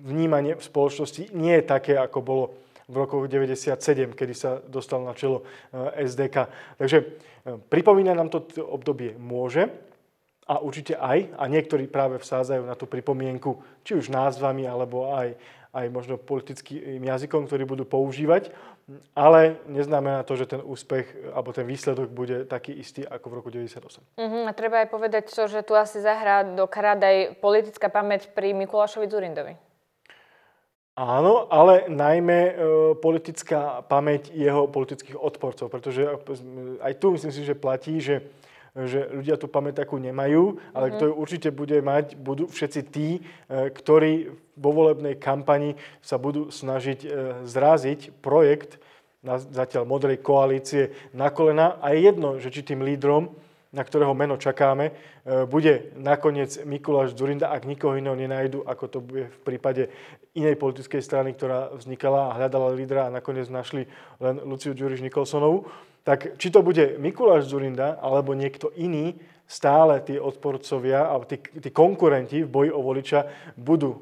vnímanie 0.02 0.58
v 0.58 0.66
spoločnosti 0.66 1.30
nie 1.30 1.54
je 1.62 1.64
také, 1.70 1.94
ako 1.94 2.18
bolo 2.18 2.44
v 2.90 2.94
rokoch 2.98 3.30
97, 3.30 4.18
kedy 4.18 4.34
sa 4.34 4.58
dostal 4.58 4.98
na 5.06 5.14
čelo 5.14 5.46
SDK. 5.94 6.50
Takže 6.74 6.98
pripomína 7.70 8.18
nám 8.18 8.34
to 8.34 8.42
obdobie 8.66 9.14
môže, 9.14 9.70
a 10.50 10.58
určite 10.58 10.98
aj, 10.98 11.30
a 11.38 11.46
niektorí 11.46 11.86
práve 11.86 12.18
vsádzajú 12.18 12.66
na 12.66 12.74
tú 12.74 12.90
pripomienku, 12.90 13.62
či 13.86 13.94
už 13.94 14.10
názvami, 14.10 14.66
alebo 14.66 15.14
aj, 15.14 15.38
aj 15.70 15.86
možno 15.94 16.18
politickým 16.18 16.98
jazykom, 16.98 17.46
ktorý 17.46 17.62
budú 17.70 17.86
používať, 17.86 18.50
ale 19.14 19.62
neznamená 19.70 20.26
to, 20.26 20.34
že 20.34 20.50
ten 20.50 20.58
úspech 20.58 21.30
alebo 21.30 21.54
ten 21.54 21.62
výsledok 21.62 22.10
bude 22.10 22.50
taký 22.50 22.74
istý 22.74 23.06
ako 23.06 23.26
v 23.30 23.34
roku 23.38 23.48
98. 23.54 24.02
Uh-huh, 24.18 24.50
a 24.50 24.50
treba 24.50 24.82
aj 24.82 24.90
povedať 24.90 25.30
to, 25.30 25.46
že 25.46 25.62
tu 25.62 25.78
asi 25.78 26.02
zahrá 26.02 26.42
do 26.42 26.66
karát 26.66 26.98
aj 26.98 27.38
politická 27.38 27.86
pamäť 27.86 28.34
pri 28.34 28.50
Mikulášovi 28.50 29.06
Zurindovi. 29.06 29.54
Áno, 30.98 31.46
ale 31.48 31.86
najmä 31.86 32.38
e, 32.50 32.52
politická 32.98 33.86
pamäť 33.86 34.34
jeho 34.34 34.66
politických 34.66 35.16
odporcov, 35.16 35.70
pretože 35.70 36.02
aj 36.82 36.92
tu 36.98 37.14
myslím 37.14 37.32
si, 37.32 37.46
že 37.46 37.54
platí, 37.54 38.02
že 38.02 38.26
že 38.74 39.10
ľudia 39.10 39.34
tú 39.34 39.50
pamäť 39.50 39.82
takú 39.82 39.98
nemajú, 39.98 40.58
ale 40.70 40.90
mm-hmm. 40.90 40.96
kto 40.96 41.04
ju 41.10 41.14
určite 41.14 41.48
bude 41.50 41.78
mať, 41.82 42.14
budú 42.14 42.46
všetci 42.46 42.80
tí, 42.90 43.18
e, 43.18 43.20
ktorí 43.50 44.30
vo 44.54 44.70
volebnej 44.70 45.18
kampani 45.18 45.74
sa 45.98 46.20
budú 46.20 46.54
snažiť 46.54 46.98
e, 47.02 47.08
zraziť 47.48 48.14
projekt 48.22 48.78
na 49.20 49.36
zatiaľ 49.36 49.84
modrej 49.84 50.22
koalície 50.22 51.10
na 51.12 51.28
kolena. 51.28 51.76
A 51.82 51.92
je 51.92 52.08
jedno, 52.08 52.38
že 52.40 52.48
či 52.48 52.64
tým 52.64 52.86
lídrom, 52.86 53.34
na 53.70 53.82
ktorého 53.82 54.14
meno 54.14 54.38
čakáme, 54.38 54.90
e, 54.90 54.92
bude 55.50 55.90
nakoniec 55.98 56.62
Mikuláš 56.62 57.18
Zurinda, 57.18 57.50
ak 57.50 57.66
nikoho 57.66 57.98
iného 57.98 58.14
nenajdu, 58.14 58.62
ako 58.62 58.84
to 58.86 58.98
bude 59.02 59.26
v 59.34 59.38
prípade 59.42 59.90
inej 60.38 60.54
politickej 60.62 61.02
strany, 61.02 61.34
ktorá 61.34 61.74
vznikala 61.74 62.30
a 62.30 62.36
hľadala 62.38 62.70
lídra 62.78 63.10
a 63.10 63.14
nakoniec 63.14 63.50
našli 63.50 63.90
len 64.22 64.38
Luciu 64.46 64.78
Ďuriš 64.78 65.02
Nikolsonovú 65.02 65.66
tak 66.04 66.38
či 66.40 66.48
to 66.50 66.64
bude 66.64 66.96
Mikuláš 66.98 67.50
Zurinda 67.50 68.00
alebo 68.00 68.32
niekto 68.32 68.72
iný, 68.76 69.16
stále 69.50 69.98
tí 70.06 70.14
odporcovia 70.14 71.10
alebo 71.10 71.26
tí, 71.26 71.42
tí 71.42 71.74
konkurenti 71.74 72.46
v 72.46 72.52
boji 72.54 72.70
o 72.70 72.78
voliča 72.78 73.26
budú 73.58 73.90
uh, 73.90 73.98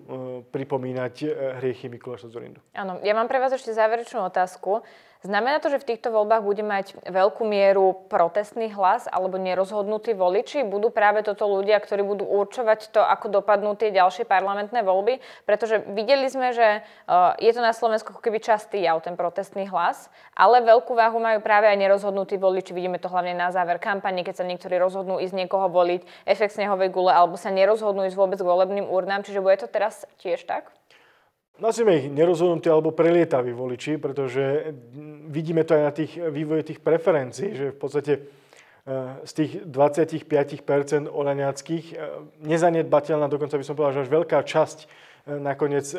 pripomínať 0.53 1.15
uh, 1.25 1.29
hriechy 1.57 1.89
Mikuláša 1.89 2.29
Zurindu. 2.29 2.61
Áno, 2.77 3.01
ja 3.01 3.17
mám 3.17 3.33
pre 3.33 3.41
vás 3.41 3.57
ešte 3.57 3.73
záverečnú 3.73 4.29
otázku. 4.29 4.85
Znamená 5.19 5.59
to, 5.59 5.67
že 5.67 5.83
v 5.83 5.89
týchto 5.95 6.15
voľbách 6.15 6.47
bude 6.47 6.63
mať 6.63 6.95
veľkú 7.11 7.43
mieru 7.43 8.07
protestný 8.07 8.71
hlas 8.71 9.11
alebo 9.11 9.35
nerozhodnutí 9.35 10.15
voliči? 10.15 10.63
Budú 10.63 10.95
práve 10.95 11.27
toto 11.27 11.43
ľudia, 11.51 11.83
ktorí 11.83 12.07
budú 12.07 12.23
určovať 12.23 12.95
to, 12.95 13.03
ako 13.03 13.43
dopadnú 13.43 13.75
tie 13.75 13.91
ďalšie 13.91 14.23
parlamentné 14.31 14.87
voľby? 14.87 15.19
Pretože 15.43 15.83
videli 15.91 16.31
sme, 16.31 16.55
že 16.55 16.87
uh, 17.11 17.35
je 17.43 17.51
to 17.51 17.59
na 17.59 17.75
Slovensku 17.75 18.15
ako 18.15 18.23
keby 18.23 18.39
častý 18.39 18.87
jav, 18.87 19.03
ten 19.03 19.19
protestný 19.19 19.67
hlas, 19.67 20.07
ale 20.39 20.63
veľkú 20.63 20.95
váhu 20.95 21.19
majú 21.19 21.43
práve 21.43 21.67
aj 21.67 21.83
nerozhodnutí 21.83 22.39
voliči. 22.39 22.71
Vidíme 22.71 23.03
to 23.03 23.11
hlavne 23.11 23.35
na 23.35 23.51
záver 23.51 23.83
kampane, 23.83 24.23
keď 24.23 24.39
sa 24.39 24.47
niektorí 24.47 24.79
rozhodnú 24.79 25.19
ísť 25.19 25.35
niekoho 25.39 25.71
voliť, 25.71 26.27
efekt 26.27 26.59
snehovej 26.59 26.91
gule, 26.91 27.15
alebo 27.15 27.39
sa 27.39 27.55
nerozhodnú 27.55 28.03
ísť 28.11 28.19
vôbec 28.19 28.39
k 28.43 28.51
volebným 28.51 28.91
urnám. 28.91 29.23
Čiže 29.23 29.39
bude 29.39 29.55
to 29.63 29.71
teraz 29.71 30.03
tiež 30.19 30.43
tak? 30.43 30.75
Nazvime 31.59 31.99
ich 31.99 32.07
nerozhodnutí 32.07 32.71
alebo 32.71 32.95
prelietaví 32.95 33.51
voliči, 33.51 33.99
pretože 33.99 34.75
vidíme 35.27 35.67
to 35.67 35.75
aj 35.75 35.83
na 35.83 35.91
tých 35.91 36.13
vývoji 36.15 36.63
tých 36.63 36.81
preferencií, 36.83 37.51
že 37.59 37.75
v 37.75 37.79
podstate 37.79 38.13
e, 38.15 38.21
z 39.27 39.33
tých 39.35 39.53
25% 39.67 41.11
olaňackých 41.11 41.85
e, 41.91 41.95
nezanedbateľná, 42.47 43.27
dokonca 43.27 43.59
by 43.59 43.65
som 43.67 43.75
povedal, 43.75 43.95
že 43.99 44.03
až 44.07 44.11
veľká 44.15 44.39
časť 44.47 44.79
e, 44.79 44.87
nakoniec 45.43 45.99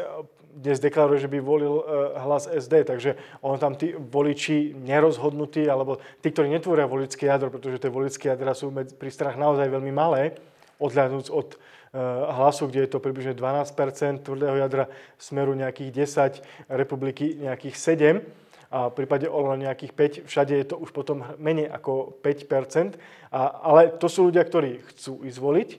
dnes 0.50 0.82
deklaruje, 0.82 1.24
že 1.24 1.32
by 1.32 1.40
volil 1.40 1.86
hlas 2.20 2.50
SD, 2.50 2.84
takže 2.90 3.16
on 3.46 3.62
tam 3.62 3.78
tí 3.78 3.94
voliči 3.96 4.74
nerozhodnutí, 4.76 5.70
alebo 5.70 6.02
tí, 6.20 6.34
ktorí 6.34 6.50
netvoria 6.50 6.90
voličské 6.90 7.30
jadro, 7.30 7.54
pretože 7.54 7.80
tie 7.80 7.92
voličské 7.94 8.26
jadra 8.34 8.58
sú 8.58 8.74
pri 8.74 9.10
stranách 9.14 9.40
naozaj 9.40 9.68
veľmi 9.70 9.94
malé, 9.94 10.36
odhľadnúť 10.80 11.28
od 11.32 11.60
Eh, 11.90 11.98
hlasu, 12.38 12.70
kde 12.70 12.86
je 12.86 12.94
to 12.94 13.02
približne 13.02 13.34
12% 13.34 14.22
tvrdého 14.22 14.62
jadra, 14.62 14.86
smeru 15.18 15.58
nejakých 15.58 15.90
10, 15.90 16.70
republiky 16.70 17.34
nejakých 17.42 17.76
7 17.82 18.22
a 18.70 18.94
v 18.94 18.94
prípade 18.94 19.26
Olano 19.26 19.58
nejakých 19.58 20.22
5, 20.22 20.30
všade 20.30 20.54
je 20.54 20.70
to 20.70 20.78
už 20.78 20.94
potom 20.94 21.26
menej 21.42 21.66
ako 21.66 22.14
5 22.22 22.94
a, 23.34 23.42
Ale 23.66 23.90
to 23.98 24.06
sú 24.06 24.30
ľudia, 24.30 24.46
ktorí 24.46 24.86
chcú 24.94 25.26
ísť 25.26 25.40
voliť, 25.42 25.70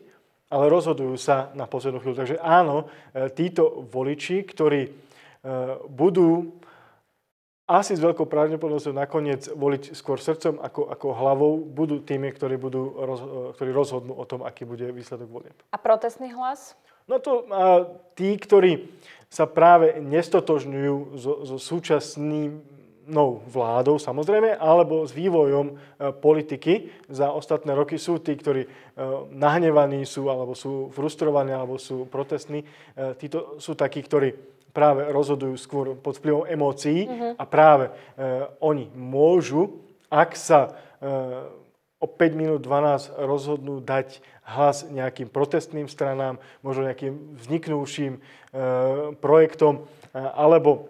ale 0.51 0.67
rozhodujú 0.67 1.15
sa 1.15 1.55
na 1.55 1.71
poslednú 1.71 2.03
chvíľu. 2.03 2.27
Takže 2.27 2.37
áno, 2.43 2.91
eh, 3.15 3.31
títo 3.31 3.87
voliči, 3.87 4.43
ktorí 4.43 4.83
eh, 4.85 4.93
budú 5.87 6.59
asi 7.71 7.95
s 7.95 8.03
veľkou 8.03 8.27
pravdepodobnosťou 8.27 8.99
nakoniec 8.99 9.47
voliť 9.55 9.95
skôr 9.95 10.19
srdcom 10.19 10.59
ako, 10.59 10.91
ako 10.91 11.07
hlavou, 11.15 11.53
budú 11.63 12.03
tými, 12.03 12.35
ktorí, 12.35 12.59
budú 12.59 12.99
roz, 12.99 13.21
ktorí 13.55 13.71
rozhodnú 13.71 14.19
o 14.19 14.27
tom, 14.27 14.43
aký 14.43 14.67
bude 14.67 14.91
výsledok 14.91 15.31
volieb. 15.31 15.55
A 15.71 15.79
protestný 15.79 16.35
hlas? 16.35 16.75
No 17.07 17.23
to 17.23 17.47
a 17.47 17.87
tí, 18.19 18.35
ktorí 18.35 18.91
sa 19.31 19.47
práve 19.47 20.03
nestotožňujú 20.03 20.97
so, 21.15 21.33
so 21.47 21.57
súčasným 21.63 22.59
vládou 23.51 23.97
samozrejme, 23.99 24.55
alebo 24.59 25.03
s 25.03 25.13
vývojom 25.17 25.67
e, 25.67 25.75
politiky 26.15 26.91
za 27.09 27.33
ostatné 27.33 27.75
roky 27.75 27.97
sú 27.99 28.21
tí, 28.21 28.37
ktorí 28.37 28.63
e, 28.65 28.69
nahnevaní 29.33 30.05
sú, 30.05 30.29
alebo 30.29 30.53
sú 30.53 30.93
frustrovaní, 30.93 31.51
alebo 31.51 31.81
sú 31.81 32.07
protestní. 32.07 32.63
E, 32.63 32.67
títo 33.17 33.57
sú 33.59 33.75
takí, 33.75 34.05
ktorí 34.05 34.37
práve 34.71 35.11
rozhodujú 35.11 35.55
skôr 35.59 35.87
pod 35.99 36.23
vplyvom 36.23 36.47
emócií 36.47 37.03
mm-hmm. 37.03 37.33
a 37.43 37.45
práve 37.51 37.91
oni 38.63 38.87
môžu, 38.95 39.83
ak 40.07 40.39
sa 40.39 40.71
o 41.99 42.07
5 42.07 42.39
minút 42.39 42.63
12 42.63 43.19
rozhodnú 43.19 43.83
dať 43.83 44.23
hlas 44.47 44.87
nejakým 44.87 45.27
protestným 45.27 45.91
stranám, 45.91 46.39
možno 46.63 46.87
nejakým 46.87 47.35
vzniknúším 47.43 48.23
projektom, 49.19 49.91
alebo, 50.15 50.87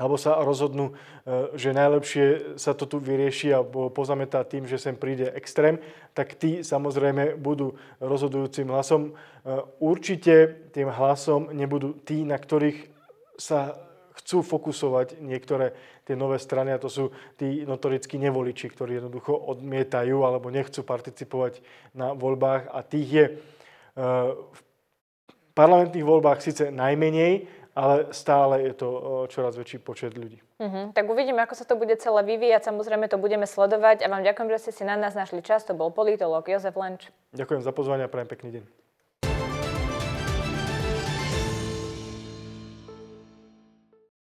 alebo 0.00 0.16
sa 0.16 0.40
rozhodnú, 0.40 0.96
e, 0.96 1.52
že 1.60 1.76
najlepšie 1.76 2.56
sa 2.56 2.72
to 2.72 2.88
tu 2.88 2.96
vyrieši 2.96 3.52
alebo 3.52 3.92
pozametá 3.92 4.40
tým, 4.48 4.64
že 4.64 4.80
sem 4.80 4.96
príde 4.96 5.28
extrém, 5.36 5.76
tak 6.16 6.40
tí 6.40 6.64
samozrejme 6.64 7.36
budú 7.36 7.76
rozhodujúcim 8.00 8.72
hlasom. 8.72 9.12
E, 9.12 9.52
určite 9.84 10.64
tým 10.72 10.88
hlasom 10.88 11.52
nebudú 11.52 12.00
tí, 12.00 12.24
na 12.24 12.40
ktorých 12.40 12.88
sa 13.36 13.76
chcú 14.16 14.40
fokusovať 14.40 15.20
niektoré 15.20 15.76
tie 16.08 16.16
nové 16.16 16.40
strany 16.40 16.72
a 16.72 16.80
to 16.80 16.88
sú 16.88 17.04
tí 17.36 17.68
notorickí 17.68 18.16
nevoliči, 18.16 18.72
ktorí 18.72 18.98
jednoducho 18.98 19.36
odmietajú 19.36 20.24
alebo 20.24 20.48
nechcú 20.48 20.80
participovať 20.80 21.60
na 21.92 22.12
voľbách 22.12 22.72
a 22.72 22.80
tých 22.84 23.08
je 23.08 23.26
v 23.96 24.60
parlamentných 25.54 26.06
voľbách 26.06 26.40
síce 26.40 26.64
najmenej, 26.72 27.59
ale 27.74 28.10
stále 28.10 28.66
je 28.66 28.74
to 28.74 28.88
čoraz 29.30 29.54
väčší 29.54 29.78
počet 29.78 30.18
ľudí. 30.18 30.42
Uh-huh. 30.58 30.92
Tak 30.92 31.06
uvidíme, 31.06 31.40
ako 31.40 31.54
sa 31.54 31.64
to 31.64 31.78
bude 31.78 31.94
celé 31.96 32.20
vyvíjať. 32.26 32.68
Samozrejme 32.68 33.06
to 33.08 33.16
budeme 33.16 33.46
sledovať 33.46 34.04
a 34.04 34.10
vám 34.10 34.26
ďakujem, 34.26 34.48
že 34.56 34.58
ste 34.68 34.72
si 34.72 34.82
na 34.84 34.98
nás 34.98 35.14
našli 35.14 35.40
čas. 35.40 35.64
To 35.64 35.72
bol 35.72 35.94
politolog 35.94 36.44
Jozef 36.44 36.74
Lenč. 36.76 37.08
Ďakujem 37.32 37.62
za 37.62 37.72
pozvanie 37.72 38.04
a 38.04 38.12
prajem 38.12 38.28
pekný 38.28 38.50
deň. 38.60 38.89